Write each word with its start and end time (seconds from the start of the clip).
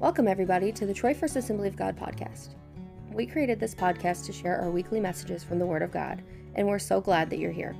Welcome, 0.00 0.28
everybody, 0.28 0.72
to 0.72 0.86
the 0.86 0.94
Troy 0.94 1.12
First 1.12 1.36
Assembly 1.36 1.68
of 1.68 1.76
God 1.76 1.94
podcast. 1.94 2.54
We 3.12 3.26
created 3.26 3.60
this 3.60 3.74
podcast 3.74 4.24
to 4.24 4.32
share 4.32 4.58
our 4.58 4.70
weekly 4.70 4.98
messages 4.98 5.44
from 5.44 5.58
the 5.58 5.66
Word 5.66 5.82
of 5.82 5.90
God, 5.90 6.22
and 6.54 6.66
we're 6.66 6.78
so 6.78 7.02
glad 7.02 7.28
that 7.28 7.38
you're 7.38 7.52
here. 7.52 7.76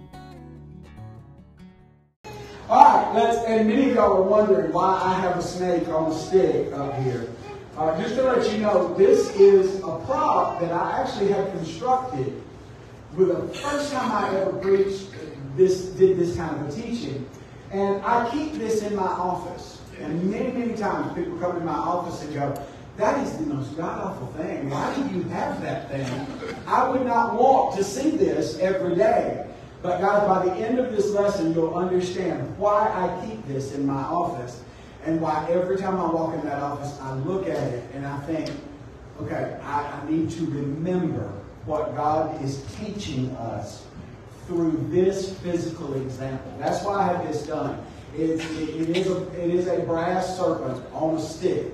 All 2.69 2.85
right, 2.85 3.15
let's, 3.15 3.39
and 3.47 3.67
many 3.67 3.89
of 3.89 3.97
y'all 3.97 4.19
are 4.19 4.23
wondering 4.23 4.71
why 4.71 5.01
I 5.03 5.15
have 5.15 5.39
a 5.39 5.43
snake 5.43 5.89
on 5.89 6.13
a 6.13 6.15
stick 6.15 6.71
up 6.75 6.95
here. 7.03 7.27
Uh, 7.79 7.99
just 7.99 8.17
to 8.17 8.23
let 8.25 8.53
you 8.53 8.59
know, 8.59 8.93
this 8.93 9.35
is 9.37 9.79
a 9.79 9.99
prop 10.05 10.61
that 10.61 10.73
I 10.73 11.01
actually 11.01 11.33
had 11.33 11.51
constructed 11.53 12.43
with 13.17 13.29
the 13.29 13.59
first 13.61 13.95
time 13.95 14.13
I 14.13 14.37
ever 14.37 14.53
preached 14.59 15.07
this, 15.57 15.87
did 15.87 16.19
this 16.19 16.37
kind 16.37 16.55
of 16.55 16.69
a 16.69 16.83
teaching. 16.83 17.27
And 17.71 18.05
I 18.05 18.29
keep 18.31 18.57
this 18.57 18.83
in 18.83 18.95
my 18.95 19.05
office. 19.05 19.80
And 20.01 20.31
many, 20.31 20.53
many 20.53 20.77
times 20.77 21.15
people 21.15 21.39
come 21.39 21.59
to 21.59 21.65
my 21.65 21.73
office 21.73 22.23
and 22.23 22.35
go, 22.35 22.67
that 22.97 23.27
is 23.27 23.37
the 23.39 23.47
most 23.47 23.77
god-awful 23.77 24.27
thing. 24.43 24.69
Why 24.69 24.95
do 24.95 25.15
you 25.15 25.23
have 25.25 25.61
that 25.63 25.91
thing? 25.91 26.27
I 26.67 26.89
would 26.89 27.07
not 27.07 27.35
want 27.35 27.77
to 27.77 27.85
see 27.85 28.11
this 28.11 28.59
every 28.59 28.95
day. 28.95 29.47
But 29.83 30.01
guys, 30.01 30.27
by 30.27 30.45
the 30.45 30.53
end 30.53 30.79
of 30.79 30.95
this 30.95 31.11
lesson, 31.11 31.55
you'll 31.55 31.75
understand 31.75 32.59
why 32.59 32.89
I 32.89 33.27
keep 33.27 33.47
this 33.47 33.73
in 33.75 33.87
my 33.87 34.03
office 34.03 34.63
and 35.07 35.21
why 35.21 35.47
every 35.51 35.79
time 35.79 35.99
I 35.99 36.11
walk 36.11 36.35
in 36.35 36.43
that 36.43 36.63
office, 36.63 36.99
I 37.01 37.15
look 37.15 37.49
at 37.49 37.57
it 37.57 37.85
and 37.95 38.07
I 38.07 38.19
think, 38.21 38.51
okay, 39.23 39.59
I, 39.63 40.01
I 40.03 40.11
need 40.11 40.31
to 40.33 40.45
remember 40.45 41.33
what 41.65 41.97
God 41.97 42.43
is 42.45 42.63
teaching 42.79 43.31
us 43.37 43.87
through 44.47 44.87
this 44.91 45.39
physical 45.39 45.95
example. 45.95 46.53
That's 46.59 46.85
why 46.85 47.01
I 47.01 47.13
have 47.13 47.27
this 47.27 47.47
done. 47.47 47.83
It's, 48.17 48.45
it, 48.45 48.69
it, 48.69 48.97
is 48.97 49.07
a, 49.09 49.43
it 49.43 49.55
is 49.55 49.67
a 49.67 49.81
brass 49.81 50.37
serpent 50.37 50.83
on 50.93 51.17
a 51.17 51.21
stick. 51.21 51.67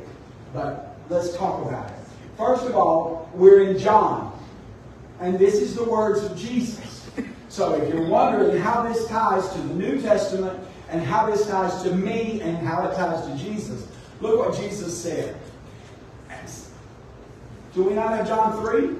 But 0.52 0.96
let's 1.08 1.36
talk 1.36 1.66
about 1.66 1.90
it. 1.90 1.96
First 2.36 2.64
of 2.66 2.74
all, 2.74 3.30
we're 3.34 3.68
in 3.68 3.78
John. 3.78 4.32
And 5.20 5.38
this 5.38 5.54
is 5.54 5.74
the 5.74 5.84
words 5.84 6.22
of 6.22 6.36
Jesus. 6.36 7.08
So 7.48 7.74
if 7.74 7.88
you're 7.88 8.06
wondering 8.06 8.60
how 8.60 8.82
this 8.82 9.06
ties 9.08 9.48
to 9.50 9.58
the 9.58 9.74
New 9.74 10.02
Testament 10.02 10.60
and 10.90 11.02
how 11.02 11.30
this 11.30 11.46
ties 11.46 11.82
to 11.84 11.94
me 11.94 12.42
and 12.42 12.58
how 12.58 12.86
it 12.86 12.94
ties 12.94 13.26
to 13.26 13.36
Jesus, 13.42 13.88
look 14.20 14.38
what 14.38 14.60
Jesus 14.60 14.96
said. 14.96 15.36
Do 17.76 17.82
we 17.82 17.92
not 17.92 18.16
have 18.16 18.26
John 18.26 18.58
3? 18.64 18.96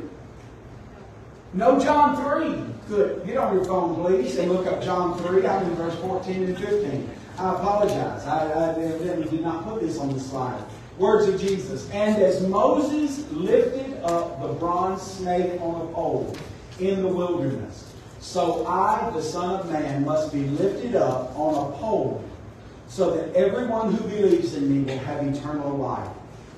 No 1.55 1.81
John 1.81 2.15
3. 2.23 2.75
Good. 2.89 3.27
Get 3.27 3.39
on 3.39 3.55
your 3.55 3.65
phone, 3.65 3.95
please, 3.95 4.37
and 4.37 4.53
look 4.53 4.67
up 4.67 4.83
John 4.83 5.19
3. 5.19 5.47
I'm 5.47 5.65
in 5.65 5.75
verse 5.77 5.95
14 6.00 6.45
and 6.45 6.59
15. 6.59 7.11
I 7.39 7.55
apologize. 7.55 8.27
I, 8.27 8.51
I 8.51 8.69
evidently 8.83 9.29
did 9.31 9.42
not 9.42 9.65
put 9.65 9.81
this 9.81 9.98
on 9.98 10.12
the 10.12 10.20
slide. 10.20 10.62
Words 10.98 11.29
of 11.29 11.41
Jesus. 11.41 11.91
And 11.91 12.23
as 12.23 12.47
Moses 12.47 13.31
lifted 13.31 14.03
up 14.03 14.41
the 14.41 14.48
bronze 14.55 15.03
snake 15.03 15.61
on 15.61 15.83
a 15.83 15.93
pole 15.93 16.34
in 16.81 17.03
the 17.03 17.09
wilderness, 17.09 17.93
so 18.20 18.67
I, 18.67 19.11
the 19.11 19.23
Son 19.23 19.61
of 19.61 19.70
Man, 19.70 20.05
must 20.05 20.33
be 20.33 20.41
lifted 20.41 20.97
up 20.97 21.37
on 21.39 21.73
a 21.73 21.77
pole 21.77 22.25
so 22.89 23.15
that 23.15 23.34
everyone 23.34 23.93
who 23.93 24.09
believes 24.09 24.55
in 24.55 24.73
me 24.73 24.91
will 24.91 24.98
have 25.00 25.27
eternal 25.27 25.77
life. 25.77 26.09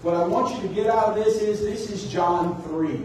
What 0.03 0.15
I 0.15 0.27
want 0.27 0.55
you 0.55 0.69
to 0.69 0.75
get 0.75 0.87
out 0.87 1.09
of 1.09 1.25
this 1.25 1.43
is 1.43 1.61
this 1.61 1.91
is 1.91 2.11
John 2.11 2.63
3. 2.63 3.05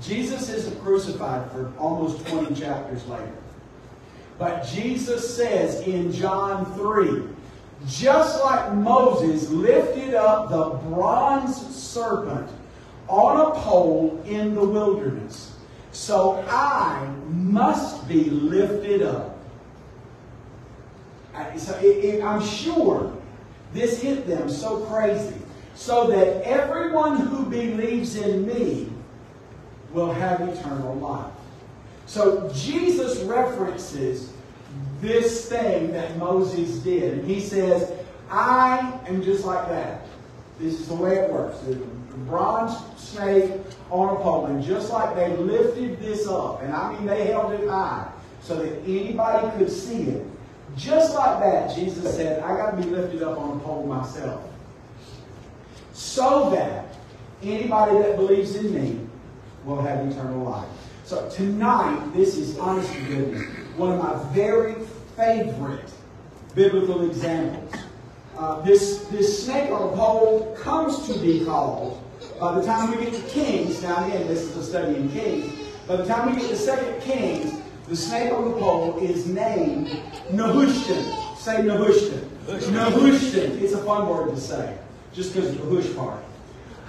Jesus 0.00 0.48
isn't 0.48 0.80
crucified 0.82 1.50
for 1.50 1.72
almost 1.78 2.24
20 2.28 2.54
chapters 2.54 3.04
later. 3.06 3.34
But 4.40 4.64
Jesus 4.64 5.36
says 5.36 5.82
in 5.82 6.10
John 6.10 6.64
3, 6.72 7.24
just 7.86 8.42
like 8.42 8.72
Moses 8.72 9.50
lifted 9.50 10.14
up 10.14 10.48
the 10.48 10.70
bronze 10.88 11.54
serpent 11.76 12.48
on 13.06 13.38
a 13.38 13.60
pole 13.60 14.18
in 14.24 14.54
the 14.54 14.64
wilderness, 14.64 15.58
so 15.92 16.42
I 16.48 17.06
must 17.28 18.08
be 18.08 18.30
lifted 18.30 19.02
up. 19.02 19.36
So 21.58 21.76
it, 21.76 22.02
it, 22.02 22.24
I'm 22.24 22.42
sure 22.42 23.14
this 23.74 24.00
hit 24.00 24.26
them 24.26 24.48
so 24.48 24.86
crazy. 24.86 25.36
So 25.74 26.06
that 26.08 26.42
everyone 26.46 27.18
who 27.18 27.44
believes 27.44 28.16
in 28.16 28.46
me 28.46 28.90
will 29.92 30.12
have 30.12 30.40
eternal 30.40 30.94
life. 30.94 31.32
So 32.06 32.50
Jesus 32.52 33.20
references 33.20 34.32
this 35.00 35.48
thing 35.48 35.92
that 35.92 36.16
Moses 36.18 36.78
did. 36.78 37.14
And 37.14 37.28
he 37.28 37.40
says, 37.40 37.92
I 38.30 38.98
am 39.08 39.22
just 39.22 39.44
like 39.44 39.68
that. 39.68 40.06
This 40.58 40.78
is 40.78 40.88
the 40.88 40.94
way 40.94 41.16
it 41.16 41.32
works. 41.32 41.58
The 41.60 41.74
bronze 42.26 42.76
snake 42.96 43.52
on 43.90 44.16
a 44.16 44.20
pole. 44.20 44.46
And 44.46 44.62
just 44.62 44.92
like 44.92 45.14
they 45.14 45.34
lifted 45.36 46.00
this 46.00 46.26
up, 46.28 46.62
and 46.62 46.72
I 46.72 46.92
mean 46.92 47.06
they 47.06 47.26
held 47.26 47.52
it 47.52 47.68
high 47.68 48.10
so 48.42 48.56
that 48.56 48.82
anybody 48.84 49.58
could 49.58 49.70
see 49.70 50.02
it. 50.02 50.26
Just 50.76 51.14
like 51.14 51.40
that, 51.40 51.74
Jesus 51.74 52.14
said, 52.14 52.42
I 52.42 52.56
got 52.56 52.70
to 52.70 52.76
be 52.76 52.84
lifted 52.84 53.22
up 53.22 53.38
on 53.38 53.56
a 53.56 53.60
pole 53.60 53.86
myself. 53.86 54.42
So 55.92 56.50
that 56.50 56.94
anybody 57.42 57.98
that 57.98 58.16
believes 58.16 58.54
in 58.54 58.74
me 58.74 59.00
will 59.64 59.80
have 59.82 60.06
eternal 60.06 60.44
life. 60.44 60.68
So 61.04 61.28
tonight, 61.30 62.12
this 62.14 62.36
is 62.36 62.56
honest 62.58 62.92
to 62.92 63.00
goodness, 63.00 63.42
one 63.76 63.92
of 63.92 63.98
my 63.98 64.32
very 64.32 64.74
favorite 65.16 65.90
biblical 66.54 67.08
examples. 67.08 67.74
Uh, 68.36 68.60
this, 68.62 69.04
this 69.08 69.44
snake 69.44 69.70
on 69.70 69.92
a 69.92 69.96
pole 69.96 70.56
comes 70.60 71.06
to 71.06 71.18
be 71.20 71.44
called, 71.44 72.02
by 72.40 72.54
the 72.54 72.64
time 72.64 72.90
we 72.90 73.04
get 73.04 73.14
to 73.14 73.22
Kings, 73.28 73.82
now 73.82 74.06
again, 74.06 74.26
this 74.26 74.40
is 74.42 74.56
a 74.56 74.64
study 74.64 74.96
in 74.96 75.10
Kings, 75.10 75.52
by 75.86 75.96
the 75.96 76.06
time 76.06 76.34
we 76.34 76.40
get 76.40 76.48
to 76.48 76.56
Second 76.56 77.00
Kings, 77.02 77.60
the 77.88 77.96
snake 77.96 78.32
on 78.32 78.44
the 78.44 78.56
pole 78.56 78.98
is 79.00 79.26
named 79.26 79.88
Nehushtan. 80.30 81.36
Say 81.36 81.56
Nehushtan. 81.56 82.24
Nehushtan. 82.46 83.60
It's 83.60 83.72
a 83.72 83.82
fun 83.84 84.08
word 84.08 84.30
to 84.30 84.40
say, 84.40 84.76
just 85.12 85.34
because 85.34 85.50
of 85.50 85.68
the 85.68 85.82
hush 85.82 85.96
part. 85.96 86.22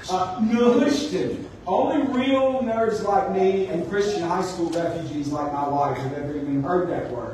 Uh, 0.09 0.39
Nehushtan. 0.39 1.45
Only 1.65 2.01
real 2.11 2.61
nerds 2.61 3.03
like 3.03 3.31
me 3.31 3.67
and 3.67 3.87
Christian 3.89 4.23
high 4.23 4.41
school 4.41 4.69
refugees 4.71 5.27
like 5.27 5.53
my 5.53 5.67
wife 5.67 5.97
have 5.97 6.13
ever 6.13 6.35
even 6.35 6.63
heard 6.63 6.89
that 6.89 7.11
word. 7.11 7.30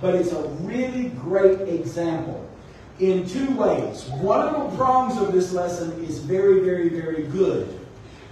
But 0.00 0.14
it's 0.14 0.32
a 0.32 0.42
really 0.62 1.10
great 1.10 1.60
example 1.68 2.48
in 2.98 3.26
two 3.26 3.54
ways. 3.56 4.08
One 4.10 4.40
of 4.40 4.70
the 4.70 4.76
prongs 4.76 5.20
of 5.20 5.32
this 5.32 5.52
lesson 5.52 5.92
is 6.04 6.18
very, 6.18 6.60
very, 6.60 6.88
very 6.88 7.24
good. 7.24 7.78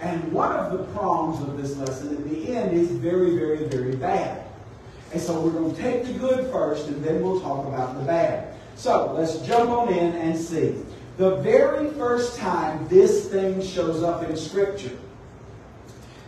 And 0.00 0.32
one 0.32 0.52
of 0.52 0.72
the 0.72 0.84
prongs 0.92 1.40
of 1.42 1.60
this 1.60 1.76
lesson 1.76 2.16
at 2.16 2.28
the 2.28 2.56
end 2.56 2.76
is 2.76 2.90
very, 2.90 3.36
very, 3.36 3.64
very 3.64 3.96
bad. 3.96 4.44
And 5.12 5.20
so 5.20 5.40
we're 5.40 5.50
going 5.50 5.74
to 5.74 5.82
take 5.82 6.04
the 6.04 6.12
good 6.12 6.50
first 6.52 6.88
and 6.88 7.02
then 7.02 7.22
we'll 7.22 7.40
talk 7.40 7.66
about 7.66 7.98
the 7.98 8.04
bad. 8.04 8.54
So 8.76 9.12
let's 9.14 9.38
jump 9.38 9.70
on 9.70 9.92
in 9.92 10.12
and 10.14 10.38
see. 10.38 10.74
The 11.16 11.36
very 11.36 11.90
first 11.92 12.38
time 12.38 12.86
this 12.88 13.28
thing 13.28 13.60
shows 13.60 14.02
up 14.02 14.22
in 14.22 14.36
Scripture, 14.36 14.96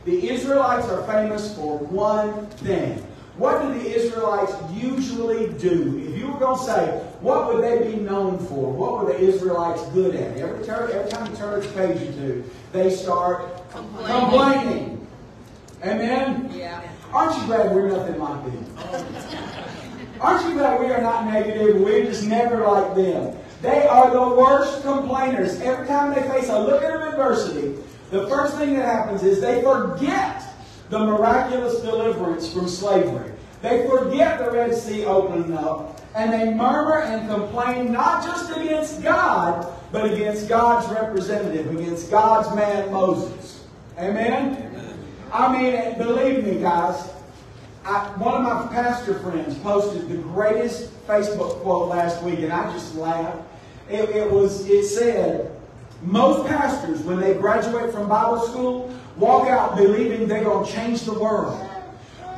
the 0.04 0.30
Israelites 0.30 0.88
are 0.88 1.06
famous 1.06 1.54
for 1.54 1.78
one 1.78 2.46
thing. 2.46 3.06
What 3.40 3.62
do 3.62 3.72
the 3.72 3.96
Israelites 3.96 4.52
usually 4.70 5.48
do? 5.54 5.98
If 6.06 6.18
you 6.18 6.28
were 6.30 6.38
going 6.38 6.58
to 6.58 6.62
say, 6.62 6.98
what 7.22 7.48
would 7.48 7.64
they 7.64 7.90
be 7.90 7.96
known 7.98 8.38
for? 8.38 8.70
What 8.70 8.98
were 8.98 9.12
the 9.14 9.18
Israelites 9.18 9.82
good 9.94 10.14
at? 10.14 10.36
Every, 10.36 10.62
turn, 10.62 10.90
every 10.92 11.10
time 11.10 11.30
you 11.30 11.36
turn 11.38 11.64
a 11.64 11.66
page 11.68 12.02
or 12.02 12.12
two, 12.12 12.44
they 12.72 12.90
start 12.90 13.66
complaining. 13.70 14.20
complaining. 14.20 15.06
Amen? 15.82 16.52
Yeah. 16.54 16.82
Aren't 17.14 17.40
you 17.40 17.46
glad 17.46 17.74
we're 17.74 17.88
nothing 17.88 18.18
like 18.18 18.44
them? 18.44 18.66
Aren't 20.20 20.46
you 20.46 20.58
glad 20.58 20.78
we 20.78 20.92
are 20.92 21.00
not 21.00 21.24
negative? 21.24 21.80
We're 21.80 22.04
just 22.04 22.26
never 22.26 22.66
like 22.66 22.94
them. 22.94 23.38
They 23.62 23.86
are 23.86 24.10
the 24.10 24.36
worst 24.36 24.82
complainers. 24.82 25.58
Every 25.62 25.86
time 25.86 26.14
they 26.14 26.28
face 26.28 26.50
a 26.50 26.60
look 26.60 26.82
at 26.82 26.92
adversity, 26.92 27.74
the 28.10 28.26
first 28.26 28.58
thing 28.58 28.74
that 28.74 28.84
happens 28.84 29.22
is 29.22 29.40
they 29.40 29.62
forget 29.62 30.49
the 30.90 30.98
miraculous 30.98 31.80
deliverance 31.80 32.52
from 32.52 32.68
slavery. 32.68 33.32
They 33.62 33.86
forget 33.88 34.38
the 34.38 34.50
Red 34.50 34.74
Sea 34.74 35.04
opening 35.04 35.56
up, 35.56 36.00
and 36.14 36.32
they 36.32 36.52
murmur 36.52 37.02
and 37.02 37.28
complain 37.28 37.92
not 37.92 38.24
just 38.24 38.56
against 38.56 39.02
God, 39.02 39.72
but 39.92 40.12
against 40.12 40.48
God's 40.48 40.88
representative, 40.92 41.70
against 41.70 42.10
God's 42.10 42.54
man 42.56 42.90
Moses. 42.90 43.64
Amen? 43.98 44.66
I 45.32 45.56
mean, 45.56 45.96
believe 45.96 46.44
me, 46.44 46.60
guys, 46.60 47.08
I, 47.84 48.06
one 48.16 48.34
of 48.34 48.42
my 48.42 48.66
pastor 48.74 49.18
friends 49.20 49.56
posted 49.58 50.08
the 50.08 50.16
greatest 50.16 50.90
Facebook 51.06 51.60
quote 51.60 51.88
last 51.88 52.22
week, 52.22 52.40
and 52.40 52.52
I 52.52 52.72
just 52.72 52.96
laughed. 52.96 53.38
It, 53.88 54.10
it 54.10 54.30
was, 54.30 54.68
it 54.68 54.84
said, 54.86 55.56
most 56.02 56.48
pastors, 56.48 57.00
when 57.02 57.20
they 57.20 57.34
graduate 57.34 57.92
from 57.92 58.08
Bible 58.08 58.40
school, 58.48 58.94
walk 59.20 59.48
out 59.48 59.76
believing 59.76 60.26
they're 60.26 60.42
going 60.42 60.66
to 60.66 60.72
change 60.72 61.02
the 61.02 61.12
world. 61.12 61.60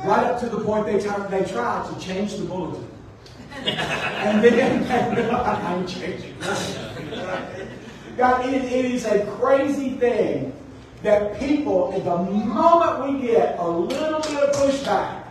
Right 0.03 0.25
up 0.25 0.39
to 0.41 0.49
the 0.49 0.59
point 0.59 0.85
they, 0.85 0.99
try, 0.99 1.25
they 1.27 1.45
try 1.45 1.89
to 1.89 1.99
change 1.99 2.35
the 2.35 2.43
bulletin. 2.43 2.85
and 3.63 4.43
then 4.43 5.31
I'm 5.33 5.87
changing. 5.87 6.35
God, 8.17 8.45
it, 8.45 8.65
it 8.65 8.85
is 8.85 9.05
a 9.05 9.25
crazy 9.37 9.91
thing 9.91 10.53
that 11.03 11.39
people, 11.39 11.93
at 11.93 12.03
the 12.03 12.17
moment 12.17 13.21
we 13.21 13.27
get 13.27 13.57
a 13.59 13.67
little 13.67 14.19
bit 14.19 14.49
of 14.49 14.55
pushback, 14.55 15.23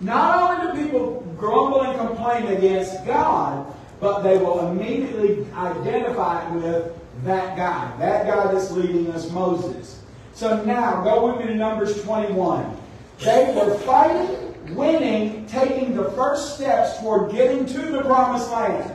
not 0.00 0.60
only 0.60 0.72
do 0.72 0.84
people 0.84 1.20
grumble 1.38 1.82
and 1.82 1.98
complain 1.98 2.46
against 2.46 3.04
God, 3.06 3.74
but 3.98 4.22
they 4.22 4.38
will 4.38 4.68
immediately 4.68 5.46
identify 5.54 6.46
it 6.46 6.54
with 6.54 6.96
that 7.24 7.56
guy, 7.56 7.94
that 7.98 8.26
guy 8.26 8.52
that's 8.52 8.70
leading 8.70 9.10
us, 9.10 9.30
Moses. 9.30 9.99
So 10.34 10.62
now, 10.64 11.02
go 11.02 11.26
with 11.26 11.40
me 11.40 11.52
to 11.52 11.54
Numbers 11.54 12.02
21. 12.02 12.76
They 13.20 13.54
were 13.54 13.74
fighting, 13.80 14.74
winning, 14.74 15.46
taking 15.46 15.94
the 15.96 16.10
first 16.12 16.54
steps 16.54 16.98
toward 16.98 17.32
getting 17.32 17.66
to 17.66 17.78
the 17.78 18.02
promised 18.02 18.50
land. 18.50 18.94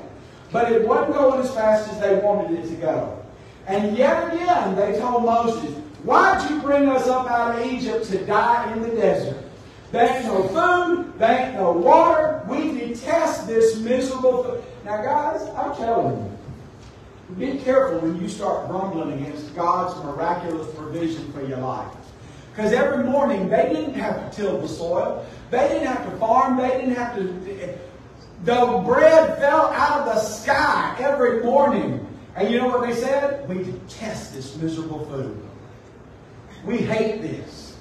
But 0.51 0.71
it 0.71 0.87
wasn't 0.87 1.13
going 1.13 1.41
as 1.41 1.53
fast 1.53 1.89
as 1.91 1.99
they 1.99 2.15
wanted 2.15 2.59
it 2.59 2.69
to 2.69 2.75
go. 2.75 3.21
And 3.67 3.97
yet 3.97 4.33
again, 4.33 4.75
they 4.75 4.97
told 4.99 5.25
Moses, 5.25 5.75
Why'd 6.03 6.49
you 6.51 6.61
bring 6.61 6.87
us 6.87 7.07
up 7.07 7.29
out 7.29 7.59
of 7.59 7.65
Egypt 7.65 8.05
to 8.11 8.23
die 8.25 8.71
in 8.73 8.83
the 8.83 8.89
desert? 8.89 9.37
There 9.91 10.07
ain't 10.07 10.25
no 10.25 10.43
food, 10.49 11.17
there 11.17 11.47
ain't 11.47 11.55
no 11.55 11.71
water. 11.71 12.43
We 12.47 12.77
detest 12.77 13.47
this 13.47 13.79
miserable 13.79 14.43
food. 14.43 14.63
Now, 14.83 15.01
guys, 15.01 15.41
I'm 15.57 15.75
telling 15.75 16.15
you, 16.17 16.34
be 17.37 17.57
careful 17.57 17.99
when 17.99 18.21
you 18.21 18.29
start 18.29 18.67
grumbling 18.67 19.13
against 19.13 19.55
God's 19.55 20.01
miraculous 20.03 20.73
provision 20.75 21.31
for 21.33 21.43
your 21.43 21.57
life. 21.57 21.91
Because 22.51 22.71
every 22.71 23.03
morning 23.03 23.49
they 23.49 23.69
didn't 23.73 23.95
have 23.95 24.31
to 24.31 24.35
till 24.35 24.61
the 24.61 24.67
soil. 24.67 25.25
They 25.51 25.67
didn't 25.67 25.87
have 25.87 26.09
to 26.09 26.17
farm. 26.17 26.57
They 26.57 26.69
didn't 26.69 26.95
have 26.95 27.15
to. 27.15 27.23
The 28.43 28.83
bread 28.85 29.37
fell 29.39 29.67
out 29.71 30.07
of 30.07 30.15
the 30.15 30.19
sky 30.21 30.95
every 30.99 31.43
morning. 31.43 32.07
And 32.35 32.49
you 32.49 32.59
know 32.59 32.67
what 32.67 32.87
they 32.87 32.95
said? 32.95 33.47
We 33.49 33.63
detest 33.63 34.33
this 34.33 34.55
miserable 34.57 35.05
food. 35.07 35.41
We 36.63 36.77
hate 36.77 37.21
this. 37.21 37.75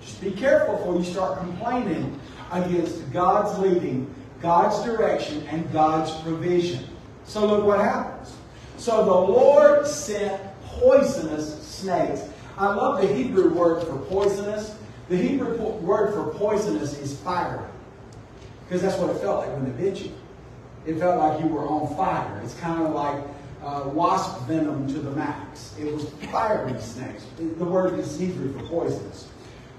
Just 0.00 0.20
be 0.20 0.32
careful 0.32 0.76
before 0.76 0.98
you 0.98 1.04
start 1.04 1.38
complaining 1.38 2.18
against 2.50 3.12
God's 3.12 3.58
leading, 3.58 4.12
God's 4.40 4.82
direction, 4.84 5.46
and 5.48 5.70
God's 5.72 6.10
provision. 6.22 6.84
So 7.24 7.46
look 7.46 7.64
what 7.64 7.78
happens. 7.78 8.34
So 8.82 9.04
the 9.04 9.12
Lord 9.12 9.86
sent 9.86 10.42
poisonous 10.64 11.62
snakes. 11.62 12.22
I 12.58 12.66
love 12.66 13.00
the 13.00 13.14
Hebrew 13.14 13.54
word 13.54 13.86
for 13.86 13.96
poisonous. 13.96 14.74
The 15.08 15.16
Hebrew 15.16 15.56
word 15.56 16.12
for 16.12 16.36
poisonous 16.36 16.98
is 16.98 17.16
fiery. 17.20 17.64
Because 18.64 18.82
that's 18.82 18.98
what 18.98 19.14
it 19.14 19.20
felt 19.20 19.46
like 19.46 19.50
when 19.50 19.64
they 19.66 19.84
bit 19.84 20.02
you. 20.02 20.10
It 20.84 20.98
felt 20.98 21.20
like 21.20 21.40
you 21.40 21.46
were 21.46 21.64
on 21.64 21.94
fire. 21.96 22.40
It's 22.42 22.54
kind 22.54 22.82
of 22.82 22.92
like 22.92 23.22
uh, 23.62 23.88
wasp 23.90 24.48
venom 24.48 24.88
to 24.88 24.98
the 24.98 25.12
max. 25.12 25.76
It 25.78 25.84
was 25.84 26.08
fiery 26.32 26.76
snakes. 26.80 27.24
The 27.38 27.64
word 27.64 28.00
is 28.00 28.18
Hebrew 28.18 28.52
for 28.52 28.66
poisonous. 28.66 29.28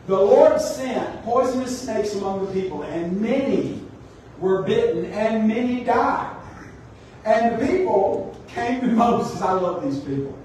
The 0.08 0.16
Lord 0.16 0.62
sent 0.62 1.26
poisonous 1.26 1.78
snakes 1.82 2.16
among 2.16 2.46
the 2.46 2.54
people, 2.54 2.84
and 2.84 3.20
many 3.20 3.82
were 4.40 4.64
bitten, 4.64 5.12
and 5.12 5.46
many 5.46 5.84
died. 5.84 6.38
And 7.26 7.60
the 7.60 7.68
people 7.68 8.33
came 8.54 8.82
to 8.82 8.88
Moses. 8.88 9.42
I 9.42 9.54
love 9.54 9.84
these 9.84 10.00
people. 10.00 10.38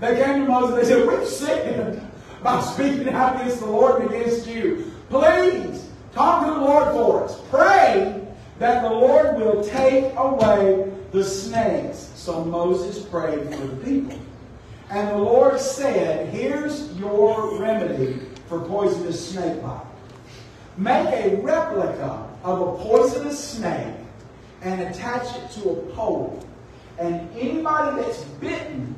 They 0.00 0.22
came 0.22 0.46
to 0.46 0.50
Moses. 0.50 0.88
They 0.88 0.94
said, 0.94 1.08
We've 1.08 1.28
sinned 1.28 2.10
by 2.42 2.60
speaking 2.62 3.08
out 3.10 3.36
against 3.36 3.60
the 3.60 3.66
Lord 3.66 4.02
and 4.02 4.10
against 4.10 4.46
you. 4.46 4.92
Please 5.08 5.88
talk 6.12 6.46
to 6.46 6.52
the 6.52 6.60
Lord 6.60 6.92
for 6.92 7.24
us. 7.24 7.40
Pray 7.50 8.26
that 8.58 8.82
the 8.82 8.90
Lord 8.90 9.36
will 9.36 9.62
take 9.64 10.14
away 10.16 10.90
the 11.12 11.24
snakes. 11.24 12.10
So 12.14 12.44
Moses 12.44 13.04
prayed 13.04 13.54
for 13.54 13.66
the 13.66 13.76
people. 13.84 14.18
And 14.90 15.08
the 15.08 15.18
Lord 15.18 15.60
said, 15.60 16.32
Here's 16.32 16.96
your 16.98 17.58
remedy 17.60 18.20
for 18.48 18.60
poisonous 18.60 19.30
snake 19.30 19.62
bite. 19.62 19.86
Make 20.76 21.06
a 21.08 21.36
replica 21.42 22.26
of 22.42 22.60
a 22.60 22.82
poisonous 22.82 23.42
snake 23.42 23.94
and 24.62 24.80
attach 24.82 25.36
it 25.36 25.50
to 25.60 25.70
a 25.70 25.76
pole. 25.94 26.44
And 27.00 27.30
anybody 27.34 28.02
that's 28.02 28.22
bitten 28.24 28.94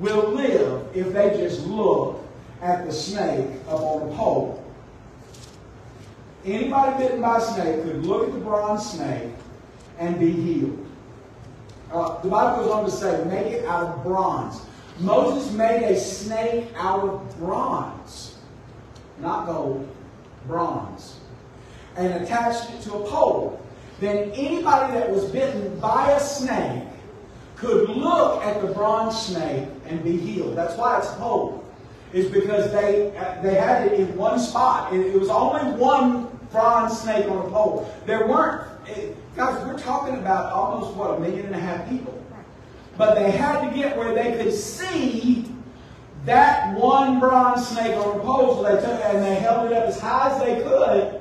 will 0.00 0.32
live 0.32 0.84
if 0.94 1.12
they 1.12 1.30
just 1.30 1.64
look 1.66 2.20
at 2.60 2.84
the 2.84 2.92
snake 2.92 3.46
up 3.68 3.80
on 3.80 4.08
the 4.08 4.16
pole. 4.16 4.64
Anybody 6.44 7.04
bitten 7.04 7.20
by 7.20 7.38
a 7.38 7.40
snake 7.40 7.84
could 7.84 8.04
look 8.04 8.26
at 8.26 8.34
the 8.34 8.40
bronze 8.40 8.90
snake 8.90 9.30
and 9.98 10.18
be 10.18 10.32
healed. 10.32 10.86
Uh, 11.92 12.20
the 12.20 12.28
Bible 12.28 12.64
goes 12.64 12.72
on 12.72 12.84
to 12.84 12.90
say, 12.90 13.24
make 13.26 13.52
it 13.52 13.64
out 13.64 13.96
of 13.96 14.02
bronze. 14.02 14.60
Moses 14.98 15.52
made 15.52 15.84
a 15.84 15.98
snake 15.98 16.68
out 16.76 17.00
of 17.00 17.38
bronze, 17.38 18.38
not 19.20 19.46
gold, 19.46 19.88
bronze, 20.48 21.20
and 21.96 22.24
attached 22.24 22.70
it 22.70 22.82
to 22.82 22.94
a 22.94 23.08
pole. 23.08 23.62
Then 24.00 24.30
anybody 24.32 24.94
that 24.94 25.10
was 25.10 25.26
bitten 25.26 25.78
by 25.78 26.10
a 26.10 26.20
snake 26.20 26.82
could 27.56 27.88
look 27.88 28.42
at 28.42 28.60
the 28.60 28.68
bronze 28.68 29.18
snake 29.18 29.68
and 29.86 30.04
be 30.04 30.16
healed. 30.16 30.56
That's 30.56 30.76
why 30.76 30.98
it's 30.98 31.10
pole. 31.14 31.64
Is 32.12 32.30
because 32.30 32.70
they 32.72 33.10
they 33.42 33.54
had 33.54 33.88
it 33.88 34.00
in 34.00 34.16
one 34.16 34.38
spot. 34.38 34.92
It, 34.92 35.06
it 35.06 35.18
was 35.18 35.28
only 35.28 35.72
one 35.78 36.28
bronze 36.52 37.00
snake 37.00 37.26
on 37.28 37.46
a 37.46 37.50
pole. 37.50 37.92
There 38.06 38.26
weren't 38.26 38.70
it, 38.86 39.16
Guys, 39.36 39.62
we're 39.66 39.78
talking 39.78 40.14
about 40.14 40.50
almost, 40.50 40.96
what, 40.96 41.18
a 41.18 41.20
million 41.20 41.44
and 41.44 41.54
a 41.54 41.58
half 41.58 41.86
people. 41.90 42.24
But 42.96 43.16
they 43.16 43.30
had 43.30 43.68
to 43.68 43.76
get 43.76 43.94
where 43.94 44.14
they 44.14 44.42
could 44.42 44.50
see 44.50 45.44
that 46.24 46.74
one 46.74 47.20
bronze 47.20 47.68
snake 47.68 47.94
on 47.96 48.18
a 48.18 48.22
pole, 48.22 48.56
so 48.56 48.62
they 48.62 48.80
took 48.80 49.04
and 49.04 49.22
they 49.22 49.34
held 49.34 49.70
it 49.70 49.76
up 49.76 49.84
as 49.84 50.00
high 50.00 50.30
as 50.30 50.40
they 50.40 50.62
could, 50.62 51.20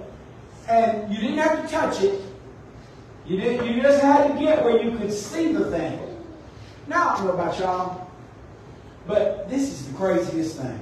and 0.69 1.13
you 1.13 1.19
didn't 1.19 1.39
have 1.39 1.61
to 1.61 1.67
touch 1.67 2.01
it. 2.03 2.21
You 3.25 3.35
didn't. 3.35 3.67
You 3.67 3.81
just 3.81 4.01
had 4.01 4.29
to 4.29 4.39
get 4.39 4.63
where 4.63 4.81
you 4.81 4.97
could 4.97 5.11
see 5.11 5.51
the 5.51 5.69
thing. 5.69 5.99
Now 6.87 7.09
I 7.09 7.17
don't 7.17 7.27
know 7.27 7.33
about 7.33 7.59
y'all, 7.59 8.09
but 9.07 9.49
this 9.49 9.63
is 9.63 9.87
the 9.87 9.93
craziest 9.97 10.57
thing. 10.57 10.79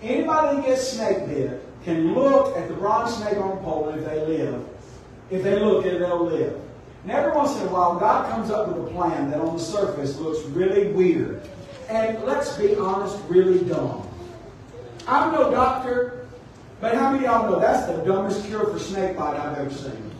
Anybody 0.00 0.56
that 0.56 0.66
gets 0.66 0.88
snake 0.88 1.26
bit 1.26 1.64
can 1.84 2.14
look 2.14 2.56
at 2.56 2.68
the 2.68 2.74
bronze 2.74 3.16
snake 3.16 3.36
on 3.36 3.58
a 3.58 3.60
pole, 3.62 3.88
if 3.90 4.04
they 4.04 4.24
live, 4.26 4.64
if 5.30 5.42
they 5.42 5.58
look 5.58 5.84
at 5.84 5.94
it, 5.94 5.98
they'll 5.98 6.24
live. 6.24 6.60
And 7.02 7.12
every 7.12 7.32
once 7.32 7.56
in 7.56 7.66
a 7.66 7.70
while, 7.70 7.98
God 7.98 8.30
comes 8.30 8.50
up 8.50 8.68
with 8.68 8.86
a 8.86 8.90
plan 8.90 9.30
that 9.30 9.40
on 9.40 9.56
the 9.56 9.62
surface 9.62 10.18
looks 10.18 10.44
really 10.48 10.92
weird. 10.92 11.42
And 11.88 12.22
let's 12.24 12.56
be 12.56 12.76
honest, 12.76 13.18
really 13.28 13.64
dumb. 13.64 14.06
I'm 15.06 15.32
no 15.32 15.50
doctor, 15.50 16.26
but 16.80 16.94
how 16.94 17.12
many 17.12 17.26
of 17.26 17.32
y'all 17.32 17.50
know 17.50 17.58
that's 17.58 17.86
the 17.86 18.04
dumbest 18.04 18.46
cure 18.46 18.66
for 18.66 18.78
snake 18.78 19.16
bite 19.16 19.38
I've 19.38 19.58
ever 19.58 19.70
seen? 19.70 20.10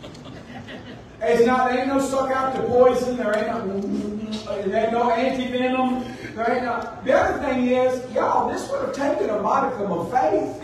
It's 1.21 1.45
not, 1.45 1.69
there 1.69 1.79
ain't 1.79 1.87
no 1.87 1.99
suck 1.99 2.31
out 2.31 2.55
to 2.55 2.63
poison, 2.63 3.17
there 3.17 3.37
ain't 3.37 3.47
no, 3.47 4.18
there 4.31 4.91
no 4.91 5.11
anti-venom, 5.11 6.03
there 6.35 6.51
ain't 6.51 6.65
no. 6.65 6.97
The 7.03 7.13
other 7.13 7.47
thing 7.47 7.67
is, 7.67 8.11
y'all, 8.13 8.49
this 8.51 8.69
would 8.69 8.81
have 8.81 8.93
taken 8.93 9.29
a 9.29 9.41
modicum 9.41 9.91
of 9.91 10.11
faith. 10.11 10.63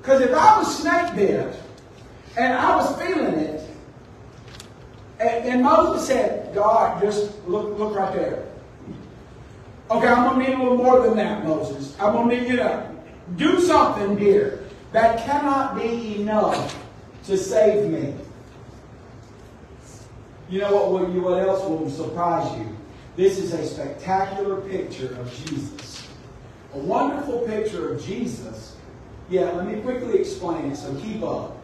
Because 0.00 0.20
if 0.20 0.32
I 0.32 0.58
was 0.58 0.78
snake 0.80 1.14
bit, 1.16 1.56
and 2.36 2.52
I 2.52 2.76
was 2.76 3.00
feeling 3.00 3.34
it. 3.34 3.62
And, 5.18 5.44
and 5.46 5.62
Moses 5.62 6.06
said, 6.06 6.54
God, 6.54 7.00
just 7.00 7.32
look, 7.46 7.78
look 7.78 7.96
right 7.96 8.14
there. 8.14 8.46
Okay, 9.90 10.08
I'm 10.08 10.34
going 10.34 10.44
to 10.44 10.50
need 10.50 10.58
a 10.58 10.62
little 10.62 10.76
more 10.76 11.00
than 11.00 11.16
that, 11.16 11.44
Moses. 11.44 11.96
I'm 11.98 12.12
going 12.12 12.28
to 12.28 12.40
need 12.40 12.50
you 12.50 12.56
to 12.56 12.90
do 13.36 13.60
something 13.60 14.18
here. 14.18 14.64
That 14.92 15.24
cannot 15.24 15.76
be 15.76 16.20
enough 16.20 16.78
to 17.24 17.36
save 17.36 17.90
me. 17.90 18.14
You 20.48 20.60
know 20.60 20.74
what, 20.74 20.92
what, 20.92 21.08
what 21.10 21.40
else 21.40 21.64
will 21.68 21.90
surprise 21.90 22.56
you? 22.58 22.76
This 23.16 23.38
is 23.38 23.52
a 23.52 23.66
spectacular 23.66 24.60
picture 24.60 25.14
of 25.20 25.32
Jesus. 25.44 26.06
A 26.74 26.78
wonderful 26.78 27.40
picture 27.40 27.94
of 27.94 28.04
Jesus. 28.04 28.76
Yeah, 29.28 29.50
let 29.52 29.66
me 29.66 29.80
quickly 29.80 30.18
explain 30.20 30.70
it, 30.70 30.76
so 30.76 30.94
keep 30.96 31.22
up 31.22 31.56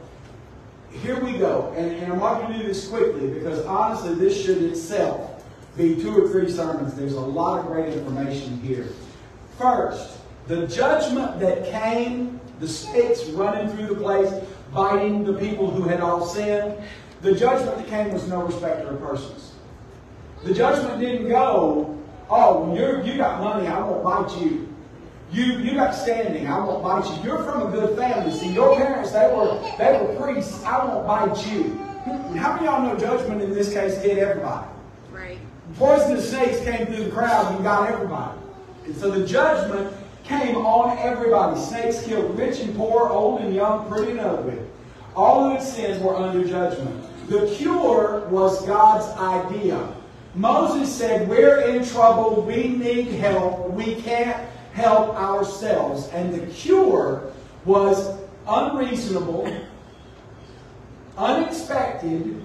here 1.01 1.19
we 1.21 1.39
go. 1.39 1.73
And, 1.77 1.91
and 1.97 2.12
I'm 2.12 2.19
not 2.19 2.43
going 2.43 2.53
to 2.53 2.59
do 2.59 2.67
this 2.67 2.89
quickly 2.89 3.29
because 3.29 3.65
honestly, 3.67 4.15
this 4.15 4.45
should 4.45 4.62
itself 4.62 5.45
be 5.77 5.97
two 5.97 6.17
or 6.17 6.29
three 6.29 6.51
sermons. 6.51 6.95
There's 6.95 7.15
a 7.15 7.21
lot 7.21 7.61
of 7.61 7.67
great 7.67 7.93
information 7.95 8.61
here. 8.61 8.89
First, 9.59 10.19
the 10.49 10.67
judgment 10.67 11.41
that 11.41 11.65
came, 11.71 12.41
the 12.61 12.69
snakes 12.69 13.25
running 13.31 13.75
through 13.75 13.87
the 13.87 14.01
place, 14.01 14.33
biting 14.73 15.25
the 15.25 15.35
people 15.35 15.71
who 15.71 15.83
had 15.85 16.01
all 16.01 16.27
sinned, 16.27 16.77
the 17.23 17.35
judgment 17.35 17.79
that 17.79 17.87
came 17.87 18.12
was 18.12 18.29
no 18.29 18.43
respecter 18.43 18.88
of 18.88 19.00
persons. 19.00 19.52
The 20.45 20.52
judgment 20.52 21.00
didn't 21.00 21.29
go, 21.29 21.99
oh, 22.29 22.75
you're, 22.75 23.02
you 23.05 23.17
got 23.17 23.41
money, 23.41 23.69
I 23.69 23.79
won't 23.79 24.02
bite 24.02 24.43
you. 24.43 24.69
You 25.31 25.45
you 25.61 25.75
got 25.75 25.93
standing. 25.93 26.47
I 26.47 26.59
won't 26.59 26.83
bite 26.83 27.09
you. 27.17 27.25
You're 27.25 27.43
from 27.43 27.67
a 27.67 27.71
good 27.71 27.97
family. 27.97 28.31
See, 28.31 28.52
your 28.52 28.76
parents 28.76 29.12
they 29.12 29.26
were 29.35 29.59
they 29.79 29.99
were 29.99 30.14
priests. 30.21 30.62
I 30.62 30.85
won't 30.85 31.07
bite 31.07 31.50
you. 31.50 31.73
How 32.37 32.55
many 32.55 32.67
of 32.67 32.75
y'all 32.75 32.83
know 32.83 32.99
judgment 32.99 33.41
in 33.41 33.55
this 33.55 33.73
case 33.73 33.97
hit 34.02 34.19
everybody? 34.19 34.69
Right. 35.11 35.38
Poisonous 35.76 36.29
snakes 36.29 36.61
came 36.61 36.85
through 36.87 37.05
the 37.05 37.11
crowd 37.11 37.55
and 37.55 37.64
got 37.64 37.91
everybody. 37.91 38.38
And 38.85 38.95
so 38.95 39.11
the 39.11 39.26
judgment 39.26 39.95
came 40.23 40.55
on 40.57 40.99
everybody. 40.99 41.59
Snakes 41.59 42.05
killed 42.05 42.38
rich 42.38 42.61
and 42.61 42.76
poor, 42.76 43.09
old 43.09 43.41
and 43.41 43.55
young, 43.55 43.88
pretty 43.88 44.11
and 44.11 44.21
ugly. 44.21 44.59
All 45.17 45.45
who 45.45 45.55
had 45.55 45.62
sinned 45.62 46.05
were 46.05 46.14
under 46.14 46.47
judgment. 46.47 47.07
The 47.33 47.47
cure 47.57 48.29
was 48.29 48.62
God's 48.67 49.07
idea. 49.19 49.91
Moses 50.35 50.95
said, 50.95 51.27
We're 51.27 51.62
in 51.62 51.83
trouble. 51.83 52.43
We 52.43 52.69
need 52.69 53.07
help. 53.07 53.71
We 53.71 53.95
can't 54.03 54.37
help 54.75 55.17
ourselves. 55.17 56.09
And 56.09 56.35
the 56.35 56.47
cure 56.53 57.33
was 57.65 58.19
unreasonable, 58.47 59.51
unexpected, 61.17 62.43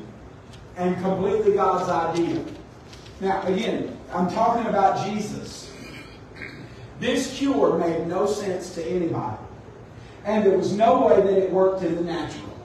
and 0.78 0.96
completely 1.02 1.56
God's 1.56 1.90
idea. 1.90 2.46
Now, 3.20 3.42
again, 3.42 3.98
I'm 4.14 4.32
talking 4.32 4.68
about 4.68 5.06
Jesus. 5.06 5.70
This 7.02 7.38
cure 7.38 7.78
made 7.78 8.08
no 8.08 8.26
sense 8.26 8.74
to 8.76 8.86
anybody. 8.86 9.36
And 10.24 10.46
there 10.46 10.58
was 10.58 10.72
no 10.72 11.08
way 11.08 11.18
that 11.18 11.38
it 11.38 11.52
worked 11.52 11.84
in 11.84 11.94
the 11.96 12.04
natural. 12.04 12.57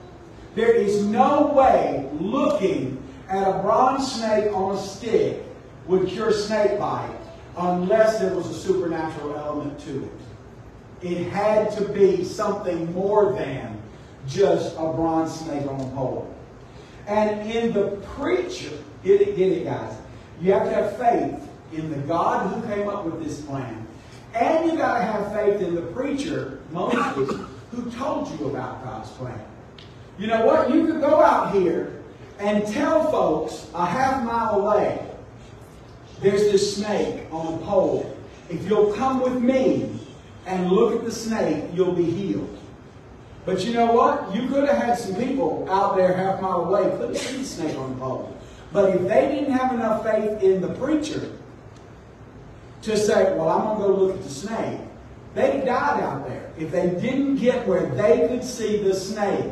There 0.55 0.73
is 0.73 1.03
no 1.05 1.47
way 1.47 2.07
looking 2.19 3.01
at 3.27 3.47
a 3.47 3.59
bronze 3.59 4.11
snake 4.11 4.53
on 4.53 4.75
a 4.75 4.79
stick 4.79 5.43
would 5.87 6.07
cure 6.07 6.31
snake 6.31 6.77
bite 6.79 7.17
unless 7.57 8.19
there 8.19 8.35
was 8.35 8.47
a 8.47 8.53
supernatural 8.53 9.35
element 9.35 9.79
to 9.79 10.03
it. 10.03 10.11
It 11.01 11.29
had 11.29 11.71
to 11.77 11.89
be 11.89 12.23
something 12.23 12.93
more 12.93 13.33
than 13.33 13.81
just 14.27 14.75
a 14.75 14.93
bronze 14.93 15.33
snake 15.39 15.67
on 15.67 15.81
a 15.81 15.89
pole. 15.95 16.33
And 17.07 17.51
in 17.51 17.73
the 17.73 17.97
preacher, 18.15 18.71
get 19.03 19.21
it, 19.21 19.35
get 19.35 19.51
it, 19.51 19.65
guys. 19.65 19.97
You 20.39 20.53
have 20.53 20.63
to 20.63 20.73
have 20.73 20.97
faith 20.97 21.49
in 21.73 21.89
the 21.89 21.97
God 22.07 22.53
who 22.53 22.67
came 22.73 22.87
up 22.87 23.05
with 23.05 23.23
this 23.23 23.41
plan. 23.41 23.85
And 24.33 24.71
you 24.71 24.77
got 24.77 24.99
to 24.99 25.03
have 25.03 25.33
faith 25.33 25.61
in 25.61 25.75
the 25.75 25.81
preacher, 25.81 26.59
Moses, 26.71 27.37
who 27.71 27.91
told 27.91 28.29
you 28.39 28.47
about 28.47 28.83
God's 28.83 29.09
plan. 29.11 29.39
You 30.17 30.27
know 30.27 30.45
what? 30.45 30.73
You 30.73 30.85
could 30.85 31.01
go 31.01 31.21
out 31.21 31.53
here 31.53 32.01
and 32.39 32.65
tell 32.67 33.11
folks 33.11 33.67
a 33.73 33.85
half 33.85 34.23
mile 34.23 34.61
away, 34.61 35.07
there's 36.21 36.43
this 36.51 36.75
snake 36.75 37.23
on 37.31 37.55
a 37.55 37.57
pole. 37.65 38.17
If 38.49 38.67
you'll 38.67 38.93
come 38.93 39.21
with 39.21 39.41
me 39.41 39.89
and 40.45 40.69
look 40.69 40.95
at 40.95 41.05
the 41.05 41.11
snake, 41.11 41.65
you'll 41.73 41.93
be 41.93 42.05
healed. 42.05 42.57
But 43.45 43.65
you 43.65 43.73
know 43.73 43.91
what? 43.91 44.33
You 44.35 44.47
could 44.47 44.67
have 44.69 44.77
had 44.77 44.97
some 44.97 45.15
people 45.15 45.67
out 45.69 45.97
there 45.97 46.15
half 46.15 46.41
mile 46.41 46.65
away 46.65 46.83
couldn't 46.97 47.15
see 47.15 47.37
the 47.37 47.43
snake 47.43 47.77
on 47.77 47.93
the 47.93 47.99
pole. 47.99 48.37
But 48.71 48.95
if 48.95 49.01
they 49.03 49.35
didn't 49.35 49.51
have 49.51 49.73
enough 49.73 50.03
faith 50.03 50.41
in 50.41 50.61
the 50.61 50.73
preacher 50.75 51.29
to 52.83 52.97
say, 52.97 53.35
well, 53.37 53.49
I'm 53.49 53.65
going 53.65 53.81
to 53.81 53.87
go 53.87 53.93
look 53.93 54.15
at 54.17 54.23
the 54.23 54.29
snake, 54.29 54.79
they 55.35 55.63
died 55.65 56.01
out 56.01 56.27
there. 56.27 56.51
If 56.57 56.71
they 56.71 56.89
didn't 56.89 57.37
get 57.37 57.67
where 57.67 57.85
they 57.87 58.27
could 58.27 58.43
see 58.43 58.83
the 58.83 58.93
snake, 58.93 59.51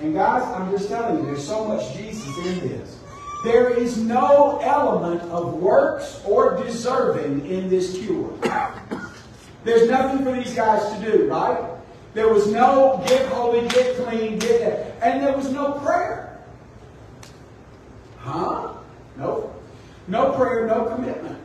and 0.00 0.14
guys, 0.14 0.42
I'm 0.42 0.70
just 0.70 0.88
telling 0.88 1.18
you, 1.18 1.26
there's 1.26 1.46
so 1.46 1.64
much 1.66 1.96
Jesus 1.96 2.36
in 2.46 2.60
this. 2.60 2.98
There 3.44 3.70
is 3.70 3.98
no 3.98 4.58
element 4.62 5.22
of 5.30 5.54
works 5.54 6.20
or 6.24 6.56
deserving 6.62 7.46
in 7.46 7.68
this 7.68 7.98
cure. 7.98 8.32
There's 9.64 9.88
nothing 9.88 10.24
for 10.24 10.32
these 10.32 10.54
guys 10.54 10.92
to 10.92 11.10
do, 11.10 11.28
right? 11.28 11.62
There 12.14 12.32
was 12.32 12.46
no 12.46 13.02
get 13.06 13.26
holy, 13.28 13.68
get 13.68 13.96
clean, 13.96 14.38
get 14.38 14.60
that. 14.60 15.06
And 15.06 15.22
there 15.22 15.36
was 15.36 15.50
no 15.52 15.72
prayer. 15.72 16.40
Huh? 18.18 18.74
Nope. 19.16 19.62
No 20.06 20.32
prayer, 20.32 20.66
no 20.66 20.86
commitment. 20.86 21.38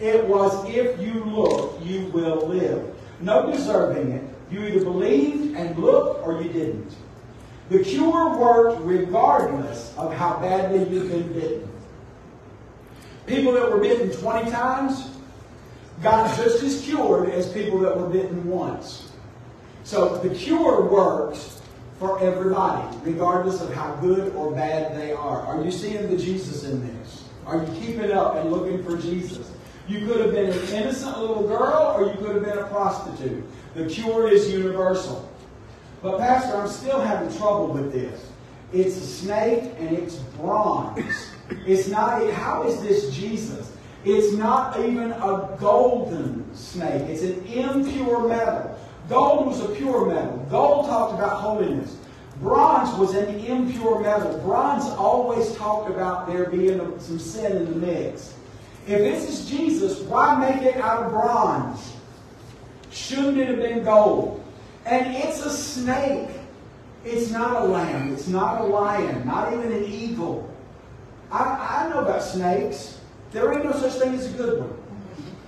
It 0.00 0.24
was 0.26 0.68
if 0.68 1.00
you 1.00 1.24
look, 1.24 1.78
you 1.82 2.06
will 2.06 2.46
live. 2.46 2.94
No 3.20 3.50
deserving 3.50 4.12
it. 4.12 4.22
You 4.50 4.64
either 4.66 4.84
believed 4.84 5.56
and 5.56 5.78
looked 5.78 6.26
or 6.26 6.42
you 6.42 6.52
didn't. 6.52 6.94
The 7.70 7.78
cure 7.78 8.38
worked 8.38 8.82
regardless 8.82 9.94
of 9.96 10.12
how 10.12 10.38
badly 10.38 10.80
you've 10.90 11.10
been 11.10 11.32
bitten. 11.32 11.68
People 13.26 13.52
that 13.52 13.70
were 13.70 13.78
bitten 13.78 14.10
20 14.10 14.50
times 14.50 15.10
got 16.02 16.36
just 16.36 16.62
as 16.62 16.82
cured 16.82 17.30
as 17.30 17.50
people 17.52 17.78
that 17.80 17.96
were 17.96 18.08
bitten 18.08 18.46
once. 18.46 19.10
So 19.84 20.18
the 20.18 20.34
cure 20.34 20.82
works 20.82 21.62
for 21.98 22.20
everybody, 22.20 22.96
regardless 23.02 23.60
of 23.60 23.72
how 23.72 23.94
good 23.96 24.34
or 24.34 24.52
bad 24.52 24.96
they 24.98 25.12
are. 25.12 25.40
Are 25.40 25.64
you 25.64 25.70
seeing 25.70 26.08
the 26.08 26.16
Jesus 26.16 26.64
in 26.64 26.86
this? 26.86 27.24
Are 27.46 27.58
you 27.58 27.80
keeping 27.80 28.10
up 28.10 28.36
and 28.36 28.50
looking 28.50 28.82
for 28.82 28.96
Jesus? 28.96 29.50
You 29.86 30.06
could 30.06 30.20
have 30.20 30.32
been 30.32 30.50
an 30.50 30.68
innocent 30.68 31.18
little 31.18 31.46
girl 31.46 31.94
or 31.96 32.10
you 32.10 32.16
could 32.18 32.36
have 32.36 32.44
been 32.44 32.58
a 32.58 32.66
prostitute. 32.68 33.44
The 33.74 33.86
cure 33.86 34.28
is 34.28 34.50
universal. 34.50 35.30
But, 36.04 36.18
Pastor, 36.18 36.58
I'm 36.58 36.68
still 36.68 37.00
having 37.00 37.34
trouble 37.38 37.68
with 37.68 37.90
this. 37.90 38.26
It's 38.74 38.98
a 38.98 39.06
snake 39.06 39.72
and 39.78 39.96
it's 39.96 40.16
bronze. 40.36 41.30
It's 41.66 41.88
not, 41.88 42.30
how 42.32 42.64
is 42.64 42.82
this 42.82 43.08
Jesus? 43.16 43.72
It's 44.04 44.36
not 44.36 44.78
even 44.80 45.12
a 45.12 45.56
golden 45.58 46.54
snake, 46.54 47.08
it's 47.08 47.22
an 47.22 47.42
impure 47.46 48.28
metal. 48.28 48.78
Gold 49.08 49.46
was 49.46 49.60
a 49.60 49.68
pure 49.68 50.04
metal. 50.04 50.46
Gold 50.50 50.86
talked 50.86 51.14
about 51.14 51.40
holiness. 51.40 51.96
Bronze 52.40 52.94
was 52.98 53.14
an 53.14 53.34
impure 53.36 54.00
metal. 54.00 54.38
Bronze 54.40 54.84
always 54.84 55.54
talked 55.56 55.88
about 55.88 56.26
there 56.26 56.50
being 56.50 56.80
some 57.00 57.18
sin 57.18 57.56
in 57.56 57.64
the 57.64 57.86
mix. 57.86 58.34
If 58.86 58.98
this 58.98 59.26
is 59.26 59.48
Jesus, 59.48 60.00
why 60.00 60.36
make 60.36 60.62
it 60.64 60.76
out 60.76 61.04
of 61.04 61.12
bronze? 61.12 61.94
Shouldn't 62.90 63.38
it 63.38 63.48
have 63.48 63.58
been 63.58 63.84
gold? 63.84 64.43
And 64.86 65.14
it's 65.16 65.44
a 65.44 65.50
snake. 65.50 66.28
It's 67.04 67.30
not 67.30 67.62
a 67.62 67.64
lamb. 67.64 68.12
It's 68.12 68.28
not 68.28 68.60
a 68.60 68.64
lion. 68.64 69.26
Not 69.26 69.52
even 69.52 69.72
an 69.72 69.84
eagle. 69.84 70.50
I, 71.30 71.84
I 71.86 71.88
know 71.90 72.00
about 72.00 72.22
snakes. 72.22 73.00
There 73.32 73.52
ain't 73.52 73.64
no 73.64 73.72
such 73.72 73.94
thing 73.94 74.14
as 74.14 74.32
a 74.32 74.36
good 74.36 74.60
one. 74.60 74.78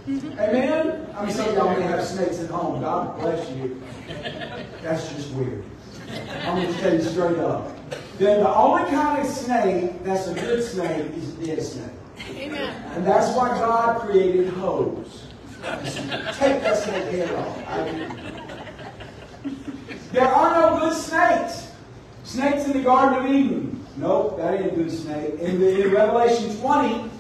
Mm-hmm. 0.08 0.38
Amen? 0.38 1.06
I 1.16 1.24
mean, 1.24 1.34
some 1.34 1.48
of 1.48 1.54
y'all 1.54 1.76
may 1.76 1.82
have 1.82 2.04
snakes 2.06 2.40
at 2.40 2.50
home. 2.50 2.80
God 2.80 3.18
bless 3.20 3.50
you. 3.50 3.82
That's 4.82 5.12
just 5.12 5.32
weird. 5.32 5.64
I'm 6.44 6.62
going 6.62 6.72
to 6.72 6.80
tell 6.80 6.94
you 6.94 7.02
straight 7.02 7.38
up. 7.38 7.72
Then 8.18 8.40
the 8.40 8.54
only 8.54 8.88
kind 8.90 9.20
of 9.20 9.32
snake 9.32 10.02
that's 10.04 10.28
a 10.28 10.34
good 10.34 10.62
snake 10.62 11.12
is 11.14 11.34
a 11.34 11.46
dead 11.46 11.62
snake. 11.62 11.90
Amen. 12.30 12.92
And 12.92 13.06
that's 13.06 13.36
why 13.36 13.48
God 13.50 14.00
created 14.00 14.48
hoes. 14.54 15.26
Take 15.62 16.62
that 16.62 16.78
snake 16.78 17.12
head 17.12 17.34
off. 17.34 18.35
There 20.16 20.26
are 20.26 20.58
no 20.58 20.78
good 20.80 20.96
snakes. 20.96 21.70
Snakes 22.24 22.64
in 22.64 22.72
the 22.72 22.80
Garden 22.80 23.18
of 23.18 23.30
Eden. 23.30 23.86
Nope, 23.98 24.38
that 24.38 24.54
ain't 24.54 24.72
a 24.72 24.74
good 24.74 24.90
snake. 24.90 25.38
In, 25.40 25.60
the, 25.60 25.82
in 25.82 25.92
Revelation 25.92 26.58
20, 26.58 27.10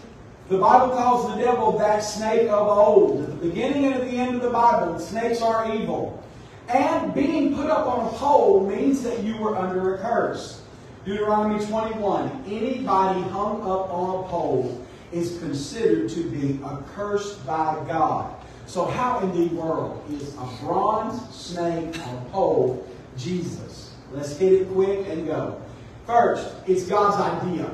the 0.48 0.56
Bible 0.56 0.94
calls 0.94 1.30
the 1.30 1.44
devil 1.44 1.76
that 1.76 1.98
snake 1.98 2.48
of 2.48 2.66
old. 2.66 3.22
At 3.22 3.28
the 3.28 3.48
beginning 3.50 3.84
and 3.84 3.96
at 3.96 4.00
the 4.00 4.16
end 4.16 4.36
of 4.36 4.40
the 4.40 4.48
Bible, 4.48 4.98
snakes 4.98 5.42
are 5.42 5.74
evil. 5.74 6.24
And 6.70 7.12
being 7.12 7.54
put 7.54 7.66
up 7.66 7.86
on 7.86 8.06
a 8.06 8.16
pole 8.16 8.66
means 8.66 9.02
that 9.02 9.22
you 9.22 9.36
were 9.36 9.58
under 9.58 9.96
a 9.96 9.98
curse. 9.98 10.62
Deuteronomy 11.04 11.62
21 11.66 12.44
anybody 12.46 13.20
hung 13.28 13.60
up 13.60 13.90
on 13.90 14.24
a 14.24 14.28
pole 14.28 14.86
is 15.12 15.38
considered 15.38 16.08
to 16.12 16.30
be 16.30 16.64
accursed 16.64 17.46
by 17.46 17.74
God. 17.86 18.35
So, 18.66 18.84
how 18.84 19.20
in 19.20 19.32
the 19.32 19.54
world 19.54 20.04
is 20.10 20.34
a 20.34 20.46
bronze 20.60 21.22
snake 21.34 21.98
on 22.06 22.16
a 22.16 22.30
pole 22.30 22.86
Jesus? 23.16 23.92
Let's 24.12 24.36
hit 24.36 24.52
it 24.52 24.68
quick 24.70 25.06
and 25.08 25.26
go. 25.26 25.60
First, 26.06 26.52
it's 26.66 26.84
God's 26.84 27.16
idea. 27.16 27.70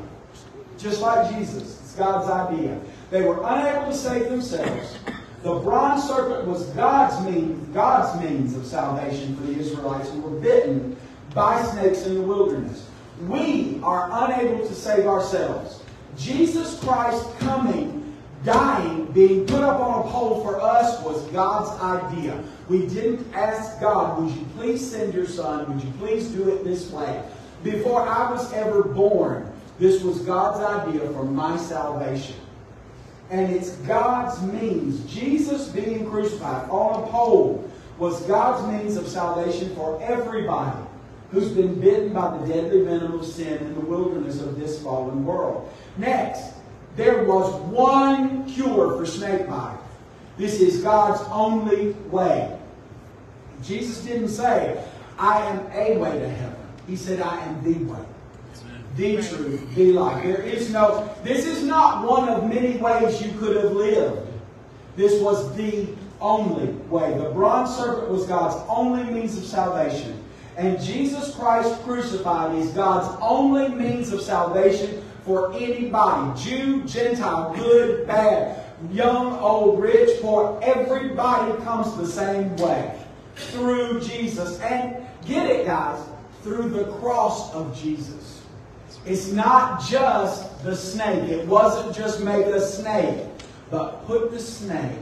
Just 0.78 1.00
like 1.00 1.34
Jesus, 1.34 1.80
it's 1.80 1.94
God's 1.94 2.30
idea. 2.30 2.78
They 3.10 3.22
were 3.22 3.42
unable 3.44 3.90
to 3.90 3.96
save 3.96 4.30
themselves. 4.30 4.96
The 5.42 5.54
bronze 5.54 6.04
serpent 6.04 6.46
was 6.46 6.66
God's 6.68 7.24
means, 7.26 7.68
God's 7.74 8.22
means 8.22 8.56
of 8.56 8.64
salvation 8.64 9.36
for 9.36 9.42
the 9.44 9.58
Israelites 9.58 10.08
who 10.10 10.20
were 10.20 10.40
bitten 10.40 10.96
by 11.34 11.62
snakes 11.62 12.06
in 12.06 12.14
the 12.14 12.22
wilderness. 12.22 12.86
We 13.26 13.80
are 13.82 14.08
unable 14.24 14.66
to 14.66 14.74
save 14.74 15.06
ourselves. 15.06 15.82
Jesus 16.16 16.78
Christ 16.80 17.26
coming 17.38 18.01
dying, 18.44 19.06
being 19.12 19.46
put 19.46 19.62
up 19.62 19.80
on 19.80 20.06
a 20.06 20.10
pole 20.10 20.42
for 20.42 20.60
us 20.60 21.02
was 21.02 21.22
God's 21.28 21.80
idea. 21.80 22.42
We 22.68 22.86
didn't 22.86 23.32
ask 23.34 23.80
God, 23.80 24.20
would 24.20 24.34
you 24.34 24.46
please 24.56 24.90
send 24.90 25.14
your 25.14 25.26
son? 25.26 25.72
Would 25.72 25.84
you 25.84 25.92
please 25.98 26.28
do 26.28 26.48
it 26.48 26.64
this 26.64 26.90
way? 26.90 27.22
Before 27.62 28.02
I 28.02 28.30
was 28.30 28.52
ever 28.52 28.82
born, 28.82 29.50
this 29.78 30.02
was 30.02 30.18
God's 30.20 30.60
idea 30.60 31.08
for 31.10 31.24
my 31.24 31.56
salvation. 31.56 32.36
And 33.30 33.52
it's 33.52 33.76
God's 33.78 34.40
means. 34.42 35.04
Jesus 35.12 35.68
being 35.68 36.08
crucified 36.10 36.68
on 36.68 37.02
a 37.02 37.06
pole 37.06 37.70
was 37.98 38.20
God's 38.22 38.66
means 38.72 38.96
of 38.96 39.06
salvation 39.08 39.74
for 39.74 40.02
everybody 40.02 40.78
who's 41.30 41.48
been 41.48 41.80
bitten 41.80 42.12
by 42.12 42.36
the 42.36 42.46
deadly 42.46 42.82
venom 42.82 43.12
of 43.12 43.24
sin 43.24 43.58
in 43.58 43.74
the 43.74 43.80
wilderness 43.80 44.40
of 44.40 44.58
this 44.58 44.82
fallen 44.82 45.24
world. 45.24 45.72
Next, 45.96 46.51
there 46.96 47.24
was 47.24 47.54
one 47.62 48.44
cure 48.50 48.96
for 48.96 49.06
snake 49.06 49.48
bite. 49.48 49.78
This 50.36 50.60
is 50.60 50.82
God's 50.82 51.22
only 51.30 51.92
way. 52.10 52.58
Jesus 53.62 54.04
didn't 54.04 54.28
say, 54.28 54.82
I 55.18 55.40
am 55.46 55.66
a 55.72 55.96
way 55.98 56.18
to 56.18 56.28
heaven. 56.28 56.56
He 56.86 56.96
said, 56.96 57.20
I 57.20 57.40
am 57.40 57.62
the 57.62 57.74
way, 57.84 58.04
the 58.96 59.16
truth, 59.22 59.74
the 59.74 59.92
life. 59.92 60.22
There 60.22 60.42
is 60.42 60.70
no, 60.70 61.08
this 61.22 61.46
is 61.46 61.62
not 61.62 62.06
one 62.08 62.28
of 62.28 62.48
many 62.48 62.76
ways 62.78 63.22
you 63.22 63.32
could 63.38 63.56
have 63.56 63.72
lived. 63.72 64.28
This 64.96 65.20
was 65.22 65.54
the 65.56 65.88
only 66.20 66.68
way. 66.88 67.16
The 67.16 67.30
bronze 67.30 67.74
serpent 67.76 68.10
was 68.10 68.26
God's 68.26 68.56
only 68.68 69.04
means 69.04 69.38
of 69.38 69.44
salvation. 69.44 70.22
And 70.56 70.80
Jesus 70.80 71.34
Christ 71.34 71.80
crucified 71.82 72.54
is 72.56 72.70
God's 72.70 73.16
only 73.22 73.68
means 73.68 74.12
of 74.12 74.20
salvation 74.20 75.01
for 75.24 75.52
anybody 75.54 76.40
Jew, 76.42 76.84
Gentile, 76.84 77.54
good, 77.54 78.06
bad, 78.06 78.64
young, 78.90 79.38
old, 79.38 79.80
rich, 79.80 80.20
poor. 80.20 80.58
Everybody 80.62 81.62
comes 81.62 81.96
the 81.96 82.06
same 82.06 82.56
way 82.56 82.98
through 83.36 84.00
Jesus. 84.00 84.58
And 84.60 85.06
get 85.26 85.48
it, 85.48 85.66
guys, 85.66 86.04
through 86.42 86.70
the 86.70 86.84
cross 86.94 87.52
of 87.54 87.78
Jesus. 87.80 88.42
It's 89.04 89.32
not 89.32 89.82
just 89.82 90.62
the 90.64 90.76
snake. 90.76 91.28
It 91.28 91.46
wasn't 91.46 91.94
just 91.94 92.22
make 92.22 92.46
a 92.46 92.60
snake, 92.60 93.26
but 93.70 94.06
put 94.06 94.30
the 94.30 94.38
snake 94.38 94.98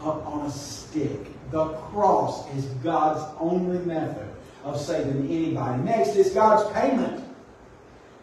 up 0.00 0.26
on 0.26 0.46
a 0.46 0.50
stick. 0.50 1.28
The 1.50 1.68
cross 1.74 2.52
is 2.54 2.64
God's 2.82 3.22
only 3.38 3.78
method 3.80 4.28
of 4.64 4.80
saving 4.80 5.28
anybody. 5.30 5.82
Next 5.82 6.16
is 6.16 6.30
God's 6.30 6.72
payment. 6.72 7.23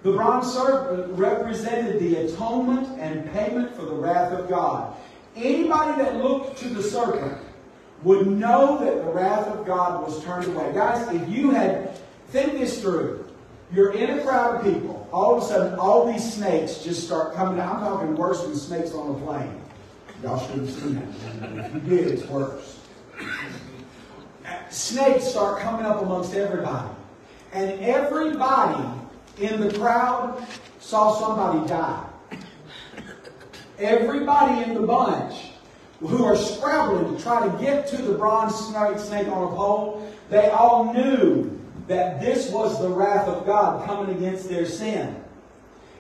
The 0.04 0.12
bronze 0.14 0.52
serpent 0.52 1.18
represented 1.18 2.00
the 2.00 2.16
atonement 2.18 3.00
and 3.00 3.32
payment 3.32 3.76
for 3.76 3.84
the 3.84 3.94
wrath 3.94 4.34
of 4.34 4.50
God. 4.50 4.96
Anybody 5.36 6.02
that 6.04 6.18
looked 6.18 6.58
to 6.60 6.70
the 6.70 6.82
serpent 6.82 7.38
would 8.04 8.26
know 8.26 8.80
that 8.84 9.06
the 9.06 9.12
wrath 9.12 9.48
of 9.48 9.66
God 9.66 10.04
was 10.04 10.24
turned 10.24 10.46
away. 10.48 10.72
Guys, 10.74 11.08
if 11.14 11.30
you 11.30 11.52
had, 11.52 11.96
think 12.30 12.54
this 12.54 12.82
through. 12.82 13.28
You're 13.72 13.94
in 13.94 14.20
a 14.20 14.24
crowd 14.24 14.58
of 14.58 14.74
people. 14.74 15.08
All 15.14 15.38
of 15.38 15.44
a 15.44 15.46
sudden, 15.46 15.80
all 15.80 16.12
these 16.12 16.34
snakes 16.34 16.84
just 16.84 17.06
start 17.06 17.36
coming 17.36 17.60
out. 17.60 17.76
I'm 17.76 17.82
talking 17.82 18.16
worse 18.16 18.44
than 18.44 18.56
snakes 18.56 18.94
on 18.94 19.16
a 19.16 19.26
plane. 19.26 19.62
Y'all 20.24 20.40
should 20.46 20.60
have 20.60 20.70
seen 20.70 20.96
that. 20.96 21.66
If 21.66 21.74
you 21.74 21.80
did, 21.82 22.08
it's 22.08 22.26
worse. 22.28 22.80
Snakes 24.70 25.26
start 25.26 25.62
coming 25.62 25.86
up 25.86 26.02
amongst 26.02 26.34
everybody. 26.34 26.90
And 27.54 27.80
everybody 27.82 29.01
in 29.40 29.62
the 29.62 29.74
crowd 29.78 30.46
saw 30.80 31.14
somebody 31.20 31.68
die. 31.68 32.06
Everybody 33.80 34.64
in 34.64 34.76
the 34.76 34.82
bunch 34.82 35.52
who 36.00 36.24
are 36.24 36.36
scrabbling 36.36 37.16
to 37.16 37.24
try 37.24 37.48
to 37.48 37.64
get 37.64 37.88
to 37.88 38.02
the 38.02 38.14
bronze 38.14 38.56
snake, 38.56 39.28
on 39.28 39.54
a 39.54 39.56
pole, 39.56 40.12
they 40.30 40.50
all 40.50 40.94
knew 40.94 41.60
that 41.88 42.22
this 42.22 42.50
was 42.52 42.80
the 42.82 42.90
wrath 42.90 43.28
of 43.28 43.46
God 43.46 43.86
coming 43.86 44.16
against 44.16 44.50
their 44.50 44.66
sin. 44.66 45.16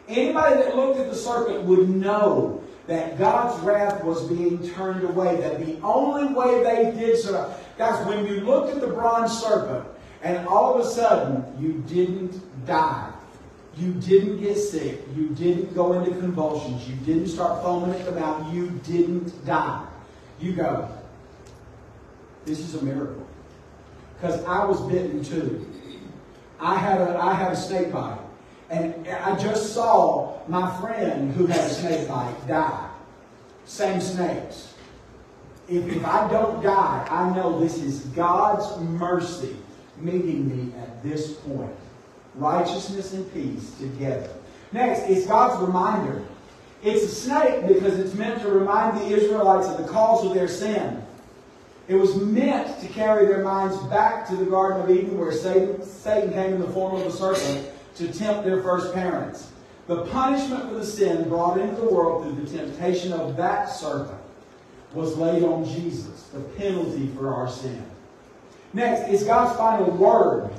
Anybody 0.08 0.56
that 0.56 0.76
looked 0.76 1.00
at 1.00 1.10
the 1.10 1.16
serpent 1.16 1.64
would 1.64 1.90
know 1.90 2.64
that 2.88 3.18
God's 3.18 3.62
wrath 3.64 4.04
was 4.04 4.28
being 4.28 4.68
turned 4.72 5.04
away, 5.04 5.36
that 5.38 5.66
the 5.66 5.80
only 5.82 6.34
way 6.34 6.64
they 6.64 7.00
did 7.00 7.18
so. 7.18 7.54
Guys, 7.78 8.06
when 8.08 8.26
you 8.26 8.42
looked 8.42 8.74
at 8.74 8.82
the 8.82 8.88
bronze 8.88 9.32
serpent 9.32 9.88
and 10.24 10.48
all 10.48 10.74
of 10.76 10.86
a 10.86 10.90
sudden 10.90 11.46
you 11.60 11.84
didn't 11.88 12.42
die, 12.66 13.11
you 13.78 13.94
didn't 13.94 14.40
get 14.42 14.56
sick, 14.58 15.02
you 15.16 15.30
didn't 15.30 15.74
go 15.74 15.94
into 15.94 16.12
convulsions, 16.20 16.88
you 16.88 16.96
didn't 16.98 17.28
start 17.28 17.62
foaming 17.64 17.98
at 17.98 18.06
the 18.06 18.12
mouth, 18.12 18.54
you 18.54 18.70
didn't 18.84 19.46
die, 19.46 19.86
you 20.40 20.54
go, 20.54 20.90
this 22.46 22.60
is 22.60 22.76
a 22.76 22.84
miracle. 22.84 23.26
Because 24.16 24.44
I 24.46 24.66
was 24.66 24.82
bitten 24.82 25.24
too. 25.24 25.68
I 26.60 26.76
had 26.76 27.02
a, 27.02 27.18
I 27.18 27.34
had 27.34 27.54
a 27.54 27.56
snake 27.56 27.92
bite. 27.92 28.20
And 28.70 29.08
I 29.08 29.36
just 29.38 29.74
saw 29.74 30.40
my 30.48 30.80
friend 30.80 31.34
who 31.34 31.46
had 31.48 31.60
a 31.60 31.70
snake 31.70 32.08
bite 32.08 32.48
die. 32.48 32.90
Same 33.66 34.00
snakes. 34.00 34.74
If, 35.68 35.88
if 35.88 36.06
I 36.06 36.30
don't 36.30 36.62
die, 36.62 37.08
I 37.10 37.34
know 37.36 37.60
this 37.60 37.78
is 37.78 38.02
God's 38.08 38.80
mercy 38.82 39.56
meeting 39.98 40.48
me 40.48 40.74
at 40.80 41.02
this 41.04 41.34
point. 41.34 41.72
Righteousness 42.36 43.14
and 43.14 43.32
peace 43.34 43.76
together. 43.78 44.30
Next, 44.72 45.02
it's 45.02 45.28
God's 45.28 45.62
reminder. 45.66 46.24
It's 46.84 47.04
a 47.04 47.08
snake 47.08 47.68
because 47.68 48.00
it's 48.00 48.14
meant 48.16 48.42
to 48.42 48.50
remind 48.50 49.00
the 49.00 49.08
Israelites 49.08 49.68
of 49.68 49.78
the 49.78 49.92
cause 49.92 50.26
of 50.26 50.34
their 50.34 50.48
sin. 50.48 51.02
It 51.88 51.96
was 51.96 52.16
meant 52.16 52.80
to 52.82 52.88
carry 52.88 53.26
their 53.26 53.44
minds 53.44 53.78
back 53.84 54.28
to 54.30 54.36
the 54.36 54.46
Garden 54.46 54.82
of 54.82 54.90
Eden 54.90 55.18
where 55.18 55.32
Satan, 55.32 55.84
Satan 55.84 56.32
came 56.32 56.54
in 56.54 56.62
the 56.62 56.70
form 56.70 56.96
of 56.96 57.06
a 57.06 57.12
serpent 57.12 57.70
to 57.96 58.12
tempt 58.12 58.46
their 58.46 58.64
first 58.64 58.94
parents. 58.94 59.52
The 59.88 60.06
punishment 60.06 60.70
for 60.70 60.76
the 60.76 60.86
sin 60.86 61.28
brought 61.28 61.60
into 61.60 61.82
the 61.82 61.90
world 61.90 62.24
through 62.24 62.46
the 62.46 62.58
temptation 62.58 63.12
of 63.12 63.36
that 63.38 63.66
serpent 63.66 64.20
was 64.94 65.18
laid 65.18 65.44
on 65.44 65.66
Jesus, 65.66 66.30
the 66.34 66.40
penalty 66.40 67.08
for 67.18 67.34
our 67.34 67.50
sin. 67.50 67.84
Next 68.74 69.10
is 69.10 69.24
God's 69.24 69.58
final 69.58 69.92
word. 69.92 70.50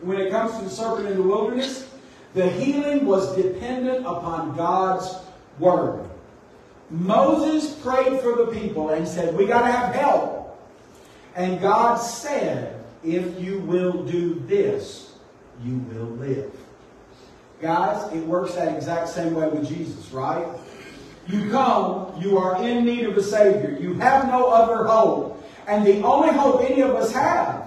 When 0.00 0.18
it 0.18 0.30
comes 0.30 0.56
to 0.58 0.64
the 0.64 0.70
serpent 0.70 1.08
in 1.08 1.16
the 1.16 1.22
wilderness, 1.22 1.88
the 2.34 2.48
healing 2.48 3.06
was 3.06 3.34
dependent 3.34 4.00
upon 4.00 4.56
God's 4.56 5.14
word. 5.58 6.04
Moses 6.90 7.74
prayed 7.80 8.20
for 8.20 8.36
the 8.36 8.46
people 8.52 8.90
and 8.90 9.08
said, 9.08 9.34
We 9.34 9.46
got 9.46 9.62
to 9.62 9.72
have 9.72 9.94
help. 9.94 10.60
And 11.34 11.60
God 11.60 11.96
said, 11.96 12.84
If 13.02 13.40
you 13.40 13.60
will 13.60 14.04
do 14.04 14.34
this, 14.46 15.14
you 15.64 15.78
will 15.78 16.06
live. 16.16 16.52
Guys, 17.60 18.12
it 18.12 18.20
works 18.26 18.54
that 18.54 18.76
exact 18.76 19.08
same 19.08 19.34
way 19.34 19.48
with 19.48 19.66
Jesus, 19.66 20.12
right? 20.12 20.46
You 21.26 21.50
come, 21.50 22.20
you 22.20 22.38
are 22.38 22.62
in 22.62 22.84
need 22.84 23.06
of 23.06 23.16
a 23.16 23.22
Savior. 23.22 23.76
You 23.80 23.94
have 23.94 24.28
no 24.28 24.50
other 24.50 24.84
hope. 24.84 25.42
And 25.66 25.84
the 25.84 26.02
only 26.02 26.32
hope 26.32 26.62
any 26.70 26.82
of 26.82 26.90
us 26.90 27.12
have 27.12 27.65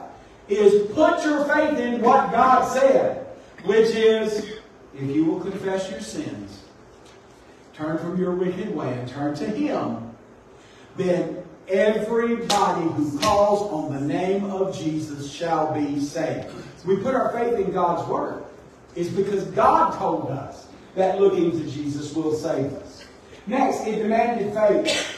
is 0.50 0.92
put 0.94 1.24
your 1.24 1.46
faith 1.46 1.78
in 1.78 2.02
what 2.02 2.32
God 2.32 2.66
said, 2.72 3.28
which 3.66 3.90
is, 3.90 4.58
if 4.96 5.04
you 5.04 5.26
will 5.26 5.40
confess 5.40 5.90
your 5.90 6.02
sins, 6.02 6.64
turn 7.74 7.98
from 7.98 8.20
your 8.20 8.32
wicked 8.32 8.74
way 8.76 8.92
and 8.92 9.08
turn 9.08 9.36
to 9.36 9.46
Him, 9.46 10.16
then 10.98 11.44
everybody 11.68 12.82
who 12.82 13.20
calls 13.20 13.72
on 13.72 13.94
the 13.94 14.02
name 14.02 14.46
of 14.46 14.78
Jesus 14.78 15.32
shall 15.32 15.74
be 15.74 16.00
saved. 16.00 16.48
We 16.86 16.98
put 16.98 17.14
our 17.14 17.32
faith 17.32 17.60
in 17.60 17.72
God's 17.72 18.08
Word. 18.10 18.44
It's 18.96 19.10
because 19.10 19.44
God 19.46 19.98
told 19.98 20.32
us 20.32 20.68
that 20.96 21.20
looking 21.22 21.52
to 21.52 21.70
Jesus 21.70 22.14
will 22.14 22.34
save 22.34 22.74
us. 22.74 23.06
Next, 23.46 23.86
it 23.86 24.02
demanded 24.02 24.54
faith. 24.54 25.16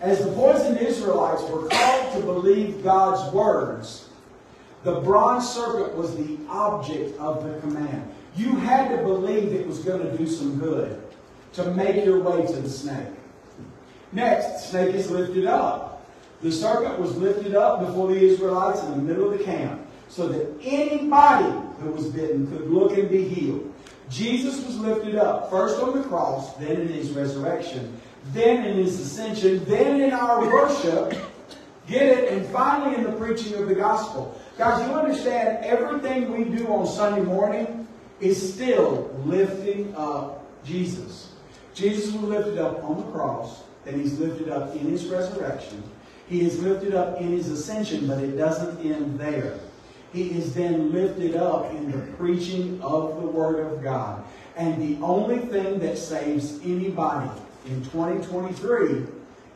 As 0.00 0.24
the 0.24 0.32
poisoned 0.32 0.78
Israelites 0.78 1.42
were 1.42 1.68
called 1.68 2.14
to 2.14 2.20
believe 2.22 2.82
God's 2.82 3.32
words, 3.34 4.09
the 4.82 5.00
bronze 5.00 5.48
serpent 5.48 5.94
was 5.94 6.16
the 6.16 6.38
object 6.48 7.18
of 7.18 7.44
the 7.44 7.58
command. 7.60 8.10
You 8.36 8.56
had 8.56 8.88
to 8.90 8.98
believe 8.98 9.52
it 9.52 9.66
was 9.66 9.80
going 9.80 10.02
to 10.02 10.16
do 10.16 10.26
some 10.26 10.58
good 10.58 11.02
to 11.54 11.70
make 11.74 12.04
your 12.04 12.20
way 12.20 12.46
to 12.46 12.60
the 12.60 12.68
snake. 12.68 13.08
Next, 14.12 14.70
snake 14.70 14.94
is 14.94 15.10
lifted 15.10 15.46
up. 15.46 16.06
The 16.42 16.50
serpent 16.50 16.98
was 16.98 17.16
lifted 17.16 17.54
up 17.54 17.86
before 17.86 18.08
the 18.08 18.18
Israelites 18.18 18.82
in 18.82 18.90
the 18.92 18.96
middle 18.96 19.30
of 19.30 19.38
the 19.38 19.44
camp 19.44 19.86
so 20.08 20.28
that 20.28 20.46
anybody 20.62 21.52
who 21.80 21.90
was 21.90 22.06
bitten 22.08 22.46
could 22.46 22.70
look 22.70 22.96
and 22.96 23.08
be 23.08 23.28
healed. 23.28 23.72
Jesus 24.08 24.64
was 24.66 24.76
lifted 24.78 25.14
up, 25.14 25.50
first 25.50 25.80
on 25.80 25.96
the 25.96 26.02
cross, 26.04 26.54
then 26.56 26.80
in 26.80 26.88
his 26.88 27.10
resurrection, 27.10 28.00
then 28.32 28.64
in 28.64 28.76
his 28.76 28.98
ascension, 28.98 29.64
then 29.66 30.00
in 30.00 30.12
our 30.12 30.44
worship, 30.44 31.14
get 31.86 32.02
it, 32.02 32.32
and 32.32 32.44
finally 32.48 32.96
in 32.96 33.04
the 33.04 33.12
preaching 33.12 33.54
of 33.54 33.68
the 33.68 33.74
gospel. 33.74 34.40
Guys, 34.60 34.86
you 34.86 34.94
understand 34.94 35.64
everything 35.64 36.30
we 36.36 36.44
do 36.44 36.66
on 36.66 36.86
Sunday 36.86 37.22
morning 37.22 37.88
is 38.20 38.52
still 38.52 39.10
lifting 39.24 39.94
up 39.96 40.44
Jesus. 40.62 41.32
Jesus 41.72 42.12
was 42.12 42.24
lifted 42.24 42.58
up 42.58 42.84
on 42.84 42.98
the 42.98 43.10
cross, 43.10 43.62
and 43.86 43.98
he's 43.98 44.18
lifted 44.18 44.50
up 44.50 44.76
in 44.76 44.80
his 44.80 45.06
resurrection. 45.06 45.82
He 46.28 46.42
is 46.42 46.62
lifted 46.62 46.94
up 46.94 47.18
in 47.22 47.32
his 47.32 47.48
ascension, 47.48 48.06
but 48.06 48.22
it 48.22 48.36
doesn't 48.36 48.84
end 48.84 49.18
there 49.18 49.58
he 50.12 50.30
is 50.30 50.54
then 50.54 50.92
lifted 50.92 51.36
up 51.36 51.70
in 51.72 51.90
the 51.90 51.98
preaching 52.16 52.80
of 52.82 53.20
the 53.20 53.26
Word 53.26 53.60
of 53.60 53.82
God. 53.82 54.24
And 54.56 54.80
the 54.82 55.02
only 55.04 55.38
thing 55.38 55.78
that 55.80 55.98
saves 55.98 56.60
anybody 56.64 57.30
in 57.66 57.82
2023 57.84 59.06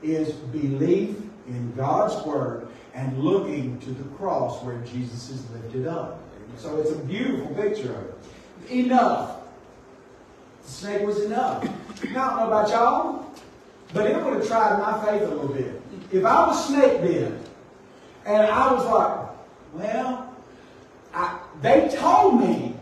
is 0.04 0.32
belief 0.32 1.16
in 1.48 1.72
God's 1.74 2.24
Word 2.26 2.68
and 2.94 3.18
looking 3.18 3.78
to 3.80 3.90
the 3.90 4.04
cross 4.16 4.62
where 4.62 4.78
Jesus 4.82 5.30
is 5.30 5.50
lifted 5.50 5.86
up. 5.86 6.20
So 6.58 6.78
it's 6.80 6.92
a 6.92 6.98
beautiful 6.98 7.54
picture 7.54 7.94
of 7.94 8.04
it. 8.04 8.14
Enough. 8.70 9.40
The 10.62 10.70
snake 10.70 11.02
was 11.02 11.20
enough. 11.22 11.64
Now, 12.12 12.26
I 12.26 12.28
don't 12.28 12.36
know 12.36 12.46
about 12.46 12.68
y'all, 12.70 13.26
but 13.92 14.06
it 14.10 14.22
would 14.22 14.34
have 14.34 14.46
tried 14.46 14.78
my 14.78 15.04
faith 15.04 15.22
a 15.22 15.34
little 15.34 15.48
bit. 15.48 15.80
If 16.12 16.24
I 16.24 16.46
was 16.46 16.68
snake 16.68 17.00
bit, 17.02 17.32
and 18.24 18.46
I 18.46 18.72
was 18.72 18.84
like, 18.86 19.28
well, 19.74 20.34
I, 21.12 21.38
they 21.60 21.94
told 21.94 22.40
me 22.40 22.74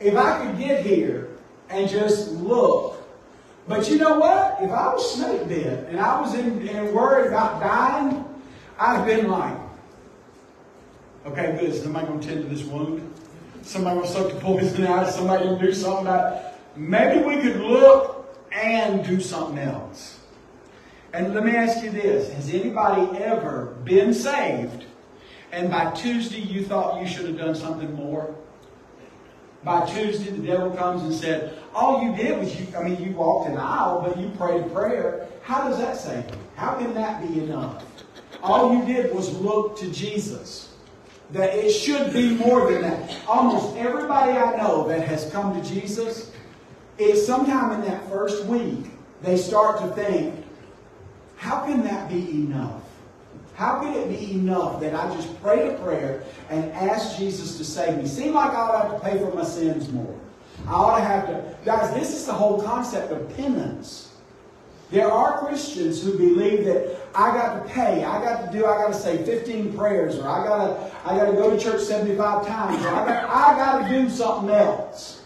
if 0.00 0.16
I 0.16 0.44
could 0.44 0.58
get 0.58 0.84
here 0.84 1.30
and 1.70 1.88
just 1.88 2.32
look. 2.32 2.95
But 3.68 3.90
you 3.90 3.98
know 3.98 4.18
what? 4.18 4.58
If 4.60 4.70
I 4.70 4.94
was 4.94 5.14
snake 5.14 5.48
bit 5.48 5.88
and 5.88 5.98
I 5.98 6.20
was 6.20 6.34
in, 6.34 6.94
worried 6.94 7.28
about 7.28 7.60
dying, 7.60 8.24
I'd 8.78 8.98
have 8.98 9.06
been 9.06 9.28
like, 9.28 9.56
okay, 11.26 11.56
good. 11.58 11.74
Somebody 11.74 12.06
to 12.06 12.26
tend 12.26 12.42
to 12.42 12.48
this 12.48 12.64
wound? 12.64 13.12
Somebody 13.62 14.02
to 14.02 14.06
suck 14.06 14.32
the 14.32 14.38
poison 14.38 14.84
out? 14.84 15.08
Somebody 15.08 15.48
to 15.48 15.58
do 15.58 15.72
something 15.74 16.06
about 16.06 16.36
it? 16.36 16.54
Maybe 16.76 17.24
we 17.24 17.42
could 17.42 17.60
look 17.60 18.38
and 18.52 19.04
do 19.04 19.20
something 19.20 19.58
else. 19.58 20.20
And 21.12 21.34
let 21.34 21.44
me 21.44 21.56
ask 21.56 21.82
you 21.82 21.90
this. 21.90 22.32
Has 22.34 22.50
anybody 22.50 23.18
ever 23.18 23.76
been 23.84 24.14
saved 24.14 24.84
and 25.50 25.70
by 25.70 25.90
Tuesday 25.92 26.40
you 26.40 26.64
thought 26.64 27.00
you 27.00 27.08
should 27.08 27.26
have 27.26 27.38
done 27.38 27.54
something 27.54 27.92
more? 27.94 28.34
By 29.64 29.84
Tuesday 29.86 30.30
the 30.30 30.46
devil 30.46 30.70
comes 30.70 31.02
and 31.02 31.12
said, 31.12 31.58
all 31.74 32.02
you 32.02 32.14
did 32.14 32.38
was 32.38 32.58
you, 32.58 32.66
I 32.76 32.82
mean, 32.82 33.02
you 33.02 33.12
walked 33.12 33.50
an 33.50 33.56
aisle, 33.56 34.02
but 34.02 34.16
you 34.18 34.30
prayed 34.30 34.62
a 34.62 34.68
prayer. 34.68 35.28
How 35.42 35.68
does 35.68 35.78
that 35.78 35.96
save 35.96 36.24
you? 36.30 36.38
How 36.54 36.74
can 36.74 36.94
that 36.94 37.20
be 37.26 37.40
enough? 37.40 37.84
All 38.42 38.74
you 38.74 38.84
did 38.84 39.14
was 39.14 39.36
look 39.40 39.78
to 39.78 39.90
Jesus. 39.90 40.72
That 41.32 41.54
it 41.54 41.72
should 41.72 42.12
be 42.12 42.36
more 42.36 42.70
than 42.70 42.82
that. 42.82 43.16
Almost 43.26 43.76
everybody 43.76 44.32
I 44.32 44.56
know 44.56 44.86
that 44.86 45.06
has 45.08 45.28
come 45.32 45.60
to 45.60 45.68
Jesus, 45.68 46.30
it's 46.98 47.26
sometime 47.26 47.72
in 47.72 47.88
that 47.88 48.08
first 48.08 48.44
week, 48.46 48.86
they 49.22 49.36
start 49.36 49.80
to 49.80 49.88
think, 49.88 50.44
how 51.36 51.66
can 51.66 51.82
that 51.82 52.08
be 52.08 52.30
enough? 52.30 52.82
How 53.56 53.80
can 53.80 53.94
it 53.94 54.08
be 54.10 54.32
enough 54.32 54.80
that 54.80 54.94
I 54.94 55.14
just 55.14 55.42
prayed 55.42 55.66
a 55.66 55.78
prayer 55.78 56.22
and 56.50 56.70
asked 56.72 57.18
Jesus 57.18 57.56
to 57.56 57.64
save 57.64 57.96
me? 57.96 58.06
Seem 58.06 58.34
like 58.34 58.50
I 58.50 58.56
ought 58.56 58.82
to 58.82 58.88
have 58.88 59.00
to 59.00 59.08
pay 59.08 59.18
for 59.18 59.34
my 59.34 59.44
sins 59.44 59.90
more. 59.90 60.14
I 60.66 60.72
ought 60.72 60.98
to 60.98 61.04
have 61.04 61.26
to. 61.28 61.56
Guys, 61.64 61.94
this 61.94 62.14
is 62.14 62.26
the 62.26 62.34
whole 62.34 62.60
concept 62.62 63.12
of 63.12 63.34
penance. 63.34 64.12
There 64.90 65.10
are 65.10 65.38
Christians 65.38 66.02
who 66.02 66.18
believe 66.18 66.66
that 66.66 66.98
I 67.14 67.32
got 67.32 67.66
to 67.66 67.72
pay, 67.72 68.04
I 68.04 68.22
got 68.22 68.44
to 68.44 68.56
do, 68.56 68.66
I 68.66 68.76
got 68.76 68.88
to 68.88 68.94
say 68.94 69.24
15 69.24 69.76
prayers, 69.76 70.18
or 70.18 70.28
I 70.28 70.46
got 70.46 70.66
to, 70.66 71.08
I 71.08 71.16
got 71.16 71.24
to 71.24 71.32
go 71.32 71.50
to 71.50 71.58
church 71.58 71.80
75 71.80 72.46
times, 72.46 72.84
or 72.84 72.88
I 72.90 73.06
got, 73.06 73.24
I 73.24 73.56
got 73.56 73.88
to 73.88 73.88
do 73.88 74.10
something 74.10 74.50
else. 74.50 75.22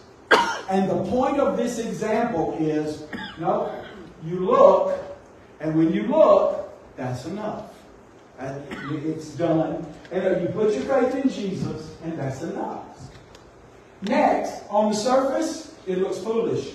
And 0.70 0.88
the 0.88 1.02
point 1.10 1.40
of 1.40 1.56
this 1.56 1.78
example 1.78 2.56
is, 2.60 3.02
no, 3.38 3.74
you 4.24 4.46
look, 4.46 4.98
and 5.58 5.76
when 5.76 5.92
you 5.92 6.04
look, 6.04 6.72
that's 6.96 7.26
enough. 7.26 7.69
It's 8.40 9.31
done. 9.31 9.87
And 10.11 10.42
you 10.42 10.48
put 10.48 10.74
your 10.74 10.83
faith 10.83 11.14
in 11.14 11.29
Jesus, 11.29 11.94
and 12.03 12.18
that's 12.18 12.42
enough. 12.42 12.87
Next, 14.03 14.64
on 14.70 14.90
the 14.90 14.96
surface, 14.96 15.74
it 15.87 15.98
looks 15.98 16.18
foolish. 16.18 16.72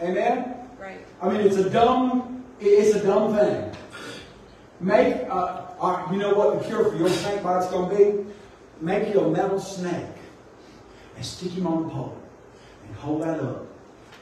Amen? 0.00 0.56
Right. 0.80 1.06
I 1.22 1.28
mean, 1.28 1.42
it's 1.42 1.56
a 1.56 1.70
dumb, 1.70 2.44
it's 2.58 2.96
a 2.96 3.04
dumb 3.04 3.36
thing. 3.36 3.72
Make, 4.80 5.28
uh, 5.28 5.66
uh, 5.80 6.08
you 6.10 6.18
know 6.18 6.34
what 6.34 6.58
the 6.58 6.66
cure 6.66 6.90
for 6.90 6.96
your 6.96 7.08
snake 7.08 7.42
bite's 7.42 7.70
going 7.70 7.90
to 7.90 7.96
be? 7.96 8.30
Make 8.80 9.12
you 9.12 9.20
a 9.20 9.30
metal 9.30 9.60
snake 9.60 10.06
and 11.16 11.24
stick 11.24 11.52
him 11.52 11.66
on 11.66 11.84
the 11.84 11.90
pole 11.90 12.18
and 12.86 12.96
hold 12.96 13.22
that 13.22 13.40
up. 13.40 13.66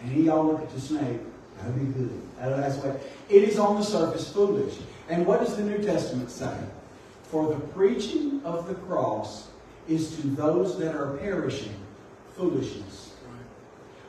And 0.03 0.13
he 0.13 0.29
all 0.29 0.47
look 0.47 0.61
at 0.61 0.71
the 0.71 0.81
snake. 0.81 1.21
That'd 1.59 1.75
be 1.79 1.93
good. 1.93 2.23
That's 2.39 2.77
what 2.77 3.01
it 3.29 3.43
is 3.49 3.59
on 3.59 3.77
the 3.77 3.85
surface 3.85 4.33
foolish. 4.33 4.75
And 5.09 5.27
what 5.27 5.41
does 5.41 5.57
the 5.57 5.63
New 5.63 5.79
Testament 5.79 6.31
say? 6.31 6.57
For 7.25 7.49
the 7.49 7.61
preaching 7.61 8.41
of 8.45 8.69
the 8.69 8.75
cross 8.75 9.49
is 9.89 10.17
to 10.17 10.29
those 10.29 10.79
that 10.79 10.95
are 10.95 11.17
perishing 11.17 11.75
foolishness. 12.37 13.13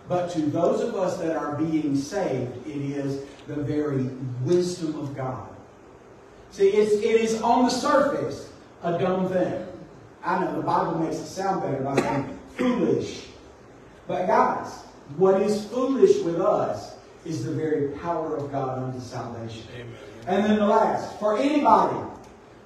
But 0.07 0.31
to 0.31 0.41
those 0.41 0.81
of 0.81 0.95
us 0.95 1.17
that 1.17 1.35
are 1.35 1.55
being 1.55 1.95
saved, 1.95 2.65
it 2.65 2.75
is 2.75 3.23
the 3.47 3.55
very 3.55 4.05
wisdom 4.43 4.99
of 4.99 5.15
God. 5.15 5.47
See, 6.51 6.69
it's, 6.69 6.93
it 6.93 7.21
is 7.21 7.41
on 7.41 7.65
the 7.65 7.69
surface 7.69 8.51
a 8.81 8.97
dumb 8.97 9.29
thing. 9.29 9.65
I 10.23 10.43
know 10.43 10.55
the 10.55 10.63
Bible 10.63 10.97
makes 10.97 11.17
it 11.17 11.27
sound 11.27 11.61
better 11.61 11.83
by 11.83 11.95
saying 12.01 12.39
foolish. 12.55 13.27
But 14.07 14.25
guys, 14.25 14.79
what 15.17 15.41
is 15.41 15.65
foolish 15.65 16.17
with 16.23 16.41
us 16.41 16.95
is 17.23 17.45
the 17.45 17.51
very 17.51 17.89
power 17.99 18.35
of 18.35 18.51
God 18.51 18.79
unto 18.79 18.99
salvation. 18.99 19.63
Amen. 19.75 20.08
And 20.29 20.45
then 20.45 20.57
the 20.57 20.65
last, 20.67 21.17
for 21.19 21.39
anybody, 21.39 21.97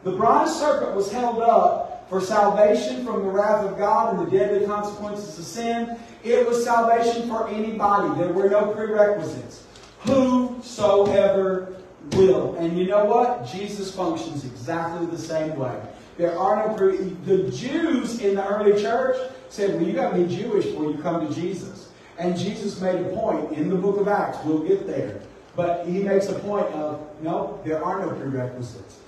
the 0.04 0.12
bronze 0.12 0.54
serpent 0.54 0.97
was 0.97 1.10
held 1.10 1.41
up 1.41 2.10
for 2.10 2.19
salvation 2.19 3.06
from 3.06 3.23
the 3.23 3.30
wrath 3.30 3.63
of 3.63 3.78
God 3.78 4.13
and 4.13 4.28
the 4.28 4.38
deadly 4.38 4.67
consequences 4.67 5.39
of 5.39 5.45
sin. 5.45 5.97
It 6.26 6.45
was 6.45 6.62
salvation 6.62 7.30
for 7.30 7.47
anybody. 7.47 8.19
There 8.19 8.34
were 8.34 8.49
no 8.49 8.73
prerequisites. 8.73 9.63
Whosoever 10.02 11.78
will. 12.12 12.56
And 12.56 12.78
you 12.78 12.86
know 12.86 13.06
what? 13.06 13.47
Jesus 13.47 13.95
functions 13.95 14.43
exactly 14.43 15.06
the 15.06 15.17
same 15.17 15.56
way. 15.56 15.80
There 16.17 16.38
are 16.38 16.67
no 16.67 16.73
pre- 16.76 16.97
the 17.26 17.49
Jews 17.49 18.19
in 18.19 18.36
the 18.36 18.45
early 18.45 18.80
church 18.82 19.15
said, 19.47 19.76
"Well, 19.76 19.84
you 19.84 19.93
got 19.93 20.12
to 20.12 20.17
be 20.17 20.36
Jewish 20.36 20.65
before 20.65 20.91
you 20.91 20.97
come 20.97 21.26
to 21.26 21.34
Jesus." 21.34 21.88
And 22.19 22.38
Jesus 22.38 22.82
made 22.82 22.99
a 22.99 23.10
point 23.15 23.54
in 23.54 23.69
the 23.69 23.76
book 23.76 24.02
of 24.02 24.10
Acts. 24.10 24.38
We'll 24.43 24.60
get 24.60 24.86
there. 24.86 25.21
But 25.55 25.85
he 25.85 26.01
makes 26.01 26.29
a 26.29 26.39
point 26.39 26.65
of, 26.67 27.05
no, 27.21 27.59
there 27.63 27.83
are 27.83 28.05
no 28.05 28.11
prerequisites. 28.15 28.99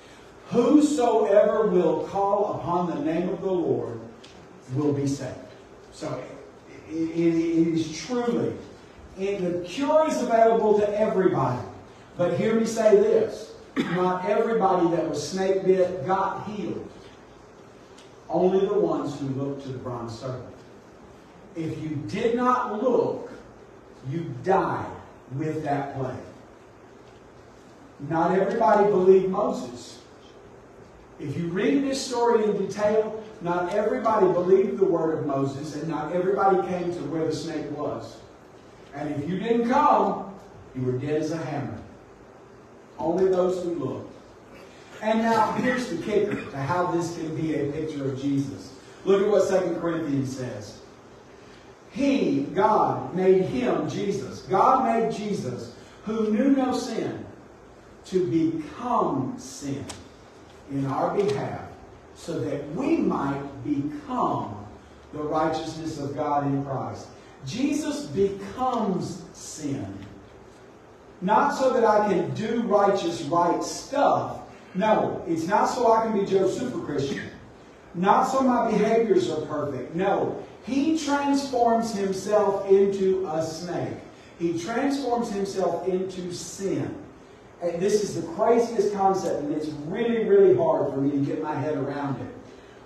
Whosoever 0.49 1.67
will 1.67 2.03
call 2.07 2.59
upon 2.59 2.87
the 2.87 3.03
name 3.03 3.29
of 3.29 3.41
the 3.41 3.51
Lord 3.51 3.99
will 4.75 4.93
be 4.93 5.07
saved. 5.07 5.35
So 5.91 6.21
it, 6.89 6.93
it, 6.93 7.35
it 7.35 7.67
is 7.67 7.97
truly, 7.97 8.55
it, 9.17 9.41
the 9.41 9.67
cure 9.67 10.07
is 10.07 10.21
available 10.21 10.77
to 10.79 10.99
everybody. 10.99 11.61
But 12.17 12.37
hear 12.37 12.53
me 12.59 12.65
say 12.65 12.95
this 12.97 13.55
not 13.77 14.25
everybody 14.25 14.89
that 14.95 15.09
was 15.09 15.27
snake 15.27 15.65
bit 15.65 16.05
got 16.05 16.47
healed. 16.47 16.89
Only 18.29 18.65
the 18.65 18.73
ones 18.73 19.19
who 19.19 19.27
looked 19.27 19.63
to 19.63 19.69
the 19.69 19.77
bronze 19.77 20.17
serpent. 20.17 20.55
If 21.55 21.81
you 21.81 21.89
did 22.07 22.35
not 22.35 22.81
look, 22.81 23.31
you 24.09 24.33
died 24.43 24.91
with 25.37 25.63
that 25.63 25.95
plague. 25.95 26.15
Not 27.99 28.37
everybody 28.37 28.83
believed 28.85 29.29
Moses. 29.29 29.99
If 31.19 31.37
you 31.37 31.47
read 31.47 31.83
this 31.83 32.05
story 32.05 32.43
in 32.43 32.57
detail, 32.57 33.23
not 33.41 33.73
everybody 33.73 34.27
believed 34.27 34.79
the 34.79 34.85
word 34.85 35.19
of 35.19 35.25
Moses, 35.25 35.75
and 35.75 35.87
not 35.87 36.13
everybody 36.13 36.67
came 36.67 36.93
to 36.93 36.99
where 37.05 37.25
the 37.25 37.33
snake 37.33 37.69
was. 37.71 38.17
And 38.93 39.13
if 39.15 39.29
you 39.29 39.39
didn't 39.39 39.69
come, 39.69 40.33
you 40.75 40.81
were 40.81 40.93
dead 40.93 41.21
as 41.21 41.31
a 41.31 41.37
hammer. 41.37 41.77
Only 42.97 43.29
those 43.29 43.63
who 43.63 43.75
looked. 43.75 44.13
And 45.01 45.19
now 45.19 45.51
here's 45.53 45.89
the 45.89 45.97
kicker 45.97 46.35
to 46.35 46.57
how 46.57 46.87
this 46.87 47.15
can 47.17 47.35
be 47.35 47.55
a 47.55 47.71
picture 47.71 48.09
of 48.09 48.21
Jesus. 48.21 48.73
Look 49.03 49.21
at 49.21 49.29
what 49.29 49.47
2 49.47 49.79
Corinthians 49.79 50.35
says. 50.35 50.79
He, 51.91 52.41
God, 52.53 53.13
made 53.15 53.43
him, 53.43 53.89
Jesus. 53.89 54.41
God 54.43 54.83
made 54.83 55.13
Jesus, 55.13 55.75
who 56.05 56.31
knew 56.31 56.49
no 56.49 56.73
sin, 56.73 57.25
to 58.05 58.25
become 58.27 59.35
sin 59.37 59.85
in 60.71 60.85
our 60.85 61.15
behalf 61.15 61.61
so 62.15 62.39
that 62.39 62.67
we 62.75 62.97
might 62.97 63.43
become 63.63 64.65
the 65.13 65.19
righteousness 65.19 65.99
of 65.99 66.15
God 66.15 66.45
in 66.47 66.63
Christ. 66.65 67.07
Jesus 67.45 68.05
becomes 68.05 69.23
sin. 69.33 69.97
Not 71.21 71.55
so 71.55 71.71
that 71.73 71.83
I 71.83 72.07
can 72.09 72.33
do 72.33 72.61
righteous, 72.63 73.21
right 73.23 73.63
stuff. 73.63 74.41
No, 74.73 75.23
it's 75.27 75.47
not 75.47 75.65
so 75.65 75.91
I 75.91 76.03
can 76.05 76.19
be 76.19 76.25
Joe 76.25 76.49
Super 76.49 76.79
Christian. 76.79 77.29
Not 77.93 78.23
so 78.23 78.41
my 78.41 78.69
behaviors 78.69 79.29
are 79.29 79.45
perfect. 79.45 79.95
No, 79.95 80.43
he 80.65 80.99
transforms 80.99 81.93
himself 81.93 82.69
into 82.69 83.25
a 83.27 83.41
snake. 83.41 83.97
He 84.37 84.59
transforms 84.59 85.31
himself 85.31 85.87
into 85.87 86.33
sin. 86.33 86.93
And 87.61 87.81
this 87.81 88.03
is 88.03 88.15
the 88.15 88.27
craziest 88.33 88.93
concept, 88.93 89.41
and 89.41 89.53
it's 89.53 89.67
really, 89.87 90.25
really 90.25 90.55
hard 90.55 90.93
for 90.93 90.99
me 90.99 91.11
to 91.11 91.17
get 91.17 91.41
my 91.41 91.55
head 91.55 91.77
around 91.77 92.19
it. 92.21 92.33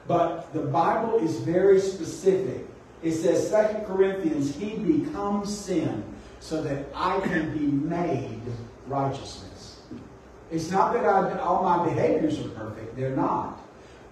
But 0.08 0.54
the 0.54 0.62
Bible 0.62 1.20
is 1.20 1.38
very 1.38 1.80
specific. 1.80 2.66
It 3.02 3.14
says, 3.14 3.50
2 3.50 3.86
Corinthians, 3.86 4.56
He 4.56 4.76
becomes 4.76 5.56
sin 5.56 6.04
so 6.40 6.62
that 6.64 6.86
I 6.96 7.20
can 7.22 7.58
be 7.58 7.66
made 7.66 8.42
righteousness. 8.88 9.82
It's 10.52 10.72
not 10.72 10.94
that 10.94 11.06
I, 11.06 11.38
all 11.40 11.64
my 11.64 11.86
behaviors 11.86 12.40
are 12.40 12.50
perfect, 12.50 12.96
they're 12.96 13.16
not. 13.16 13.62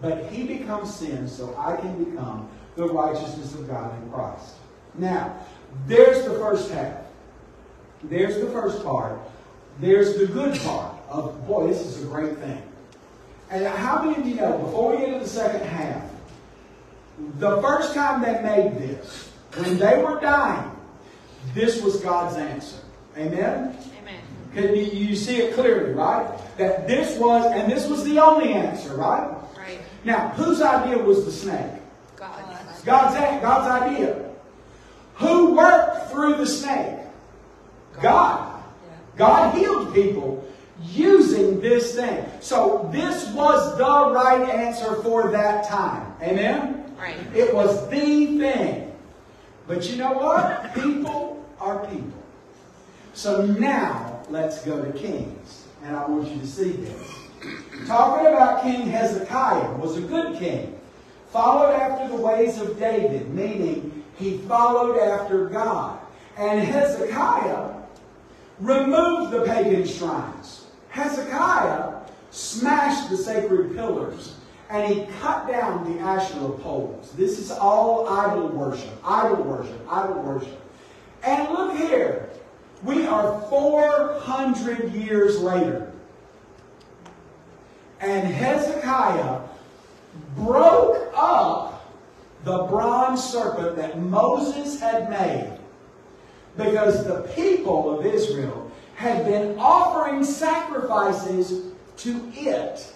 But 0.01 0.25
He 0.27 0.43
becomes 0.43 0.93
sin 0.93 1.27
so 1.27 1.55
I 1.57 1.75
can 1.77 2.03
become 2.03 2.49
the 2.75 2.87
righteousness 2.87 3.55
of 3.55 3.67
God 3.67 4.01
in 4.01 4.11
Christ. 4.11 4.55
Now, 4.95 5.39
There's 5.87 6.25
the 6.25 6.33
first 6.39 6.71
half. 6.71 7.01
There's 8.03 8.35
the 8.35 8.47
first 8.47 8.83
part. 8.83 9.19
There's 9.79 10.17
the 10.17 10.25
good 10.25 10.59
part 10.61 10.95
of, 11.09 11.47
boy, 11.47 11.67
this 11.67 11.81
is 11.81 12.03
a 12.03 12.05
great 12.07 12.37
thing. 12.37 12.61
And 13.49 13.65
how 13.65 14.03
many 14.03 14.19
of 14.19 14.27
you 14.27 14.35
know, 14.35 14.57
before 14.57 14.91
we 14.91 15.05
get 15.05 15.13
to 15.13 15.19
the 15.19 15.29
second 15.29 15.65
half, 15.67 16.03
the 17.39 17.61
first 17.61 17.93
time 17.93 18.21
they 18.21 18.41
made 18.41 18.77
this, 18.77 19.31
when 19.55 19.77
they 19.77 20.03
were 20.03 20.19
dying, 20.19 20.71
this 21.53 21.81
was 21.81 21.97
God's 22.01 22.35
answer. 22.37 22.77
Amen? 23.15 23.77
Amen. 24.01 24.21
Can 24.53 24.75
you, 24.75 24.83
you 24.83 25.15
see 25.15 25.37
it 25.37 25.53
clearly, 25.53 25.93
right? 25.93 26.27
That 26.57 26.87
this 26.87 27.17
was, 27.17 27.45
and 27.45 27.71
this 27.71 27.87
was 27.87 28.03
the 28.03 28.19
only 28.19 28.53
answer, 28.53 28.95
right? 28.95 29.29
Right. 29.57 29.79
Now, 30.03 30.29
whose 30.29 30.61
idea 30.61 30.97
was 30.97 31.25
the 31.25 31.31
snake? 31.31 31.71
God. 32.15 32.43
God's, 32.83 33.15
God's 33.41 33.83
idea. 33.83 34.29
Who 35.15 35.55
worked 35.55 36.11
through 36.11 36.35
the 36.37 36.45
snake? 36.45 36.99
God. 37.93 38.03
God 38.03 38.56
healed 39.55 39.93
people 39.93 40.47
using 40.83 41.59
this 41.59 41.95
thing. 41.95 42.25
So 42.39 42.89
this 42.91 43.27
was 43.33 43.77
the 43.77 44.13
right 44.13 44.49
answer 44.49 45.01
for 45.01 45.31
that 45.31 45.67
time. 45.67 46.13
Amen? 46.21 46.95
Right. 46.99 47.17
It 47.35 47.53
was 47.53 47.89
the 47.89 48.37
thing. 48.37 48.95
But 49.67 49.89
you 49.89 49.97
know 49.97 50.13
what? 50.13 50.73
People 50.73 51.45
are 51.59 51.85
people. 51.87 52.23
So 53.13 53.45
now 53.45 54.21
let's 54.29 54.63
go 54.63 54.83
to 54.83 54.91
Kings. 54.97 55.67
And 55.83 55.95
I 55.95 56.05
want 56.05 56.27
you 56.29 56.39
to 56.39 56.47
see 56.47 56.71
this. 56.71 57.17
Talking 57.87 58.27
about 58.27 58.63
King 58.63 58.87
Hezekiah 58.87 59.73
was 59.73 59.97
a 59.97 60.01
good 60.01 60.37
king. 60.37 60.79
Followed 61.31 61.73
after 61.73 62.07
the 62.07 62.21
ways 62.21 62.59
of 62.59 62.79
David, 62.79 63.33
meaning 63.33 64.03
he 64.17 64.39
followed 64.39 64.97
after 64.97 65.47
God. 65.47 65.99
And 66.37 66.61
Hezekiah 66.61 67.76
removed 68.59 69.31
the 69.31 69.41
pagan 69.43 69.85
shrines. 69.87 70.65
Hezekiah 70.89 72.01
smashed 72.31 73.09
the 73.09 73.17
sacred 73.17 73.75
pillars 73.75 74.35
and 74.69 74.93
he 74.93 75.05
cut 75.19 75.47
down 75.47 75.93
the 75.93 75.99
Asherah 75.99 76.57
poles. 76.59 77.11
This 77.13 77.39
is 77.39 77.51
all 77.51 78.07
idol 78.09 78.49
worship, 78.49 78.91
idol 79.03 79.43
worship, 79.43 79.79
idol 79.89 80.21
worship. 80.23 80.61
And 81.23 81.49
look 81.49 81.75
here, 81.77 82.29
we 82.83 83.05
are 83.07 83.41
400 83.49 84.93
years 84.93 85.39
later. 85.41 85.91
And 87.99 88.27
Hezekiah 88.27 89.41
broke 90.35 91.11
up 91.15 91.95
the 92.43 92.63
bronze 92.63 93.23
serpent 93.23 93.77
that 93.77 93.99
Moses 93.99 94.79
had 94.79 95.09
made 95.09 95.56
because 96.57 97.05
the 97.05 97.21
people 97.35 97.99
of 97.99 98.05
Israel 98.05 98.71
had 98.95 99.25
been 99.25 99.57
offering 99.59 100.23
sacrifices 100.23 101.71
to 101.97 102.31
it. 102.33 102.93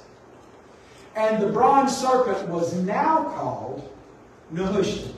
And 1.15 1.43
the 1.43 1.47
bronze 1.47 1.95
serpent 1.95 2.47
was 2.49 2.73
now 2.73 3.23
called 3.35 3.93
Nehushtan. 4.53 5.13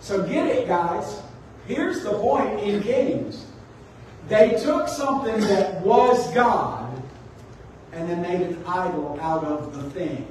So 0.00 0.26
get 0.26 0.46
it, 0.46 0.66
guys. 0.66 1.22
Here's 1.66 2.02
the 2.02 2.12
point 2.12 2.58
in 2.60 2.82
Kings. 2.82 3.46
They 4.28 4.58
took 4.62 4.88
something 4.88 5.40
that 5.40 5.80
was 5.82 6.32
God 6.32 7.02
and 7.92 8.08
then 8.08 8.22
made 8.22 8.40
an 8.40 8.64
idol 8.66 9.18
out 9.20 9.44
of 9.44 9.76
the 9.76 9.90
thing. 9.90 10.26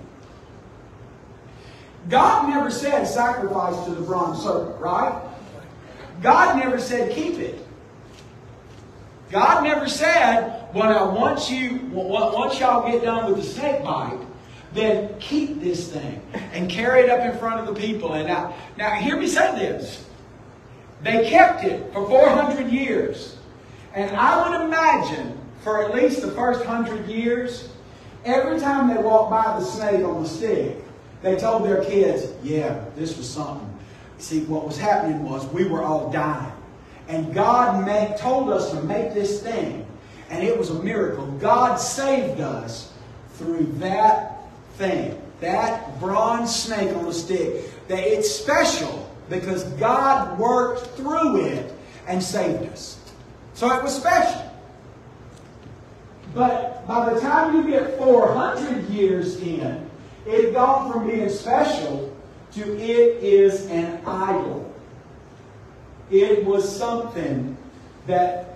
God 2.07 2.49
never 2.49 2.71
said 2.71 3.05
sacrifice 3.05 3.85
to 3.85 3.91
the 3.91 4.01
bronze 4.01 4.41
serpent, 4.41 4.79
right? 4.79 5.28
God 6.21 6.57
never 6.57 6.79
said 6.79 7.11
keep 7.11 7.35
it. 7.35 7.65
God 9.31 9.63
never 9.63 9.87
said, 9.87 10.73
well, 10.73 11.11
I 11.11 11.13
once 11.13 11.49
you 11.49 11.79
once 11.91 12.59
y'all 12.59 12.91
get 12.91 13.03
done 13.03 13.31
with 13.31 13.43
the 13.43 13.47
snake 13.47 13.83
bite, 13.83 14.19
then 14.73 15.17
keep 15.19 15.61
this 15.61 15.91
thing 15.91 16.21
and 16.53 16.69
carry 16.69 17.01
it 17.01 17.09
up 17.09 17.21
in 17.21 17.37
front 17.39 17.59
of 17.59 17.73
the 17.73 17.79
people. 17.79 18.13
And 18.13 18.27
now, 18.27 18.55
now 18.77 18.91
hear 18.95 19.17
me 19.17 19.27
say 19.27 19.57
this. 19.57 20.05
They 21.01 21.29
kept 21.29 21.63
it 21.63 21.93
for 21.93 22.07
400 22.07 22.69
years. 22.69 23.37
And 23.93 24.15
I 24.15 24.49
would 24.49 24.65
imagine 24.65 25.39
for 25.61 25.83
at 25.83 25.93
least 25.93 26.21
the 26.21 26.31
first 26.31 26.63
hundred 26.63 27.07
years, 27.07 27.69
every 28.25 28.59
time 28.59 28.93
they 28.93 29.01
walked 29.01 29.31
by 29.31 29.59
the 29.59 29.65
snake 29.65 30.05
on 30.05 30.23
the 30.23 30.29
stick, 30.29 30.77
they 31.21 31.35
told 31.35 31.65
their 31.65 31.83
kids, 31.83 32.31
yeah, 32.43 32.85
this 32.95 33.17
was 33.17 33.29
something. 33.29 33.67
See, 34.19 34.43
what 34.43 34.65
was 34.65 34.77
happening 34.77 35.23
was 35.23 35.47
we 35.47 35.65
were 35.65 35.81
all 35.81 36.11
dying. 36.11 36.51
And 37.07 37.33
God 37.33 37.85
made, 37.85 38.17
told 38.17 38.49
us 38.49 38.71
to 38.71 38.83
make 38.83 39.13
this 39.13 39.41
thing. 39.41 39.85
And 40.29 40.43
it 40.43 40.55
was 40.57 40.69
a 40.69 40.83
miracle. 40.83 41.25
God 41.39 41.77
saved 41.77 42.39
us 42.39 42.93
through 43.35 43.65
that 43.77 44.43
thing. 44.75 45.19
That 45.39 45.99
bronze 45.99 46.53
snake 46.53 46.95
on 46.95 47.05
the 47.05 47.13
stick. 47.13 47.87
That 47.87 47.99
it's 47.99 48.29
special 48.29 49.09
because 49.29 49.63
God 49.73 50.37
worked 50.37 50.85
through 50.97 51.45
it 51.45 51.73
and 52.05 52.21
saved 52.21 52.71
us. 52.71 52.99
So 53.53 53.73
it 53.75 53.81
was 53.81 53.95
special. 53.95 54.45
But 56.35 56.85
by 56.87 57.13
the 57.13 57.19
time 57.21 57.55
you 57.55 57.71
get 57.71 57.97
400 57.97 58.89
years 58.89 59.37
in, 59.37 59.89
it 60.27 60.45
had 60.45 60.53
gone 60.53 60.91
from 60.91 61.07
being 61.07 61.29
special 61.29 62.08
to 62.53 62.77
it 62.79 63.23
is 63.23 63.67
an 63.67 64.05
idol. 64.05 64.73
It 66.09 66.43
was 66.45 66.77
something 66.77 67.57
that. 68.07 68.55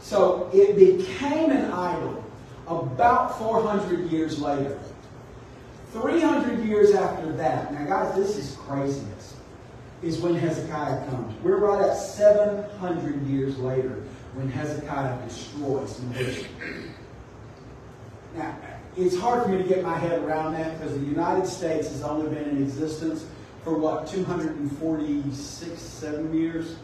So 0.00 0.50
it 0.54 0.76
became 0.76 1.50
an 1.50 1.70
idol 1.70 2.24
about 2.66 3.38
400 3.38 4.10
years 4.10 4.40
later. 4.40 4.78
300 5.92 6.64
years 6.64 6.94
after 6.94 7.32
that, 7.32 7.72
now 7.72 7.84
guys, 7.84 8.14
this 8.14 8.36
is 8.36 8.56
craziness, 8.56 9.36
is 10.02 10.18
when 10.18 10.34
Hezekiah 10.34 11.06
comes. 11.08 11.34
We're 11.42 11.56
right 11.56 11.82
at 11.82 11.96
700 11.96 13.26
years 13.26 13.58
later 13.58 14.02
when 14.34 14.50
Hezekiah 14.50 15.22
destroys. 15.26 16.00
Now, 18.36 18.56
it's 18.98 19.16
hard 19.16 19.44
for 19.44 19.48
me 19.50 19.58
to 19.58 19.68
get 19.68 19.84
my 19.84 19.96
head 19.96 20.20
around 20.22 20.54
that 20.54 20.78
because 20.78 20.92
the 20.98 21.06
United 21.06 21.46
States 21.46 21.88
has 21.88 22.02
only 22.02 22.28
been 22.34 22.48
in 22.48 22.62
existence 22.62 23.24
for 23.62 23.78
what, 23.78 24.08
246, 24.08 25.80
7 25.80 26.34
years? 26.34 26.76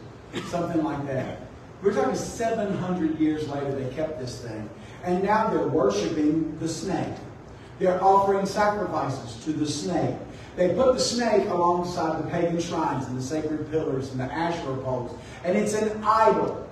Something 0.49 0.83
like 0.83 1.05
that. 1.07 1.39
We're 1.81 1.93
talking 1.93 2.15
700 2.15 3.19
years 3.19 3.47
later 3.49 3.71
they 3.75 3.93
kept 3.93 4.19
this 4.19 4.41
thing. 4.41 4.69
And 5.03 5.23
now 5.23 5.49
they're 5.49 5.67
worshiping 5.67 6.57
the 6.59 6.69
snake. 6.69 7.13
They're 7.79 8.01
offering 8.01 8.45
sacrifices 8.45 9.43
to 9.43 9.51
the 9.51 9.67
snake. 9.67 10.15
They 10.55 10.73
put 10.73 10.93
the 10.93 11.01
snake 11.01 11.49
alongside 11.49 12.23
the 12.23 12.29
pagan 12.29 12.61
shrines 12.61 13.07
and 13.07 13.17
the 13.17 13.21
sacred 13.21 13.69
pillars 13.69 14.11
and 14.11 14.21
the 14.21 14.33
Asherah 14.33 14.77
poles. 14.77 15.19
And 15.43 15.57
it's 15.57 15.73
an 15.73 16.01
idol. 16.01 16.65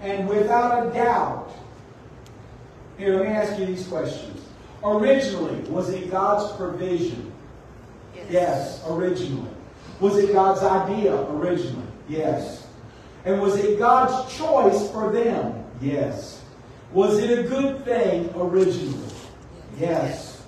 And 0.00 0.28
without 0.28 0.88
a 0.88 0.90
doubt, 0.92 1.54
here, 2.98 3.16
let 3.16 3.28
me 3.28 3.32
ask 3.32 3.58
you 3.58 3.66
these 3.66 3.86
questions. 3.86 4.43
Originally, 4.84 5.60
was 5.70 5.88
it 5.88 6.10
God's 6.10 6.54
provision? 6.56 7.32
Yes. 8.14 8.26
Yes, 8.30 8.84
originally. 8.88 9.50
Was 10.00 10.18
it 10.18 10.32
God's 10.32 10.62
idea 10.62 11.18
originally? 11.30 11.86
Yes. 12.08 12.66
And 13.24 13.40
was 13.40 13.56
it 13.56 13.78
God's 13.78 14.36
choice 14.36 14.90
for 14.90 15.10
them? 15.10 15.64
Yes. 15.80 16.42
Was 16.92 17.18
it 17.18 17.38
a 17.38 17.48
good 17.48 17.84
thing 17.84 18.30
originally? 18.36 19.08
Yes. 19.78 20.42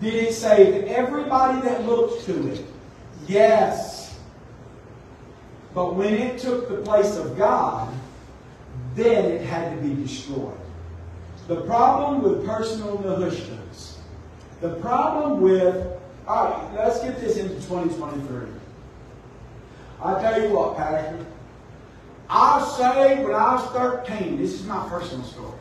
Did 0.00 0.14
it 0.14 0.34
save 0.34 0.84
everybody 0.84 1.60
that 1.62 1.86
looked 1.86 2.24
to 2.24 2.48
it? 2.52 2.64
Yes. 3.28 4.18
But 5.72 5.94
when 5.94 6.14
it 6.14 6.40
took 6.40 6.68
the 6.68 6.78
place 6.78 7.16
of 7.16 7.38
God, 7.38 7.94
then 8.94 9.24
it 9.26 9.42
had 9.42 9.76
to 9.76 9.86
be 9.86 9.94
destroyed. 9.94 10.58
The 11.48 11.60
problem 11.60 12.22
with 12.22 12.44
personal 12.44 12.98
Nehushtans, 12.98 13.98
the 14.60 14.70
problem 14.80 15.40
with, 15.40 15.86
all 16.26 16.50
right, 16.50 16.74
let's 16.74 17.00
get 17.04 17.20
this 17.20 17.36
into 17.36 17.54
2023. 17.54 18.48
I 20.02 20.20
tell 20.20 20.42
you 20.42 20.56
what, 20.56 20.76
Pastor, 20.76 21.24
I 22.28 22.74
say 22.76 23.22
when 23.22 23.32
I 23.32 23.54
was 23.54 23.64
13, 23.70 24.36
this 24.38 24.54
is 24.54 24.66
my 24.66 24.88
personal 24.88 25.24
story. 25.24 25.58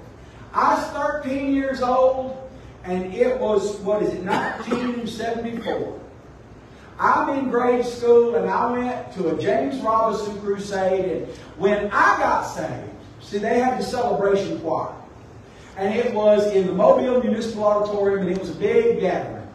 I 0.53 0.73
was 0.73 1.21
13 1.21 1.53
years 1.53 1.83
old, 1.83 2.49
and 2.83 3.13
it 3.13 3.39
was, 3.39 3.75
what 3.81 4.01
is 4.01 4.09
it, 4.09 4.23
1974. 4.23 5.99
I'm 6.97 7.37
in 7.37 7.51
grade 7.51 7.85
school, 7.85 8.33
and 8.35 8.49
I 8.49 8.71
went 8.71 9.13
to 9.13 9.35
a 9.35 9.39
James 9.39 9.79
Robinson 9.81 10.41
crusade, 10.41 11.11
and 11.11 11.27
when 11.57 11.91
I 11.91 12.17
got 12.17 12.41
saved, 12.41 12.89
see, 13.21 13.37
they 13.37 13.59
had 13.59 13.79
the 13.79 13.83
celebration 13.83 14.59
choir. 14.61 14.95
And 15.77 15.93
it 15.93 16.13
was 16.13 16.53
in 16.53 16.67
the 16.67 16.73
Mobile 16.73 17.21
Municipal 17.21 17.65
Auditorium, 17.65 18.27
and 18.27 18.31
it 18.31 18.39
was 18.39 18.49
a 18.49 18.55
big 18.55 18.99
gathering. 19.01 19.47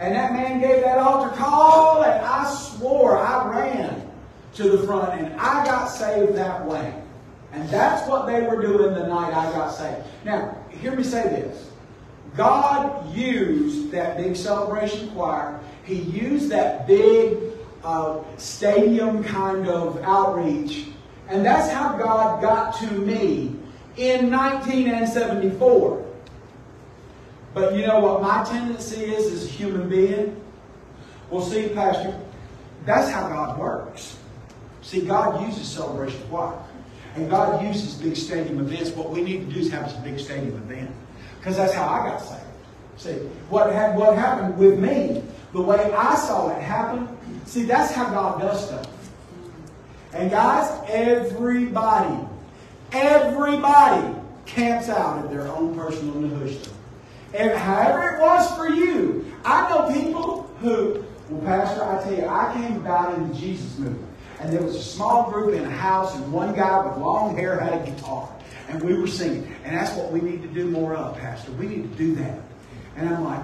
And 0.00 0.14
that 0.14 0.32
man 0.32 0.60
gave 0.60 0.82
that 0.82 0.98
altar 0.98 1.34
call, 1.36 2.02
and 2.02 2.24
I 2.24 2.52
swore 2.52 3.16
I 3.16 3.48
ran 3.48 4.10
to 4.54 4.70
the 4.70 4.86
front, 4.86 5.20
and 5.20 5.40
I 5.40 5.64
got 5.64 5.86
saved 5.86 6.34
that 6.34 6.64
way. 6.66 6.94
And 7.52 7.68
that's 7.68 8.08
what 8.08 8.26
they 8.26 8.42
were 8.42 8.60
doing 8.60 8.94
the 8.94 9.06
night 9.06 9.32
I 9.32 9.50
got 9.52 9.70
saved. 9.70 10.04
Now, 10.24 10.56
hear 10.70 10.94
me 10.94 11.02
say 11.02 11.22
this. 11.22 11.70
God 12.36 13.14
used 13.14 13.90
that 13.90 14.16
big 14.16 14.36
celebration 14.36 15.10
choir. 15.10 15.58
He 15.84 15.94
used 15.94 16.50
that 16.50 16.86
big 16.86 17.38
uh, 17.82 18.18
stadium 18.36 19.24
kind 19.24 19.66
of 19.66 20.00
outreach. 20.02 20.88
And 21.28 21.44
that's 21.44 21.72
how 21.72 21.96
God 21.96 22.42
got 22.42 22.78
to 22.80 22.92
me 22.92 23.57
in 23.98 24.30
1974. 24.30 26.06
But 27.52 27.74
you 27.74 27.86
know 27.86 28.00
what 28.00 28.22
my 28.22 28.44
tendency 28.44 29.04
is 29.04 29.32
as 29.32 29.44
a 29.44 29.48
human 29.48 29.88
being? 29.88 30.40
Well, 31.30 31.42
see, 31.42 31.68
Pastor, 31.68 32.18
that's 32.86 33.10
how 33.10 33.28
God 33.28 33.58
works. 33.58 34.16
See, 34.82 35.02
God 35.02 35.44
uses 35.46 35.68
celebration 35.68 36.20
choir. 36.28 36.56
And 37.16 37.28
God 37.28 37.62
uses 37.64 37.94
big 37.94 38.16
stadium 38.16 38.60
events. 38.60 38.90
What 38.90 39.10
we 39.10 39.22
need 39.22 39.48
to 39.48 39.54
do 39.54 39.60
is 39.60 39.70
have 39.72 39.92
a 39.92 40.00
big 40.02 40.20
stadium 40.20 40.54
event. 40.54 40.90
Because 41.38 41.56
that's 41.56 41.72
how 41.72 41.88
I 41.88 42.08
got 42.08 42.18
saved. 42.18 42.42
See, 42.96 43.12
what, 43.48 43.72
had, 43.72 43.96
what 43.96 44.16
happened 44.16 44.56
with 44.56 44.78
me, 44.78 45.22
the 45.52 45.60
way 45.60 45.92
I 45.92 46.14
saw 46.16 46.56
it 46.56 46.62
happen, 46.62 47.08
see, 47.44 47.64
that's 47.64 47.92
how 47.92 48.08
God 48.10 48.40
does 48.40 48.66
stuff. 48.66 48.86
And 50.12 50.30
guys, 50.30 50.70
everybody, 50.88 52.27
everybody 52.92 54.14
camps 54.46 54.88
out 54.88 55.24
at 55.24 55.30
their 55.30 55.46
own 55.48 55.74
personal 55.74 56.14
Nehushtan. 56.14 56.72
And 57.34 57.52
however 57.58 58.16
it 58.16 58.20
was 58.20 58.56
for 58.56 58.68
you, 58.68 59.30
I 59.44 59.68
know 59.68 59.92
people 59.92 60.50
who, 60.60 61.04
well, 61.28 61.42
Pastor, 61.44 61.84
I 61.84 62.02
tell 62.02 62.14
you, 62.14 62.26
I 62.26 62.52
came 62.54 62.76
about 62.76 63.14
in 63.18 63.28
the 63.28 63.34
Jesus 63.34 63.78
movement. 63.78 64.04
And 64.40 64.52
there 64.52 64.62
was 64.62 64.76
a 64.76 64.82
small 64.82 65.30
group 65.30 65.54
in 65.54 65.64
a 65.64 65.70
house, 65.70 66.14
and 66.14 66.32
one 66.32 66.54
guy 66.54 66.86
with 66.86 66.96
long 66.98 67.36
hair 67.36 67.58
had 67.58 67.82
a 67.82 67.90
guitar. 67.90 68.32
And 68.68 68.82
we 68.82 68.94
were 68.94 69.06
singing. 69.06 69.52
And 69.64 69.76
that's 69.76 69.96
what 69.96 70.12
we 70.12 70.20
need 70.20 70.42
to 70.42 70.48
do 70.48 70.70
more 70.70 70.94
of, 70.94 71.18
Pastor. 71.18 71.50
We 71.52 71.66
need 71.66 71.90
to 71.90 71.98
do 71.98 72.14
that. 72.16 72.38
And 72.96 73.08
I'm 73.08 73.24
like, 73.24 73.42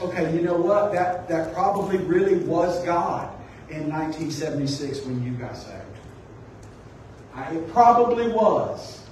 okay, 0.00 0.34
you 0.34 0.42
know 0.42 0.56
what? 0.56 0.92
That, 0.92 1.28
that 1.28 1.52
probably 1.52 1.98
really 1.98 2.36
was 2.36 2.82
God 2.84 3.30
in 3.68 3.90
1976 3.90 5.04
when 5.04 5.22
you 5.22 5.32
got 5.32 5.56
saved. 5.56 5.82
I, 7.36 7.54
it 7.54 7.72
probably 7.72 8.28
was. 8.28 9.02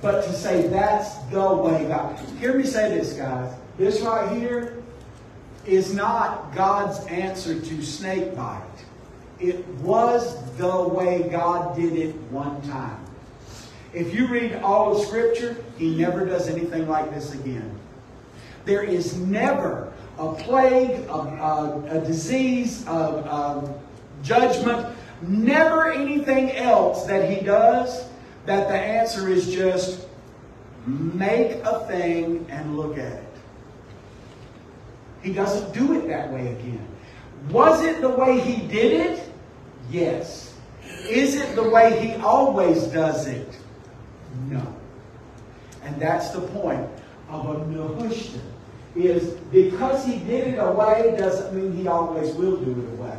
But 0.00 0.24
to 0.24 0.32
say 0.32 0.66
that's 0.66 1.14
the 1.30 1.54
way 1.54 1.84
God. 1.86 2.18
Hear 2.40 2.56
me 2.56 2.64
say 2.64 2.96
this, 2.96 3.12
guys. 3.12 3.54
This 3.78 4.00
right 4.00 4.36
here 4.36 4.82
is 5.66 5.94
not 5.94 6.54
God's 6.54 7.06
answer 7.06 7.60
to 7.60 7.82
snake 7.82 8.34
bite. 8.34 8.62
It 9.38 9.66
was 9.80 10.42
the 10.56 10.88
way 10.88 11.28
God 11.30 11.76
did 11.76 11.92
it 11.94 12.14
one 12.30 12.60
time. 12.62 12.98
If 13.92 14.14
you 14.14 14.26
read 14.26 14.54
all 14.56 14.96
of 14.96 15.06
Scripture, 15.06 15.62
He 15.78 15.94
never 15.94 16.24
does 16.24 16.48
anything 16.48 16.88
like 16.88 17.12
this 17.12 17.34
again. 17.34 17.78
There 18.64 18.82
is 18.82 19.18
never 19.18 19.92
a 20.18 20.32
plague, 20.32 21.06
a, 21.08 21.12
a, 21.12 21.84
a 21.90 22.00
disease, 22.00 22.86
a, 22.86 22.90
a 22.90 23.74
judgment, 24.22 24.96
never 25.22 25.90
anything 25.90 26.52
else 26.52 27.06
that 27.06 27.30
He 27.30 27.44
does 27.44 28.04
that 28.46 28.68
the 28.68 28.74
answer 28.74 29.28
is 29.28 29.52
just 29.52 30.06
make 30.86 31.52
a 31.64 31.86
thing 31.86 32.46
and 32.48 32.76
look 32.76 32.98
at 32.98 33.12
it. 33.12 33.24
He 35.22 35.32
doesn't 35.32 35.72
do 35.72 35.92
it 35.94 36.08
that 36.08 36.32
way 36.32 36.48
again. 36.48 36.86
Was 37.50 37.84
it 37.84 38.00
the 38.00 38.08
way 38.08 38.40
he 38.40 38.66
did 38.66 38.92
it? 38.92 39.32
Yes. 39.90 40.54
Is 41.08 41.36
it 41.36 41.54
the 41.54 41.68
way 41.68 42.04
he 42.04 42.14
always 42.16 42.84
does 42.84 43.26
it? 43.26 43.56
No. 44.48 44.64
And 45.84 46.00
that's 46.00 46.30
the 46.30 46.40
point 46.40 46.88
of 47.28 47.48
a 47.48 47.64
Nehushtan. 47.66 48.40
Is 48.94 49.30
because 49.50 50.04
he 50.04 50.18
did 50.18 50.48
it 50.48 50.58
away 50.58 51.14
doesn't 51.16 51.54
mean 51.54 51.72
he 51.74 51.88
always 51.88 52.34
will 52.34 52.58
do 52.58 52.72
it 52.72 52.98
away. 52.98 53.18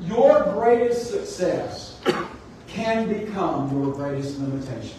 Your 0.00 0.42
greatest 0.52 1.10
success 1.10 2.00
can 2.66 3.08
become 3.08 3.70
your 3.72 3.94
greatest 3.94 4.38
limitation. 4.38 4.98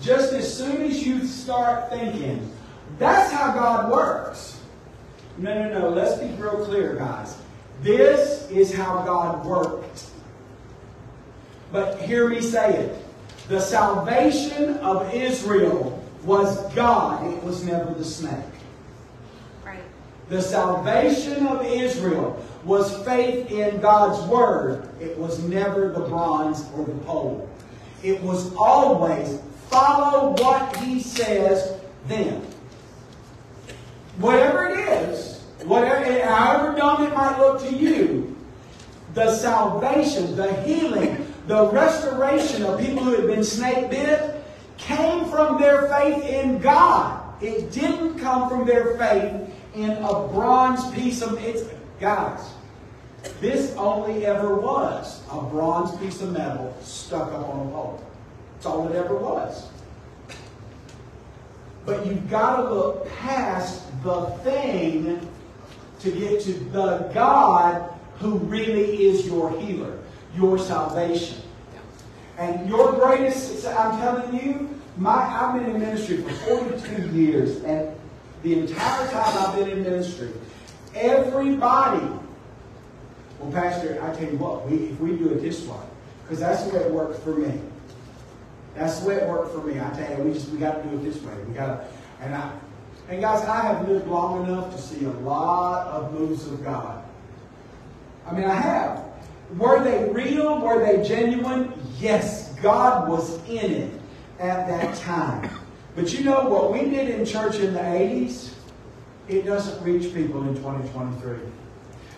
Just 0.00 0.32
as 0.32 0.56
soon 0.56 0.82
as 0.82 1.04
you 1.04 1.26
start 1.26 1.90
thinking, 1.90 2.50
that's 2.98 3.32
how 3.32 3.52
God 3.52 3.90
works. 3.90 4.60
No, 5.38 5.54
no, 5.54 5.80
no. 5.80 5.88
Let's 5.90 6.20
be 6.20 6.28
real 6.40 6.64
clear, 6.64 6.96
guys. 6.96 7.36
This 7.82 8.50
is 8.50 8.74
how 8.74 9.02
God 9.04 9.46
worked. 9.46 10.10
But 11.72 12.00
hear 12.00 12.28
me 12.28 12.40
say 12.40 12.74
it. 12.74 13.04
The 13.48 13.60
salvation 13.60 14.74
of 14.78 15.12
Israel 15.14 16.04
was 16.24 16.72
God. 16.74 17.26
It 17.32 17.42
was 17.42 17.64
never 17.64 17.92
the 17.94 18.04
snake. 18.04 18.34
The 20.28 20.42
salvation 20.42 21.46
of 21.46 21.64
Israel 21.64 22.44
was 22.64 23.02
faith 23.04 23.50
in 23.50 23.80
God's 23.80 24.20
word. 24.28 24.90
It 25.00 25.16
was 25.16 25.42
never 25.44 25.90
the 25.90 26.00
bronze 26.00 26.68
or 26.76 26.84
the 26.84 26.94
pole. 27.04 27.48
It 28.02 28.22
was 28.22 28.54
always 28.54 29.40
follow 29.70 30.32
what 30.42 30.76
he 30.76 31.00
says 31.00 31.80
then. 32.06 32.42
Whatever 34.18 34.68
it 34.68 34.78
is, 34.78 35.40
whatever, 35.64 36.04
however 36.24 36.76
dumb 36.76 37.04
it 37.04 37.14
might 37.14 37.38
look 37.38 37.60
to 37.62 37.74
you, 37.74 38.36
the 39.14 39.34
salvation, 39.34 40.36
the 40.36 40.52
healing, 40.62 41.26
the 41.46 41.68
restoration 41.70 42.64
of 42.64 42.78
people 42.78 43.02
who 43.02 43.14
had 43.14 43.26
been 43.26 43.44
snake 43.44 43.90
bit 43.90 44.44
came 44.76 45.24
from 45.30 45.60
their 45.60 45.88
faith 45.88 46.22
in 46.24 46.58
God. 46.58 47.24
It 47.42 47.72
didn't 47.72 48.18
come 48.18 48.48
from 48.48 48.66
their 48.66 48.96
faith 48.96 49.50
in 49.74 49.90
a 49.90 50.28
bronze 50.28 50.90
piece 50.92 51.22
of 51.22 51.42
it's 51.44 51.62
guys. 52.00 52.52
This 53.40 53.74
only 53.76 54.26
ever 54.26 54.54
was 54.54 55.22
a 55.30 55.40
bronze 55.40 55.96
piece 55.98 56.22
of 56.22 56.32
metal 56.32 56.76
stuck 56.82 57.32
up 57.32 57.48
on 57.48 57.66
a 57.66 57.70
pole. 57.70 58.04
That's 58.54 58.66
all 58.66 58.88
it 58.88 58.96
ever 58.96 59.14
was. 59.14 59.68
But 61.84 62.06
you've 62.06 62.28
got 62.28 62.56
to 62.56 62.74
look 62.74 63.08
past 63.16 63.84
the 64.02 64.26
thing 64.42 65.28
to 66.00 66.10
get 66.10 66.40
to 66.42 66.52
the 66.52 67.10
God 67.14 67.92
who 68.18 68.38
really 68.38 69.06
is 69.06 69.26
your 69.26 69.58
healer, 69.60 69.98
your 70.36 70.58
salvation. 70.58 71.38
And 72.36 72.68
your 72.68 72.92
greatest, 72.92 73.66
I'm 73.66 73.98
telling 74.00 74.44
you, 74.44 74.80
my, 74.96 75.12
I've 75.12 75.54
been 75.54 75.74
in 75.74 75.80
ministry 75.80 76.18
for 76.18 76.30
42 76.30 77.08
years, 77.16 77.62
and 77.64 77.88
the 78.42 78.58
entire 78.60 79.08
time 79.08 79.48
I've 79.48 79.56
been 79.56 79.70
in 79.70 79.82
ministry, 79.82 80.30
everybody, 80.94 82.06
well, 83.38 83.52
Pastor, 83.52 84.02
I 84.02 84.14
tell 84.14 84.30
you 84.30 84.38
what, 84.38 84.68
we, 84.68 84.76
if 84.86 85.00
we 85.00 85.16
do 85.16 85.30
it 85.30 85.40
this 85.40 85.64
way, 85.66 85.76
because 86.22 86.40
that's 86.40 86.64
the 86.64 86.74
way 86.74 86.84
it 86.84 86.90
worked 86.90 87.22
for 87.22 87.34
me. 87.34 87.60
That's 88.74 89.00
the 89.00 89.08
way 89.08 89.16
it 89.16 89.28
worked 89.28 89.52
for 89.54 89.62
me. 89.62 89.80
I 89.80 89.90
tell 89.90 90.18
you, 90.18 90.24
we 90.24 90.32
just 90.32 90.50
we 90.50 90.58
got 90.58 90.82
to 90.82 90.88
do 90.88 90.96
it 90.96 91.02
this 91.02 91.20
way. 91.22 91.32
We 91.48 91.54
got 91.54 91.66
to, 91.66 91.86
and 92.20 92.34
I, 92.34 92.52
and 93.08 93.20
guys, 93.20 93.44
I 93.44 93.62
have 93.62 93.88
lived 93.88 94.06
long 94.06 94.44
enough 94.44 94.74
to 94.74 94.80
see 94.80 95.04
a 95.04 95.10
lot 95.10 95.88
of 95.88 96.12
moves 96.12 96.46
of 96.46 96.62
God. 96.62 97.02
I 98.26 98.32
mean, 98.32 98.44
I 98.44 98.54
have. 98.54 99.04
Were 99.56 99.82
they 99.82 100.12
real? 100.12 100.60
Were 100.60 100.84
they 100.84 101.06
genuine? 101.06 101.72
Yes, 101.98 102.54
God 102.56 103.08
was 103.08 103.42
in 103.48 103.72
it 103.72 104.00
at 104.38 104.68
that 104.68 104.94
time. 104.96 105.50
But 105.98 106.12
you 106.12 106.22
know 106.22 106.48
what 106.48 106.72
we 106.72 106.88
did 106.88 107.10
in 107.10 107.26
church 107.26 107.56
in 107.56 107.74
the 107.74 107.80
80s? 107.80 108.52
It 109.26 109.42
doesn't 109.42 109.82
reach 109.82 110.14
people 110.14 110.48
in 110.48 110.54
2023. 110.54 111.38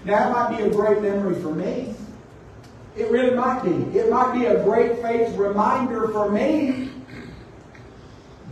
Now, 0.05 0.29
it 0.29 0.33
might 0.35 0.59
be 0.59 0.65
a 0.65 0.71
great 0.71 1.01
memory 1.01 1.41
for 1.41 1.55
me. 1.55 1.95
It 2.95 3.11
really 3.11 3.35
might 3.35 3.63
be. 3.63 3.99
It 3.99 4.11
might 4.11 4.39
be 4.39 4.45
a 4.45 4.63
great 4.65 5.01
faith 5.01 5.35
reminder 5.35 6.09
for 6.09 6.31
me. 6.31 6.91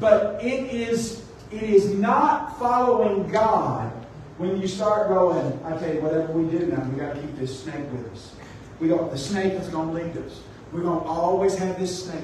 But 0.00 0.42
it 0.42 0.72
is, 0.72 1.26
it 1.52 1.62
is 1.62 1.92
not 1.92 2.58
following 2.58 3.28
God 3.28 3.92
when 4.38 4.58
you 4.58 4.66
start 4.66 5.08
going, 5.08 5.60
I 5.62 5.76
tell 5.76 5.92
you, 5.92 6.00
whatever 6.00 6.32
we 6.32 6.50
do 6.50 6.68
now, 6.68 6.82
we 6.88 6.98
got 6.98 7.14
to 7.14 7.20
keep 7.20 7.36
this 7.36 7.64
snake 7.64 7.84
with 7.92 8.10
us. 8.12 8.34
We 8.80 8.88
don't, 8.88 9.10
the 9.10 9.18
snake 9.18 9.52
is 9.52 9.68
going 9.68 9.88
to 9.88 10.04
lead 10.04 10.16
us. 10.24 10.40
We're 10.72 10.82
going 10.82 11.00
to 11.00 11.06
always 11.06 11.56
have 11.56 11.78
this 11.78 12.04
snake. 12.04 12.22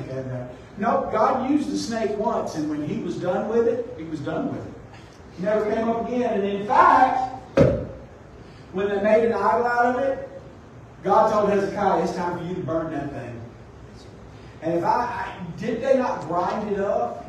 No, 0.77 1.09
God 1.13 1.51
used 1.51 1.71
the 1.71 1.79
snake 1.79 2.17
once, 2.19 2.57
and 2.57 2.69
when 2.69 2.87
he 2.87 3.01
was 3.01 3.17
done 3.17 3.49
with 3.49 3.69
it, 3.69 3.95
he 3.97 4.05
was 4.05 4.21
done 4.21 4.53
with 4.55 4.67
it. 4.67 4.73
He 5.37 5.45
never 5.45 5.73
came 5.73 5.89
up 5.89 6.07
again. 6.07 6.41
And 6.41 6.45
in 6.45 6.67
fact, 6.67 7.35
when 8.73 8.89
they 8.89 9.01
made 9.01 9.25
an 9.27 9.33
idol 9.33 9.67
out 9.67 9.97
of 9.97 10.03
it, 10.03 10.29
God 11.03 11.31
told 11.31 11.51
Hezekiah, 11.51 12.03
it's 12.03 12.15
time 12.15 12.39
for 12.39 12.45
you 12.45 12.55
to 12.55 12.61
burn 12.63 12.93
that 12.93 13.11
thing. 13.13 13.41
And 14.63 14.79
if 14.79 14.85
I, 14.85 15.05
I 15.05 15.37
did 15.59 15.83
they 15.83 15.99
not 15.99 16.23
grind 16.23 16.73
it 16.73 16.81
up? 16.81 17.27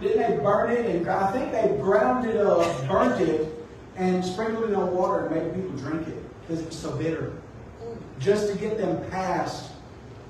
Didn't 0.00 0.18
they 0.18 0.42
burn 0.42 0.70
it? 0.70 0.86
And 0.86 1.08
I 1.08 1.30
think 1.32 1.52
they 1.52 1.76
ground 1.80 2.26
it 2.28 2.36
up, 2.36 2.88
burnt 2.88 3.20
it, 3.20 3.52
and 3.96 4.24
sprinkled 4.24 4.70
it 4.70 4.74
on 4.74 4.94
water 4.94 5.26
and 5.26 5.34
made 5.34 5.54
people 5.54 5.76
drink 5.76 6.06
it 6.08 6.40
because 6.40 6.62
it 6.62 6.66
was 6.66 6.76
so 6.78 6.96
bitter. 6.96 7.32
Just 8.18 8.52
to 8.52 8.58
get 8.58 8.78
them 8.78 9.04
past, 9.10 9.70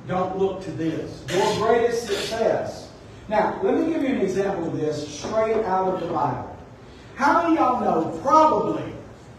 don't 0.09 0.39
look 0.39 0.63
to 0.65 0.71
this. 0.73 1.25
Your 1.33 1.57
greatest 1.57 2.07
success. 2.07 2.91
Now, 3.29 3.59
let 3.63 3.75
me 3.75 3.93
give 3.93 4.03
you 4.03 4.09
an 4.09 4.21
example 4.21 4.67
of 4.67 4.77
this 4.77 5.19
straight 5.19 5.65
out 5.65 5.95
of 5.95 6.01
the 6.01 6.13
Bible. 6.13 6.57
How 7.15 7.43
many 7.43 7.57
of 7.57 7.61
y'all 7.61 7.81
know, 7.81 8.19
probably, 8.21 8.93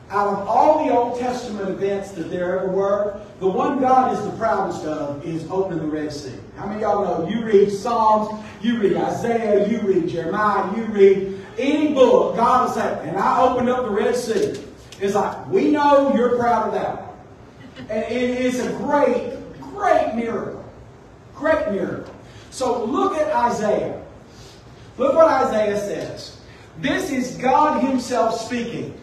out 0.09 0.27
of 0.27 0.47
all 0.47 0.85
the 0.85 0.93
Old 0.93 1.19
Testament 1.19 1.69
events 1.69 2.11
that 2.11 2.29
there 2.29 2.59
ever 2.59 2.71
were, 2.71 3.19
the 3.39 3.47
one 3.47 3.79
God 3.79 4.17
is 4.17 4.23
the 4.23 4.31
proudest 4.37 4.85
of 4.85 5.25
is 5.25 5.49
opening 5.49 5.79
the 5.79 5.87
Red 5.87 6.11
Sea. 6.11 6.31
How 6.55 6.65
many 6.67 6.83
of 6.83 6.93
y'all 6.93 7.03
know? 7.03 7.29
You 7.29 7.43
read 7.43 7.71
Psalms, 7.71 8.43
you 8.61 8.79
read 8.79 8.95
Isaiah, 8.95 9.67
you 9.67 9.81
read 9.81 10.07
Jeremiah, 10.07 10.75
you 10.77 10.85
read 10.85 11.39
any 11.57 11.93
book, 11.93 12.35
God 12.35 12.67
will 12.67 12.75
say, 12.75 13.09
and 13.09 13.17
I 13.17 13.41
opened 13.41 13.69
up 13.69 13.83
the 13.83 13.91
Red 13.91 14.15
Sea. 14.15 14.61
It's 15.01 15.15
like, 15.15 15.47
we 15.47 15.71
know 15.71 16.15
you're 16.15 16.37
proud 16.37 16.67
of 16.67 16.73
that. 16.73 17.04
And 17.77 18.03
it 18.03 18.41
is 18.41 18.65
a 18.65 18.71
great, 18.73 19.37
great 19.61 20.15
miracle. 20.15 20.63
Great 21.35 21.71
miracle. 21.71 22.13
So 22.51 22.85
look 22.85 23.17
at 23.17 23.33
Isaiah. 23.33 24.01
Look 24.97 25.15
what 25.15 25.27
Isaiah 25.27 25.77
says. 25.77 26.37
This 26.79 27.11
is 27.11 27.37
God 27.37 27.83
Himself 27.83 28.39
speaking. 28.39 28.97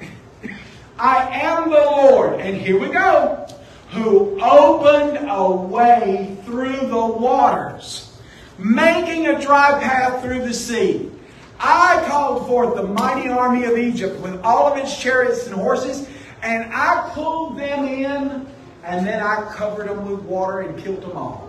I 0.98 1.40
am 1.40 1.70
the 1.70 1.76
Lord, 1.76 2.40
and 2.40 2.56
here 2.56 2.78
we 2.78 2.88
go, 2.88 3.46
who 3.90 4.40
opened 4.40 5.26
a 5.28 5.50
way 5.50 6.36
through 6.44 6.76
the 6.76 7.06
waters, 7.06 8.16
making 8.58 9.26
a 9.26 9.40
dry 9.40 9.82
path 9.82 10.22
through 10.22 10.46
the 10.46 10.54
sea. 10.54 11.10
I 11.58 12.04
called 12.08 12.46
forth 12.46 12.74
the 12.74 12.82
mighty 12.82 13.28
army 13.28 13.64
of 13.64 13.78
Egypt 13.78 14.20
with 14.20 14.40
all 14.42 14.72
of 14.72 14.78
its 14.78 14.98
chariots 14.98 15.46
and 15.46 15.54
horses, 15.54 16.08
and 16.42 16.72
I 16.72 17.10
pulled 17.14 17.58
them 17.58 17.84
in, 17.84 18.46
and 18.84 19.06
then 19.06 19.22
I 19.22 19.50
covered 19.52 19.88
them 19.88 20.10
with 20.10 20.20
water 20.22 20.60
and 20.60 20.82
killed 20.82 21.02
them 21.02 21.16
all. 21.16 21.48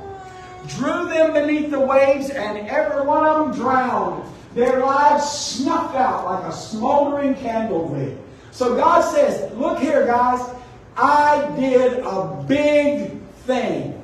Drew 0.68 1.08
them 1.10 1.34
beneath 1.34 1.72
the 1.72 1.80
waves, 1.80 2.30
and 2.30 2.58
every 2.68 3.02
one 3.02 3.26
of 3.26 3.48
them 3.48 3.60
drowned. 3.60 4.24
Their 4.56 4.80
lives 4.80 5.30
snuffed 5.30 5.96
out 5.96 6.26
like 6.26 6.46
a 6.46 6.56
smoldering 6.56 7.36
candle 7.36 7.88
wick. 7.88 8.18
So 8.52 8.76
God 8.76 9.02
says, 9.02 9.52
look 9.58 9.80
here, 9.80 10.06
guys, 10.06 10.48
I 10.96 11.52
did 11.60 12.00
a 12.00 12.46
big 12.48 13.20
thing. 13.46 14.00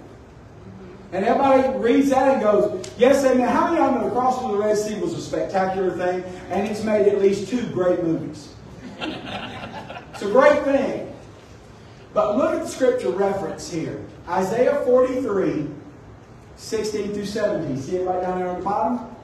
And 1.12 1.26
everybody 1.26 1.78
reads 1.78 2.10
that 2.10 2.34
and 2.34 2.42
goes, 2.42 2.92
yes, 2.98 3.24
amen. 3.26 3.48
How 3.48 3.72
many 3.72 3.82
of 3.82 3.94
you 3.94 4.00
know 4.00 4.04
the 4.06 4.12
crossing 4.12 4.46
of 4.46 4.52
the 4.52 4.58
Red 4.58 4.78
Sea 4.78 5.00
was 5.00 5.14
a 5.14 5.22
spectacular 5.22 5.92
thing? 5.92 6.24
And 6.50 6.68
it's 6.68 6.84
made 6.84 7.08
at 7.08 7.20
least 7.20 7.48
two 7.48 7.66
great 7.68 8.04
movies. 8.04 8.54
it's 9.00 10.22
a 10.22 10.30
great 10.32 10.64
thing. 10.64 11.09
But 12.14 12.38
look 12.38 12.55
at 12.55 12.64
the 12.64 12.68
scripture 12.68 13.12
reference 13.12 13.72
here. 13.72 14.03
Isaiah 14.28 14.82
43, 14.86 15.68
16 16.55 17.14
through 17.14 17.26
17. 17.26 17.78
See 17.78 17.97
it 17.97 18.05
right 18.05 18.22
down 18.22 18.39
there 18.39 18.49
on 18.49 18.60
the 18.60 18.66
bottom? 18.66 19.16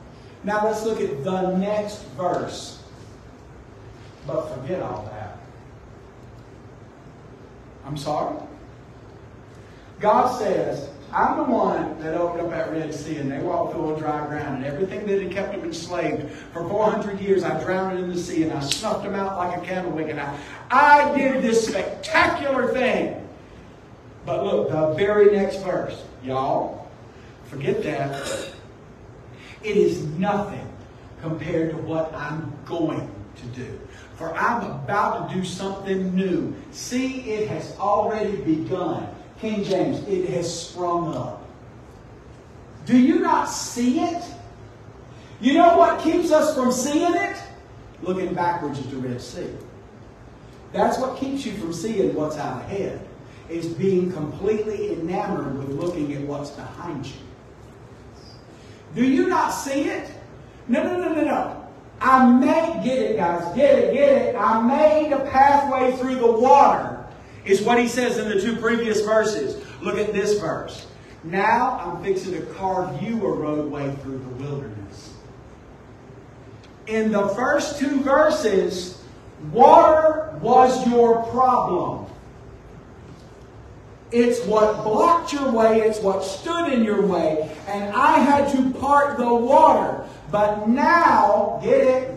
Now 0.43 0.65
let's 0.65 0.83
look 0.83 1.01
at 1.01 1.23
the 1.23 1.57
next 1.57 2.03
verse. 2.17 2.83
But 4.27 4.53
forget 4.55 4.81
all 4.81 5.03
that. 5.11 5.37
I'm 7.85 7.97
sorry? 7.97 8.37
God 9.99 10.27
says, 10.39 10.89
I'm 11.15 11.37
the 11.37 11.43
one 11.43 11.97
that 12.01 12.13
opened 12.13 12.41
up 12.41 12.49
that 12.49 12.71
Red 12.71 12.93
Sea 12.93 13.15
and 13.17 13.31
they 13.31 13.39
walked 13.39 13.71
through 13.71 13.93
on 13.93 13.99
dry 13.99 14.27
ground 14.27 14.57
and 14.57 14.65
everything 14.65 15.07
that 15.07 15.21
had 15.21 15.31
kept 15.31 15.53
them 15.53 15.63
enslaved 15.63 16.29
for 16.51 16.67
400 16.67 17.21
years, 17.21 17.45
I 17.45 17.63
drowned 17.63 17.97
in 17.97 18.09
the 18.09 18.19
sea 18.19 18.43
and 18.43 18.51
I 18.51 18.59
snuffed 18.59 19.05
them 19.05 19.15
out 19.15 19.37
like 19.37 19.57
a 19.57 19.65
candle 19.65 19.93
wick 19.93 20.09
and 20.09 20.19
I, 20.19 20.37
I 20.69 21.17
did 21.17 21.41
this 21.41 21.65
spectacular 21.65 22.73
thing. 22.73 23.25
But 24.25 24.43
look, 24.43 24.69
the 24.69 24.93
very 24.95 25.33
next 25.33 25.63
verse, 25.63 26.03
y'all, 26.21 26.91
forget 27.45 27.81
that. 27.83 28.51
It 29.63 29.77
is 29.77 30.03
nothing 30.03 30.67
compared 31.21 31.71
to 31.71 31.77
what 31.77 32.13
I'm 32.13 32.53
going 32.65 33.09
to 33.37 33.45
do. 33.47 33.79
For 34.17 34.35
I'm 34.35 34.69
about 34.69 35.29
to 35.29 35.35
do 35.35 35.45
something 35.45 36.13
new. 36.13 36.53
See, 36.71 37.21
it 37.21 37.47
has 37.47 37.73
already 37.79 38.35
begun. 38.35 39.14
King 39.39 39.63
James, 39.63 40.07
it 40.07 40.29
has 40.29 40.69
sprung 40.69 41.15
up. 41.15 41.45
Do 42.85 42.97
you 42.97 43.19
not 43.19 43.45
see 43.45 43.99
it? 43.99 44.23
You 45.41 45.53
know 45.53 45.77
what 45.77 45.99
keeps 46.01 46.31
us 46.31 46.55
from 46.55 46.71
seeing 46.71 47.13
it? 47.15 47.37
Looking 48.01 48.33
backwards 48.33 48.79
at 48.79 48.89
the 48.89 48.97
Red 48.97 49.21
Sea. 49.21 49.49
That's 50.71 50.97
what 50.99 51.17
keeps 51.17 51.45
you 51.45 51.53
from 51.53 51.73
seeing 51.73 52.13
what's 52.13 52.37
out 52.37 52.61
ahead, 52.61 53.05
is 53.49 53.67
being 53.67 54.11
completely 54.11 54.93
enamored 54.93 55.57
with 55.57 55.69
looking 55.69 56.13
at 56.13 56.21
what's 56.21 56.51
behind 56.51 57.05
you. 57.05 57.13
Do 58.93 59.03
you 59.03 59.27
not 59.27 59.49
see 59.49 59.83
it? 59.83 60.09
No, 60.67 60.83
no, 60.83 60.97
no, 60.99 61.13
no, 61.13 61.23
no. 61.23 61.67
I 62.01 62.25
made, 62.25 62.83
get 62.83 62.99
it, 62.99 63.17
guys, 63.17 63.55
get 63.55 63.79
it, 63.79 63.93
get 63.93 64.09
it. 64.09 64.35
I 64.35 64.61
made 64.61 65.13
a 65.13 65.19
pathway 65.31 65.95
through 65.97 66.15
the 66.15 66.31
water, 66.31 66.94
is 67.45 67.61
what 67.61 67.79
he 67.79 67.87
says 67.87 68.17
in 68.17 68.29
the 68.29 68.41
two 68.41 68.55
previous 68.55 69.01
verses. 69.01 69.63
Look 69.81 69.97
at 69.97 70.13
this 70.13 70.39
verse. 70.39 70.87
Now 71.23 71.79
I'm 71.79 72.03
fixing 72.03 72.33
to 72.33 72.41
carve 72.53 73.01
you 73.01 73.25
a 73.25 73.31
roadway 73.31 73.95
through 74.01 74.19
the 74.19 74.43
wilderness. 74.43 75.13
In 76.87 77.11
the 77.11 77.29
first 77.29 77.79
two 77.79 78.01
verses, 78.01 79.01
water 79.51 80.37
was 80.41 80.87
your 80.87 81.23
problem. 81.31 82.05
It's 84.11 84.45
what 84.45 84.83
blocked 84.83 85.33
your 85.33 85.51
way, 85.51 85.81
it's 85.81 85.99
what 85.99 86.23
stood 86.23 86.71
in 86.71 86.83
your 86.83 87.05
way, 87.05 87.51
and 87.67 87.93
I 87.95 88.19
had 88.19 88.51
to 88.51 88.69
part 88.79 89.17
the 89.17 89.33
water. 89.33 90.03
But 90.31 90.69
now, 90.69 91.59
get 91.63 91.81
it? 91.81 92.14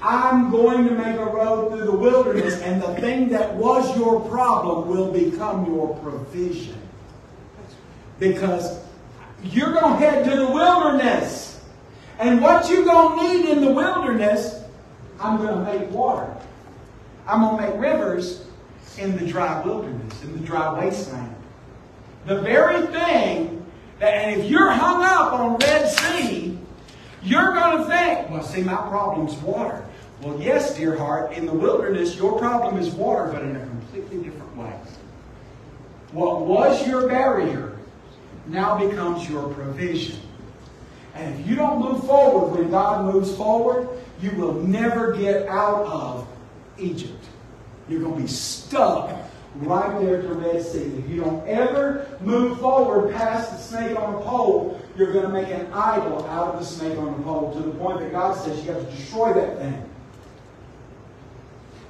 I'm 0.00 0.50
going 0.50 0.84
to 0.86 0.92
make 0.92 1.16
a 1.16 1.24
road 1.24 1.72
through 1.72 1.86
the 1.86 1.96
wilderness, 1.96 2.60
and 2.62 2.80
the 2.80 2.94
thing 3.00 3.30
that 3.30 3.54
was 3.54 3.96
your 3.96 4.20
problem 4.28 4.88
will 4.88 5.10
become 5.12 5.66
your 5.66 5.96
provision. 5.98 6.80
Because 8.20 8.80
you're 9.42 9.72
going 9.72 9.94
to 9.94 9.98
head 9.98 10.24
to 10.24 10.36
the 10.36 10.50
wilderness. 10.50 11.60
And 12.18 12.40
what 12.40 12.68
you're 12.70 12.84
going 12.84 13.18
to 13.18 13.34
need 13.34 13.48
in 13.50 13.60
the 13.60 13.72
wilderness, 13.72 14.62
I'm 15.20 15.38
going 15.38 15.64
to 15.64 15.72
make 15.72 15.90
water. 15.90 16.32
I'm 17.26 17.40
going 17.40 17.56
to 17.56 17.70
make 17.70 17.80
rivers 17.80 18.44
in 18.98 19.16
the 19.16 19.26
dry 19.26 19.62
wilderness, 19.64 20.22
in 20.22 20.32
the 20.32 20.44
dry 20.44 20.78
wasteland. 20.78 21.34
The 22.26 22.40
very 22.40 22.86
thing 22.86 23.64
that, 24.00 24.14
and 24.14 24.40
if 24.40 24.50
you're 24.50 24.70
hung 24.70 25.02
up 25.02 25.32
on 25.32 25.56
Red 25.58 25.88
Sea, 25.88 26.58
you're 27.22 27.52
going 27.52 27.78
to 27.78 27.84
think, 27.84 28.30
well, 28.30 28.42
see, 28.42 28.62
my 28.62 28.76
problem's 28.76 29.34
water. 29.36 29.84
Well, 30.22 30.40
yes, 30.40 30.76
dear 30.76 30.96
heart, 30.96 31.32
in 31.32 31.46
the 31.46 31.52
wilderness, 31.52 32.16
your 32.16 32.38
problem 32.38 32.78
is 32.78 32.90
water, 32.90 33.30
but 33.32 33.42
in 33.42 33.56
a 33.56 33.60
completely 33.60 34.18
different 34.18 34.56
way. 34.56 34.72
What 36.12 36.46
was 36.46 36.86
your 36.86 37.08
barrier 37.08 37.78
now 38.48 38.78
becomes 38.78 39.28
your 39.28 39.48
provision. 39.54 40.20
And 41.14 41.38
if 41.38 41.46
you 41.46 41.54
don't 41.54 41.80
move 41.80 42.04
forward 42.04 42.58
when 42.58 42.70
God 42.70 43.12
moves 43.12 43.34
forward, 43.34 43.88
you 44.20 44.30
will 44.32 44.54
never 44.54 45.14
get 45.14 45.46
out 45.48 45.86
of 45.86 46.28
Egypt. 46.78 47.24
You're 47.88 48.00
going 48.00 48.14
to 48.16 48.22
be 48.22 48.28
stuck 48.28 49.10
right 49.56 50.00
there 50.00 50.18
at 50.18 50.28
the 50.28 50.34
Red 50.34 50.62
Sea. 50.62 50.78
If 50.78 51.08
you 51.08 51.22
don't 51.22 51.46
ever 51.48 52.06
move 52.20 52.60
forward 52.60 53.14
past 53.14 53.50
the 53.50 53.58
snake 53.58 53.98
on 53.98 54.14
the 54.14 54.20
pole, 54.20 54.80
you're 54.96 55.12
going 55.12 55.26
to 55.26 55.32
make 55.32 55.48
an 55.48 55.72
idol 55.72 56.24
out 56.26 56.54
of 56.54 56.60
the 56.60 56.66
snake 56.66 56.98
on 56.98 57.16
the 57.16 57.22
pole 57.22 57.52
to 57.54 57.60
the 57.60 57.74
point 57.78 58.00
that 58.00 58.12
God 58.12 58.36
says 58.36 58.64
you 58.64 58.72
have 58.72 58.88
to 58.88 58.96
destroy 58.96 59.32
that 59.32 59.58
thing. 59.58 59.84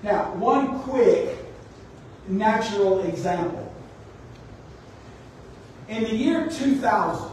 Now, 0.03 0.32
one 0.34 0.80
quick 0.80 1.36
natural 2.28 3.01
example. 3.05 3.72
In 5.88 6.05
the 6.05 6.14
year 6.14 6.49
2000, 6.49 7.30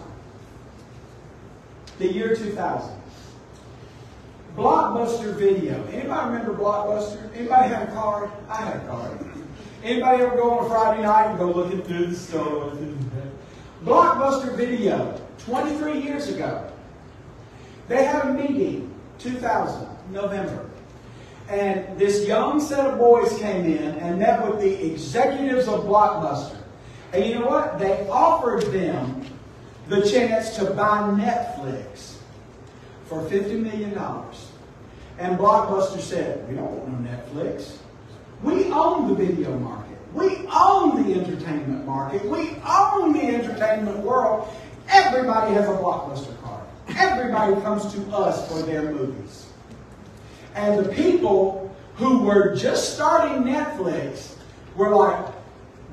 the 1.99 2.11
year 2.11 2.35
2000, 2.35 3.01
Blockbuster 4.55 5.35
Video. 5.35 5.85
Anybody 5.87 6.31
remember 6.31 6.53
Blockbuster? 6.53 7.29
Anybody 7.35 7.69
have 7.69 7.89
a 7.89 7.91
card? 7.91 8.31
I 8.49 8.61
had 8.61 8.77
a 8.77 8.87
card. 8.87 9.19
Anybody 9.83 10.23
ever 10.23 10.35
go 10.35 10.51
on 10.51 10.65
a 10.65 10.69
Friday 10.69 11.03
night 11.03 11.29
and 11.29 11.37
go 11.37 11.51
looking 11.51 11.81
through 11.81 12.07
the 12.07 12.15
store? 12.15 12.71
Blockbuster 13.83 14.55
Video, 14.55 15.21
23 15.39 16.01
years 16.01 16.29
ago. 16.29 16.71
They 17.87 18.05
had 18.05 18.25
a 18.25 18.33
meeting, 18.33 18.91
2000, 19.19 19.87
November. 20.11 20.69
And 21.49 21.99
this 21.99 22.25
young 22.25 22.59
set 22.59 22.85
of 22.85 22.97
boys 22.97 23.37
came 23.37 23.65
in 23.65 23.95
and 23.99 24.19
met 24.19 24.45
with 24.47 24.59
the 24.61 24.91
executives 24.91 25.67
of 25.67 25.83
Blockbuster. 25.83 26.57
And 27.13 27.25
you 27.25 27.35
know 27.35 27.47
what? 27.47 27.77
They 27.77 28.07
offered 28.09 28.63
them 28.73 29.25
the 29.87 30.01
chance 30.01 30.55
to 30.57 30.71
buy 30.71 31.01
Netflix 31.13 32.17
for 33.05 33.21
$50 33.21 33.61
million. 33.61 33.93
And 35.19 35.37
Blockbuster 35.37 36.01
said, 36.01 36.49
we 36.49 36.55
don't 36.55 36.71
want 36.71 37.01
no 37.01 37.09
Netflix. 37.09 37.77
We 38.41 38.65
own 38.71 39.07
the 39.07 39.15
video 39.15 39.57
market. 39.59 39.97
We 40.13 40.47
own 40.47 41.03
the 41.03 41.19
entertainment 41.19 41.85
market. 41.85 42.25
We 42.25 42.55
own 42.67 43.13
the 43.13 43.21
entertainment 43.21 43.99
world. 43.99 44.47
Everybody 44.89 45.53
has 45.53 45.65
a 45.65 45.73
Blockbuster 45.73 46.41
card. 46.41 46.63
Everybody 46.97 47.61
comes 47.61 47.93
to 47.93 48.01
us 48.15 48.51
for 48.51 48.61
their 48.63 48.91
movies. 48.91 49.44
And 50.55 50.83
the 50.83 50.89
people 50.93 51.75
who 51.95 52.19
were 52.19 52.55
just 52.55 52.95
starting 52.95 53.43
Netflix 53.43 54.35
were 54.75 54.95
like, 54.95 55.33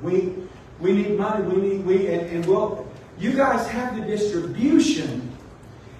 we, 0.01 0.33
we 0.79 0.93
need 0.93 1.17
money, 1.17 1.43
we 1.43 1.61
need, 1.61 1.85
we, 1.85 2.07
and, 2.07 2.27
and 2.29 2.45
we'll, 2.45 2.87
you 3.17 3.33
guys 3.33 3.67
have 3.69 3.95
the 3.95 4.01
distribution 4.01 5.29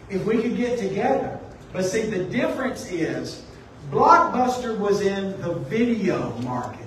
if 0.10 0.26
we 0.26 0.42
could 0.42 0.58
get 0.58 0.80
together. 0.80 1.40
But 1.72 1.86
see, 1.86 2.04
the 2.04 2.24
difference 2.26 2.90
is 2.92 3.44
Blockbuster 3.92 4.78
was 4.78 5.02
in 5.02 5.40
the 5.42 5.54
video 5.54 6.32
market. 6.40 6.80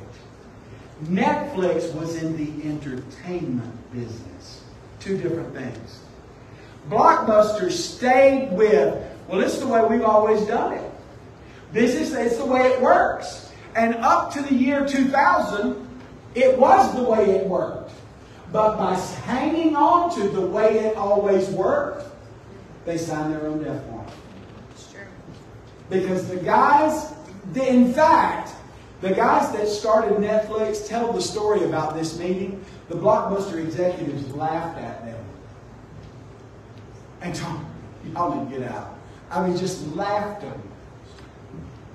Netflix 1.05 1.93
was 1.95 2.23
in 2.23 2.37
the 2.37 2.69
entertainment 2.69 3.93
business. 3.93 4.63
Two 4.99 5.19
different 5.19 5.55
things. 5.55 6.01
Blockbuster 6.89 7.71
stayed 7.71 8.51
with, 8.53 9.03
well, 9.29 9.41
it's 9.41 9.59
the 9.59 9.67
way 9.67 9.85
we've 9.85 10.05
always 10.05 10.47
done 10.47 10.73
it. 10.73 10.91
This 11.73 11.95
is 11.95 12.15
it's 12.15 12.37
the 12.39 12.47
way 12.47 12.73
it 12.73 12.81
works. 12.81 13.53
And 13.75 13.95
up 13.97 14.33
to 14.33 14.43
the 14.43 14.55
year 14.55 14.87
2000, 14.87 15.87
it 16.35 16.59
was 16.59 16.95
the 16.95 17.03
way 17.03 17.31
it 17.31 17.47
worked. 17.47 17.93
But 18.53 18.77
by 18.79 18.95
hanging 18.95 19.77
on 19.77 20.15
to 20.17 20.29
the 20.29 20.41
way 20.41 20.79
it 20.79 20.97
always 20.97 21.49
worked, 21.49 22.05
they 22.85 22.97
signed 22.97 23.33
their 23.33 23.47
own 23.47 23.63
death 23.63 23.85
warrant. 23.87 24.11
It's 24.71 24.91
true. 24.91 25.03
Because 25.91 26.29
the 26.29 26.37
guys, 26.37 27.13
in 27.55 27.93
fact, 27.93 28.55
the 29.01 29.13
guys 29.13 29.53
that 29.53 29.69
started 29.69 30.17
Netflix 30.19 30.87
tell 30.89 31.13
the 31.13 31.21
story 31.21 31.65
about 31.65 31.95
this 31.95 32.19
meeting. 32.19 32.65
The 32.89 32.95
Blockbuster 32.95 33.63
executives 33.63 34.33
laughed 34.35 34.79
at 34.79 35.05
them. 35.05 35.25
And 37.21 37.35
told 37.35 37.57
them, 37.57 37.67
y'all 38.15 38.35
need 38.35 38.51
to 38.51 38.61
get 38.61 38.71
out. 38.71 38.99
I 39.31 39.47
mean, 39.47 39.59
just 39.59 39.87
laughed 39.95 40.45
at 40.45 40.53
them 40.53 40.73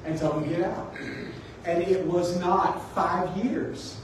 and 0.06 0.18
told 0.18 0.44
them 0.44 0.50
get 0.50 0.64
out. 0.64 0.94
And 1.66 1.84
it 1.84 2.06
was 2.06 2.40
not 2.40 2.94
five 2.94 3.36
years 3.38 3.98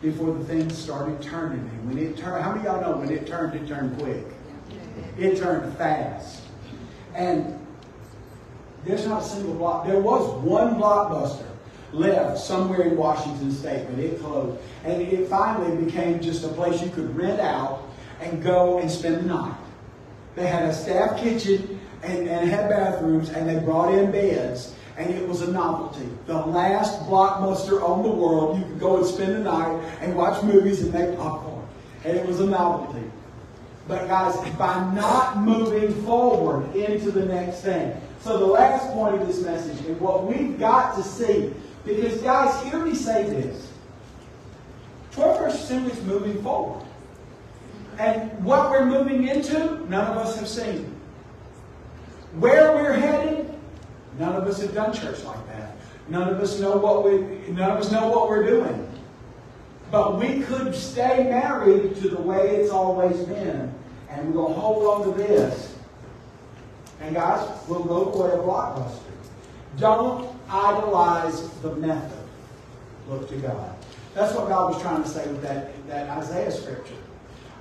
before 0.00 0.32
the 0.32 0.44
thing 0.44 0.70
started 0.70 1.20
turning. 1.22 1.58
And 1.58 1.88
when 1.88 1.98
it 1.98 2.16
turned, 2.16 2.42
how 2.42 2.52
many 2.52 2.66
of 2.66 2.82
y'all 2.82 2.92
know 2.92 2.98
when 2.98 3.10
it 3.10 3.26
turned, 3.26 3.54
it 3.54 3.66
turned 3.66 3.98
quick? 3.98 4.24
It 5.18 5.38
turned 5.38 5.76
fast. 5.76 6.42
And 7.14 7.58
there's 8.84 9.06
not 9.06 9.22
a 9.22 9.24
single 9.24 9.54
block. 9.54 9.86
There 9.86 10.00
was 10.00 10.42
one 10.42 10.74
blockbuster 10.74 11.46
left 11.92 12.38
somewhere 12.38 12.82
in 12.82 12.96
Washington 12.96 13.52
State, 13.52 13.86
but 13.88 13.98
it 13.98 14.20
closed. 14.20 14.60
And 14.84 15.00
it 15.00 15.28
finally 15.28 15.84
became 15.84 16.20
just 16.20 16.44
a 16.44 16.48
place 16.48 16.82
you 16.82 16.90
could 16.90 17.16
rent 17.16 17.40
out 17.40 17.88
and 18.20 18.42
go 18.42 18.78
and 18.78 18.90
spend 18.90 19.16
the 19.16 19.22
night. 19.22 19.56
They 20.34 20.46
had 20.46 20.64
a 20.64 20.74
staff 20.74 21.18
kitchen 21.18 21.80
and, 22.02 22.28
and 22.28 22.50
had 22.50 22.68
bathrooms, 22.68 23.30
and 23.30 23.48
they 23.48 23.58
brought 23.64 23.94
in 23.94 24.10
beds, 24.10 24.74
and 24.96 25.10
it 25.10 25.26
was 25.26 25.42
a 25.42 25.50
novelty. 25.50 26.08
The 26.26 26.34
last 26.34 27.00
blockbuster 27.02 27.82
on 27.82 28.02
the 28.02 28.10
world, 28.10 28.58
you 28.58 28.64
could 28.64 28.80
go 28.80 28.98
and 28.98 29.06
spend 29.06 29.34
the 29.34 29.40
night 29.40 29.82
and 30.00 30.16
watch 30.16 30.42
movies 30.44 30.82
and 30.82 30.92
make 30.92 31.16
popcorn. 31.16 31.66
And 32.04 32.16
it 32.16 32.26
was 32.26 32.40
a 32.40 32.46
novelty. 32.46 33.10
But 33.88 34.06
guys, 34.06 34.36
by 34.56 34.94
not 34.94 35.38
moving 35.38 35.92
forward 36.04 36.74
into 36.74 37.10
the 37.10 37.26
next 37.26 37.62
thing. 37.62 37.94
So 38.20 38.38
the 38.38 38.46
last 38.46 38.90
point 38.92 39.20
of 39.20 39.26
this 39.26 39.42
message 39.42 39.84
is 39.84 39.98
what 39.98 40.24
we've 40.24 40.58
got 40.58 40.96
to 40.96 41.02
see. 41.02 41.52
Because 41.84 42.20
guys, 42.22 42.62
hear 42.64 42.82
me 42.82 42.94
say 42.94 43.24
this. 43.24 43.70
21st 45.12 45.52
century 45.52 45.92
is 45.92 46.02
moving 46.04 46.42
forward. 46.42 46.86
And 47.98 48.42
what 48.44 48.70
we're 48.70 48.86
moving 48.86 49.28
into, 49.28 49.86
none 49.88 50.10
of 50.10 50.16
us 50.16 50.38
have 50.38 50.48
seen. 50.48 50.90
Where 52.38 52.72
we're 52.74 52.94
headed, 52.94 53.53
none 54.18 54.36
of 54.36 54.44
us 54.44 54.60
have 54.62 54.74
done 54.74 54.92
church 54.92 55.22
like 55.24 55.46
that. 55.48 55.76
None 56.08 56.28
of 56.28 56.40
us 56.40 56.60
know 56.60 56.76
what 56.76 57.04
we 57.04 57.18
none 57.52 57.70
of 57.70 57.78
us 57.78 57.90
know 57.90 58.08
what 58.08 58.28
we're 58.28 58.46
doing. 58.46 58.88
But 59.90 60.18
we 60.18 60.40
could 60.40 60.74
stay 60.74 61.24
married 61.24 61.96
to 61.96 62.08
the 62.08 62.20
way 62.20 62.56
it's 62.56 62.70
always 62.70 63.16
been, 63.24 63.72
and 64.10 64.34
we'll 64.34 64.52
hold 64.52 65.06
on 65.06 65.12
to 65.12 65.22
this. 65.22 65.76
And 67.00 67.14
guys, 67.14 67.46
we'll 67.68 67.84
go 67.84 68.06
way 68.06 68.32
of 68.32 68.40
blockbuster. 68.40 69.00
Don't 69.78 70.34
idolize 70.48 71.48
the 71.60 71.74
method. 71.76 72.18
Look 73.08 73.28
to 73.28 73.36
God. 73.36 73.76
That's 74.14 74.34
what 74.34 74.48
God 74.48 74.72
was 74.72 74.82
trying 74.82 75.02
to 75.02 75.08
say 75.08 75.26
with 75.26 75.42
that, 75.42 75.86
that 75.88 76.08
Isaiah 76.10 76.50
scripture. 76.50 76.94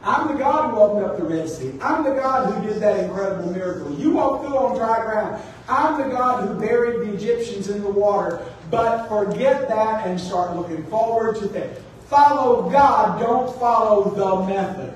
I'm 0.03 0.27
the 0.27 0.33
God 0.33 0.71
who 0.71 0.79
opened 0.79 1.05
up 1.05 1.17
the 1.17 1.23
Red 1.23 1.47
Sea. 1.47 1.79
I'm 1.81 2.03
the 2.03 2.11
God 2.11 2.53
who 2.53 2.67
did 2.67 2.81
that 2.81 3.05
incredible 3.05 3.51
miracle. 3.53 3.93
You 3.97 4.11
walked 4.11 4.45
through 4.45 4.57
on 4.57 4.75
dry 4.75 5.01
ground. 5.01 5.41
I'm 5.69 5.97
the 5.97 6.13
God 6.13 6.45
who 6.45 6.59
buried 6.59 7.07
the 7.07 7.13
Egyptians 7.13 7.69
in 7.69 7.81
the 7.81 7.89
water. 7.89 8.45
But 8.69 9.07
forget 9.07 9.69
that 9.69 10.05
and 10.05 10.19
start 10.19 10.57
looking 10.57 10.83
forward 10.87 11.37
to 11.37 11.47
things. 11.47 11.77
Follow 12.07 12.69
God, 12.69 13.19
don't 13.19 13.57
follow 13.57 14.09
the 14.13 14.53
method. 14.53 14.93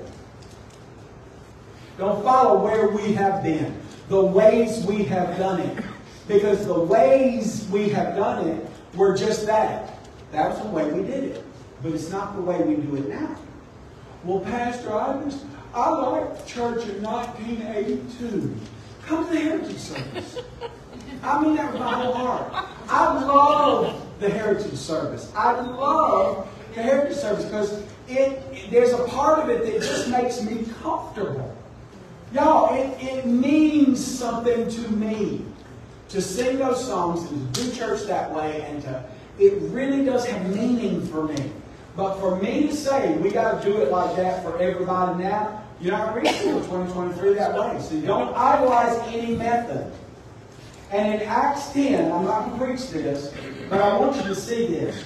Don't 1.96 2.22
follow 2.22 2.62
where 2.62 2.88
we 2.88 3.14
have 3.14 3.42
been, 3.42 3.80
the 4.08 4.22
ways 4.22 4.84
we 4.84 5.04
have 5.04 5.38
done 5.38 5.60
it. 5.60 5.84
Because 6.28 6.66
the 6.66 6.78
ways 6.78 7.66
we 7.72 7.88
have 7.88 8.14
done 8.14 8.46
it 8.46 8.70
were 8.94 9.16
just 9.16 9.46
that. 9.46 9.98
That 10.32 10.50
was 10.50 10.62
the 10.62 10.68
way 10.68 10.92
we 10.92 11.02
did 11.02 11.24
it. 11.24 11.44
But 11.82 11.92
it's 11.92 12.10
not 12.10 12.36
the 12.36 12.42
way 12.42 12.62
we 12.62 12.76
do 12.76 12.96
it 12.96 13.08
now. 13.08 13.36
Well, 14.24 14.40
Pastor, 14.40 14.92
I 14.92 15.22
just, 15.24 15.44
I 15.74 15.90
liked 15.90 16.46
church 16.46 16.86
in 16.88 17.02
1982. 17.02 18.56
Come 19.06 19.26
to 19.26 19.32
the 19.32 19.40
Heritage 19.40 19.78
Service. 19.78 20.38
I 21.22 21.42
mean 21.42 21.56
that 21.56 21.72
with 21.72 21.80
my 21.80 21.94
whole 21.94 22.14
heart. 22.14 22.68
I 22.88 23.24
love 23.24 24.06
the 24.20 24.28
Heritage 24.28 24.74
Service. 24.78 25.32
I 25.36 25.60
love 25.60 26.48
the 26.74 26.82
Heritage 26.82 27.16
Service 27.16 27.44
because 27.44 27.82
it, 28.08 28.70
there's 28.70 28.92
a 28.92 29.04
part 29.04 29.38
of 29.38 29.50
it 29.50 29.64
that 29.64 29.80
just 29.80 30.08
makes 30.08 30.42
me 30.42 30.66
comfortable. 30.82 31.54
Y'all, 32.32 32.74
it, 32.74 33.02
it 33.02 33.26
means 33.26 34.04
something 34.04 34.68
to 34.68 34.88
me 34.90 35.44
to 36.08 36.20
sing 36.20 36.58
those 36.58 36.84
songs 36.84 37.30
and 37.30 37.54
to 37.54 37.62
do 37.62 37.72
church 37.72 38.02
that 38.06 38.34
way 38.34 38.62
and 38.62 38.82
to, 38.82 39.04
it 39.38 39.54
really 39.70 40.04
does 40.04 40.26
have 40.26 40.54
meaning 40.54 41.06
for 41.06 41.24
me. 41.24 41.50
But 41.98 42.20
for 42.20 42.36
me 42.36 42.68
to 42.68 42.76
say 42.76 43.16
we 43.16 43.32
got 43.32 43.60
to 43.60 43.68
do 43.68 43.78
it 43.78 43.90
like 43.90 44.14
that 44.14 44.44
for 44.44 44.56
everybody 44.58 45.24
now, 45.24 45.64
you're 45.80 45.90
not 45.90 46.14
reaching 46.14 46.52
for 46.52 46.60
2023 46.60 47.34
that 47.34 47.58
way. 47.58 47.80
So 47.80 48.00
don't 48.02 48.32
idolize 48.36 48.96
any 49.08 49.34
method. 49.34 49.92
And 50.92 51.20
in 51.20 51.28
Acts 51.28 51.72
10, 51.72 52.12
I'm 52.12 52.24
not 52.24 52.50
going 52.50 52.60
to 52.60 52.66
preach 52.66 52.90
this, 52.90 53.34
but 53.68 53.80
I 53.80 53.98
want 53.98 54.14
you 54.14 54.22
to 54.22 54.34
see 54.36 54.68
this. 54.68 55.04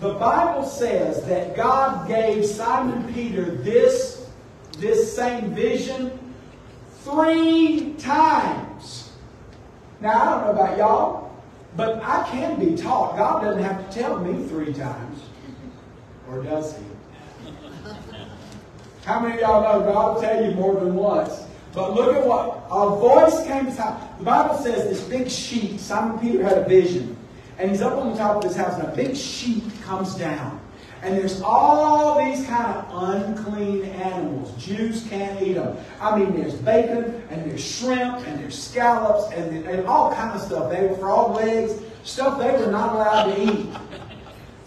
The 0.00 0.14
Bible 0.14 0.64
says 0.64 1.24
that 1.26 1.54
God 1.54 2.08
gave 2.08 2.44
Simon 2.44 3.14
Peter 3.14 3.52
this, 3.52 4.28
this 4.78 5.14
same 5.14 5.54
vision 5.54 6.18
three 7.02 7.94
times. 7.96 9.12
Now, 10.00 10.20
I 10.20 10.24
don't 10.24 10.44
know 10.46 10.62
about 10.62 10.78
y'all, 10.78 11.42
but 11.76 12.02
I 12.02 12.28
can 12.28 12.58
be 12.58 12.74
taught. 12.74 13.16
God 13.16 13.42
doesn't 13.42 13.62
have 13.62 13.88
to 13.88 14.00
tell 14.00 14.18
me 14.18 14.44
three 14.48 14.72
times. 14.72 15.27
Or 16.30 16.42
does 16.42 16.76
he? 16.76 16.84
How 19.04 19.20
many 19.20 19.34
of 19.34 19.40
y'all 19.40 19.62
know 19.62 19.90
God 19.90 20.14
will 20.14 20.22
tell 20.22 20.44
you 20.44 20.50
more 20.52 20.78
than 20.78 20.94
once? 20.94 21.44
But 21.72 21.94
look 21.94 22.14
at 22.16 22.26
what 22.26 22.66
a 22.70 22.96
voice 22.96 23.46
came 23.46 23.66
to 23.66 23.72
Simon. 23.72 24.00
The 24.18 24.24
Bible 24.24 24.58
says 24.58 24.84
this 24.84 25.02
big 25.04 25.30
sheet. 25.30 25.80
Simon 25.80 26.18
Peter 26.18 26.42
had 26.42 26.58
a 26.58 26.64
vision, 26.68 27.16
and 27.58 27.70
he's 27.70 27.80
up 27.80 27.94
on 27.94 28.12
the 28.12 28.18
top 28.18 28.36
of 28.36 28.44
his 28.44 28.56
house, 28.56 28.78
and 28.78 28.88
a 28.88 28.96
big 28.96 29.16
sheet 29.16 29.62
comes 29.82 30.14
down, 30.16 30.60
and 31.02 31.16
there's 31.16 31.40
all 31.40 32.18
these 32.22 32.44
kind 32.46 32.76
of 32.76 32.86
unclean 32.92 33.84
animals. 33.84 34.52
Jews 34.62 35.06
can't 35.08 35.40
eat 35.40 35.54
them. 35.54 35.76
I 36.00 36.18
mean, 36.18 36.38
there's 36.38 36.54
bacon, 36.54 37.22
and 37.30 37.50
there's 37.50 37.64
shrimp, 37.64 38.26
and 38.26 38.40
there's 38.40 38.60
scallops, 38.60 39.32
and, 39.32 39.66
and 39.66 39.86
all 39.86 40.12
kind 40.12 40.32
of 40.32 40.42
stuff. 40.42 40.70
They 40.70 40.86
were 40.86 40.96
frog 40.96 41.36
legs, 41.36 41.80
stuff 42.02 42.38
they 42.38 42.50
were 42.50 42.70
not 42.70 42.94
allowed 42.94 43.34
to 43.34 43.42
eat. 43.42 43.66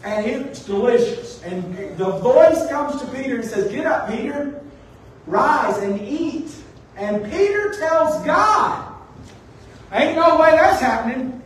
And 0.03 0.25
it's 0.25 0.65
delicious. 0.65 1.41
And 1.43 1.97
the 1.97 2.11
voice 2.17 2.67
comes 2.69 2.99
to 3.01 3.07
Peter 3.07 3.35
and 3.35 3.45
says, 3.45 3.71
Get 3.71 3.85
up, 3.85 4.09
Peter. 4.09 4.61
Rise 5.27 5.77
and 5.83 6.01
eat. 6.01 6.51
And 6.97 7.23
Peter 7.31 7.73
tells 7.73 8.23
God, 8.25 8.93
Ain't 9.91 10.15
no 10.15 10.39
way 10.39 10.51
that's 10.51 10.81
happening. 10.81 11.41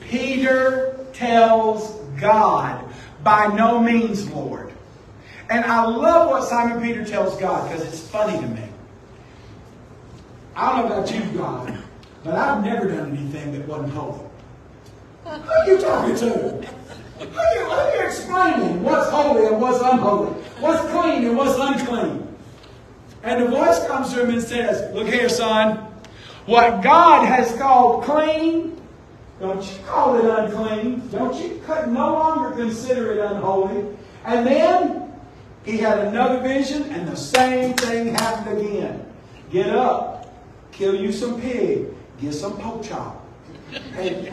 Peter 0.00 1.04
tells 1.12 1.96
God, 2.20 2.84
By 3.24 3.48
no 3.48 3.80
means, 3.80 4.30
Lord. 4.30 4.72
And 5.50 5.64
I 5.64 5.84
love 5.84 6.30
what 6.30 6.44
Simon 6.48 6.80
Peter 6.80 7.04
tells 7.04 7.36
God 7.38 7.68
because 7.68 7.86
it's 7.86 8.00
funny 8.08 8.40
to 8.40 8.46
me. 8.46 8.62
I 10.54 10.80
don't 10.80 10.88
know 10.88 10.96
about 10.96 11.14
you, 11.14 11.38
God, 11.38 11.78
but 12.24 12.34
I've 12.34 12.64
never 12.64 12.88
done 12.88 13.16
anything 13.16 13.52
that 13.52 13.66
wasn't 13.66 13.92
holy. 13.92 14.20
Who 15.24 15.30
are 15.30 15.66
you 15.66 15.78
talking 15.80 16.16
to? 16.16 16.28
Who 16.28 17.38
are 17.38 17.54
you, 17.54 17.64
who 17.64 17.70
are 17.70 17.94
you 17.94 18.06
explaining 18.06 18.82
what's 18.82 19.10
holy 19.10 19.46
and 19.46 19.60
what's 19.60 19.80
unholy? 19.80 20.32
What's 20.60 20.80
clean 20.90 21.26
and 21.26 21.36
what's 21.36 21.58
unclean? 21.58 22.36
And 23.22 23.42
the 23.42 23.48
voice 23.48 23.86
comes 23.86 24.12
to 24.14 24.22
him 24.22 24.30
and 24.30 24.42
says, 24.42 24.92
Look 24.94 25.06
here, 25.06 25.28
son. 25.28 25.86
What 26.46 26.82
God 26.82 27.24
has 27.26 27.56
called 27.56 28.04
clean, 28.04 28.80
don't 29.38 29.62
you 29.62 29.78
call 29.86 30.16
it 30.16 30.24
unclean. 30.24 31.08
Don't 31.10 31.34
you 31.36 31.62
no 31.86 32.12
longer 32.12 32.56
consider 32.56 33.12
it 33.12 33.18
unholy. 33.18 33.96
And 34.24 34.46
then 34.46 35.12
he 35.64 35.78
had 35.78 35.98
another 35.98 36.40
vision, 36.40 36.84
and 36.90 37.08
the 37.08 37.16
same 37.16 37.74
thing 37.74 38.14
happened 38.14 38.58
again. 38.58 39.06
Get 39.50 39.70
up, 39.70 40.32
kill 40.72 40.94
you 40.94 41.12
some 41.12 41.40
pig, 41.40 41.86
get 42.20 42.32
some 42.34 42.56
pork 42.58 42.82
chop. 42.82 43.24
And 43.96 44.32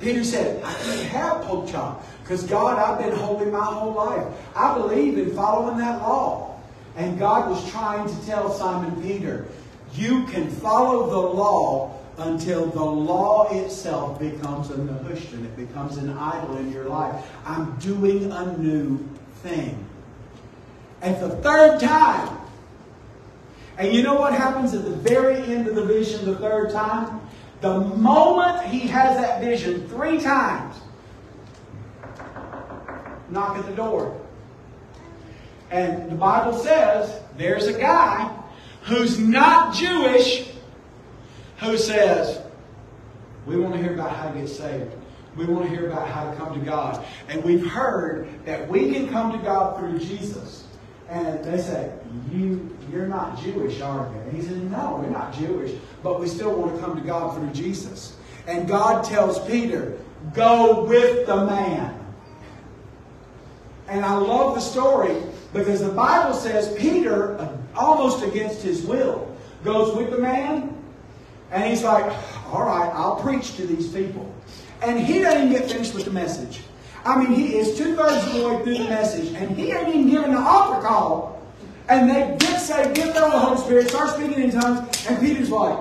Peter 0.00 0.24
said, 0.24 0.62
I 0.64 0.72
can't 0.74 1.08
have 1.08 1.42
pork 1.42 1.68
chop 1.68 2.06
because 2.22 2.44
God, 2.44 2.78
I've 2.78 3.04
been 3.04 3.16
holy 3.16 3.46
my 3.46 3.64
whole 3.64 3.92
life. 3.92 4.26
I 4.56 4.74
believe 4.74 5.18
in 5.18 5.34
following 5.34 5.78
that 5.78 6.00
law. 6.00 6.60
And 6.96 7.18
God 7.18 7.50
was 7.50 7.70
trying 7.70 8.08
to 8.08 8.26
tell 8.26 8.50
Simon 8.52 9.00
Peter, 9.02 9.46
you 9.94 10.26
can 10.26 10.50
follow 10.50 11.10
the 11.10 11.36
law 11.36 11.98
until 12.18 12.66
the 12.66 12.84
law 12.84 13.48
itself 13.50 14.18
becomes 14.18 14.70
a 14.70 14.74
nehushtan. 14.74 15.44
It 15.44 15.56
becomes 15.56 15.96
an 15.96 16.10
idol 16.10 16.56
in 16.58 16.72
your 16.72 16.84
life. 16.84 17.24
I'm 17.44 17.76
doing 17.78 18.30
a 18.30 18.56
new 18.58 18.98
thing. 19.36 19.86
And 21.02 21.20
the 21.22 21.30
third 21.36 21.80
time, 21.80 22.38
and 23.78 23.92
you 23.92 24.02
know 24.02 24.14
what 24.14 24.34
happens 24.34 24.74
at 24.74 24.84
the 24.84 24.90
very 24.90 25.36
end 25.52 25.66
of 25.66 25.74
the 25.74 25.84
vision 25.84 26.26
the 26.26 26.36
third 26.36 26.70
time? 26.70 27.19
The 27.60 27.80
moment 27.80 28.64
he 28.64 28.80
has 28.88 29.16
that 29.18 29.42
vision 29.42 29.86
three 29.88 30.20
times, 30.20 30.76
knock 33.28 33.56
at 33.58 33.66
the 33.66 33.74
door. 33.74 34.18
And 35.70 36.10
the 36.10 36.16
Bible 36.16 36.58
says 36.58 37.20
there's 37.36 37.66
a 37.66 37.78
guy 37.78 38.36
who's 38.82 39.18
not 39.18 39.74
Jewish 39.74 40.48
who 41.58 41.76
says, 41.76 42.40
We 43.46 43.56
want 43.56 43.74
to 43.74 43.80
hear 43.80 43.94
about 43.94 44.16
how 44.16 44.30
to 44.30 44.38
get 44.38 44.48
saved. 44.48 44.92
We 45.36 45.44
want 45.44 45.68
to 45.68 45.70
hear 45.70 45.86
about 45.88 46.08
how 46.08 46.30
to 46.30 46.36
come 46.36 46.58
to 46.58 46.64
God. 46.64 47.04
And 47.28 47.44
we've 47.44 47.66
heard 47.66 48.28
that 48.46 48.68
we 48.68 48.92
can 48.92 49.08
come 49.08 49.32
to 49.32 49.38
God 49.38 49.78
through 49.78 49.98
Jesus. 50.00 50.59
And 51.10 51.44
they 51.44 51.58
say, 51.58 51.92
you, 52.32 52.76
You're 52.90 53.08
not 53.08 53.40
Jewish, 53.42 53.80
are 53.80 54.08
you? 54.08 54.20
And 54.20 54.32
he 54.32 54.42
said, 54.42 54.70
No, 54.70 55.00
we're 55.02 55.10
not 55.10 55.34
Jewish, 55.34 55.72
but 56.02 56.20
we 56.20 56.28
still 56.28 56.54
want 56.54 56.74
to 56.74 56.80
come 56.80 56.96
to 56.96 57.02
God 57.04 57.36
through 57.36 57.50
Jesus. 57.50 58.16
And 58.46 58.68
God 58.68 59.04
tells 59.04 59.44
Peter, 59.46 59.98
Go 60.34 60.84
with 60.84 61.26
the 61.26 61.44
man. 61.44 61.96
And 63.88 64.04
I 64.04 64.14
love 64.14 64.54
the 64.54 64.60
story 64.60 65.16
because 65.52 65.80
the 65.80 65.88
Bible 65.88 66.32
says 66.32 66.72
Peter, 66.78 67.36
uh, 67.38 67.56
almost 67.74 68.24
against 68.24 68.62
his 68.62 68.86
will, 68.86 69.36
goes 69.64 69.96
with 69.96 70.10
the 70.10 70.18
man. 70.18 70.76
And 71.50 71.64
he's 71.64 71.82
like, 71.82 72.04
All 72.52 72.62
right, 72.62 72.90
I'll 72.94 73.16
preach 73.16 73.56
to 73.56 73.66
these 73.66 73.88
people. 73.88 74.32
And 74.80 75.00
he 75.00 75.18
doesn't 75.18 75.48
even 75.48 75.60
get 75.60 75.68
finished 75.68 75.92
with 75.92 76.04
the 76.04 76.12
message. 76.12 76.60
I 77.04 77.18
mean, 77.18 77.32
he 77.32 77.56
is 77.56 77.78
two 77.78 77.96
thirds 77.96 78.26
of 78.26 78.34
the 78.34 78.48
way 78.48 78.62
through 78.62 78.78
the 78.78 78.84
message, 78.84 79.32
and 79.34 79.56
he 79.56 79.72
ain't 79.72 79.88
even 79.88 80.10
given 80.10 80.34
the 80.34 80.40
altar 80.40 80.86
call. 80.86 81.42
And 81.88 82.08
they 82.08 82.36
get 82.38 82.60
saved, 82.60 82.94
get 82.94 83.14
filled 83.14 83.32
with 83.32 83.32
the 83.32 83.38
Holy 83.38 83.58
Spirit, 83.58 83.88
start 83.88 84.10
speaking 84.10 84.42
in 84.44 84.50
tongues, 84.50 85.06
and 85.08 85.18
Peter's 85.18 85.50
like. 85.50 85.78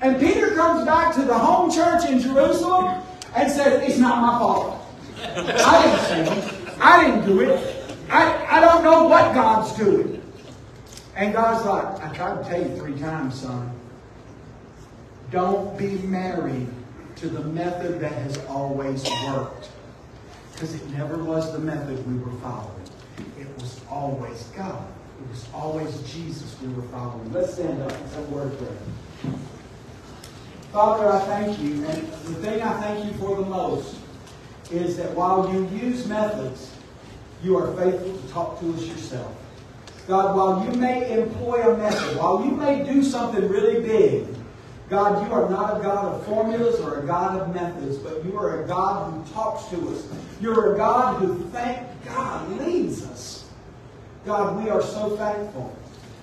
And 0.00 0.20
Peter 0.20 0.54
comes 0.54 0.84
back 0.84 1.14
to 1.16 1.22
the 1.22 1.36
home 1.36 1.70
church 1.70 2.08
in 2.08 2.20
Jerusalem 2.20 3.02
and 3.34 3.50
says, 3.50 3.82
It's 3.88 3.98
not 3.98 4.22
my 4.22 4.38
fault. 4.38 4.82
I 5.18 6.14
didn't 6.14 6.34
it. 6.34 6.78
I 6.80 7.04
didn't 7.04 7.26
do 7.26 7.40
it. 7.40 7.96
I, 8.08 8.58
I 8.58 8.60
don't 8.60 8.84
know 8.84 9.08
what 9.08 9.34
God's 9.34 9.72
doing. 9.76 10.22
And 11.16 11.32
God's 11.32 11.64
like, 11.66 12.02
I 12.02 12.14
tried 12.14 12.42
to 12.42 12.48
tell 12.48 12.62
you 12.62 12.76
three 12.76 12.98
times, 12.98 13.40
son. 13.40 13.72
Don't 15.30 15.76
be 15.76 15.98
married 15.98 16.68
to 17.16 17.28
the 17.28 17.40
method 17.40 18.00
that 18.00 18.12
has 18.12 18.38
always 18.46 19.04
worked. 19.26 19.70
Because 20.52 20.74
it 20.74 20.88
never 20.90 21.22
was 21.22 21.52
the 21.52 21.58
method 21.58 22.06
we 22.06 22.18
were 22.18 22.38
following. 22.40 22.82
It 23.38 23.48
was 23.60 23.80
always 23.90 24.44
God. 24.56 24.86
It 25.22 25.28
was 25.30 25.46
always 25.54 26.00
Jesus 26.02 26.56
we 26.62 26.68
were 26.72 26.82
following. 26.88 27.32
Let's 27.32 27.54
stand 27.54 27.82
up 27.82 27.92
and 27.92 28.10
say 28.10 28.22
word 28.24 28.56
prayer. 28.58 29.32
Father, 30.72 31.10
I 31.10 31.20
thank 31.20 31.58
you. 31.58 31.84
And 31.86 32.06
the 32.06 32.34
thing 32.34 32.62
I 32.62 32.80
thank 32.80 33.04
you 33.04 33.18
for 33.18 33.36
the 33.36 33.46
most 33.46 33.96
is 34.70 34.96
that 34.98 35.14
while 35.14 35.50
you 35.52 35.66
use 35.68 36.06
methods, 36.06 36.70
you 37.42 37.56
are 37.56 37.74
faithful 37.76 38.16
to 38.16 38.28
talk 38.28 38.60
to 38.60 38.74
us 38.74 38.82
yourself. 38.82 39.34
God, 40.06 40.36
while 40.36 40.64
you 40.64 40.78
may 40.78 41.18
employ 41.18 41.62
a 41.62 41.76
method, 41.76 42.16
while 42.16 42.44
you 42.44 42.52
may 42.52 42.84
do 42.84 43.02
something 43.02 43.48
really 43.48 43.80
big, 43.80 44.35
God, 44.88 45.26
you 45.26 45.32
are 45.32 45.50
not 45.50 45.80
a 45.80 45.82
God 45.82 46.04
of 46.14 46.26
formulas 46.26 46.78
or 46.78 47.00
a 47.00 47.06
God 47.06 47.40
of 47.40 47.52
methods, 47.52 47.96
but 47.96 48.24
you 48.24 48.38
are 48.38 48.62
a 48.62 48.66
God 48.68 49.12
who 49.12 49.32
talks 49.32 49.64
to 49.70 49.88
us. 49.88 50.06
You're 50.40 50.74
a 50.74 50.76
God 50.76 51.20
who, 51.20 51.38
thank 51.50 51.80
God, 52.04 52.48
leads 52.60 53.04
us. 53.04 53.50
God, 54.24 54.62
we 54.62 54.70
are 54.70 54.82
so 54.82 55.16
thankful 55.16 55.76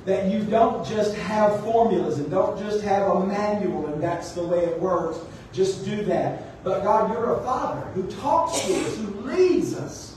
that 0.05 0.31
you 0.31 0.43
don't 0.43 0.85
just 0.87 1.15
have 1.15 1.61
formulas 1.61 2.19
and 2.19 2.31
don't 2.31 2.57
just 2.57 2.83
have 2.83 3.09
a 3.09 3.25
manual 3.25 3.87
and 3.87 4.01
that's 4.01 4.31
the 4.31 4.45
way 4.45 4.59
it 4.59 4.79
works. 4.79 5.19
Just 5.51 5.83
do 5.83 6.03
that. 6.05 6.63
But 6.63 6.83
God, 6.83 7.11
you're 7.11 7.33
a 7.33 7.43
Father 7.43 7.81
who 7.91 8.09
talks 8.13 8.61
to 8.61 8.73
us, 8.73 8.97
who 8.97 9.07
leads 9.21 9.75
us. 9.75 10.15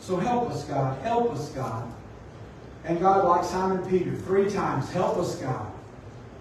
So 0.00 0.16
help 0.16 0.50
us, 0.50 0.64
God. 0.64 1.00
Help 1.02 1.32
us, 1.32 1.50
God. 1.50 1.88
And 2.84 3.00
God, 3.00 3.24
like 3.24 3.44
Simon 3.44 3.88
Peter, 3.88 4.14
three 4.14 4.50
times, 4.50 4.90
help 4.92 5.18
us, 5.18 5.36
God 5.36 5.72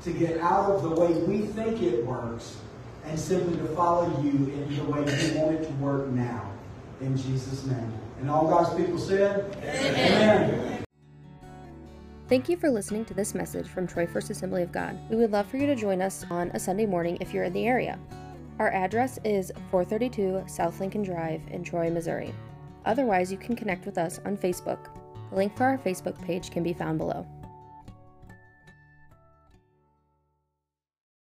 to 0.05 0.13
get 0.13 0.39
out 0.39 0.69
of 0.69 0.83
the 0.83 0.89
way 0.89 1.11
we 1.13 1.39
think 1.47 1.81
it 1.81 2.05
works 2.05 2.57
and 3.05 3.19
simply 3.19 3.57
to 3.57 3.67
follow 3.75 4.07
you 4.21 4.29
in 4.29 4.75
the 4.75 4.83
way 4.83 4.99
you 4.99 5.39
want 5.39 5.55
it 5.55 5.65
to 5.65 5.73
work 5.73 6.07
now. 6.09 6.51
In 7.01 7.17
Jesus' 7.17 7.65
name. 7.65 7.91
And 8.19 8.29
all 8.29 8.47
God's 8.47 8.73
people 8.75 8.99
said, 8.99 9.57
Amen. 9.63 10.53
Amen. 10.53 10.85
Thank 12.27 12.49
you 12.49 12.57
for 12.57 12.69
listening 12.69 13.03
to 13.05 13.13
this 13.13 13.35
message 13.35 13.67
from 13.67 13.85
Troy 13.85 14.07
First 14.07 14.29
Assembly 14.29 14.63
of 14.63 14.71
God. 14.71 14.97
We 15.09 15.15
would 15.15 15.31
love 15.31 15.47
for 15.47 15.57
you 15.57 15.65
to 15.67 15.75
join 15.75 16.01
us 16.01 16.25
on 16.29 16.49
a 16.53 16.59
Sunday 16.59 16.85
morning 16.85 17.17
if 17.19 17.33
you're 17.33 17.43
in 17.43 17.53
the 17.53 17.65
area. 17.65 17.99
Our 18.59 18.71
address 18.71 19.19
is 19.23 19.51
432 19.69 20.43
South 20.47 20.79
Lincoln 20.79 21.03
Drive 21.03 21.41
in 21.49 21.63
Troy, 21.63 21.89
Missouri. 21.89 22.33
Otherwise, 22.85 23.31
you 23.31 23.37
can 23.37 23.55
connect 23.55 23.85
with 23.85 23.97
us 23.97 24.19
on 24.25 24.37
Facebook. 24.37 24.87
The 25.31 25.35
link 25.35 25.57
for 25.57 25.65
our 25.65 25.77
Facebook 25.77 26.19
page 26.23 26.51
can 26.51 26.63
be 26.63 26.73
found 26.73 26.99
below. 26.99 27.27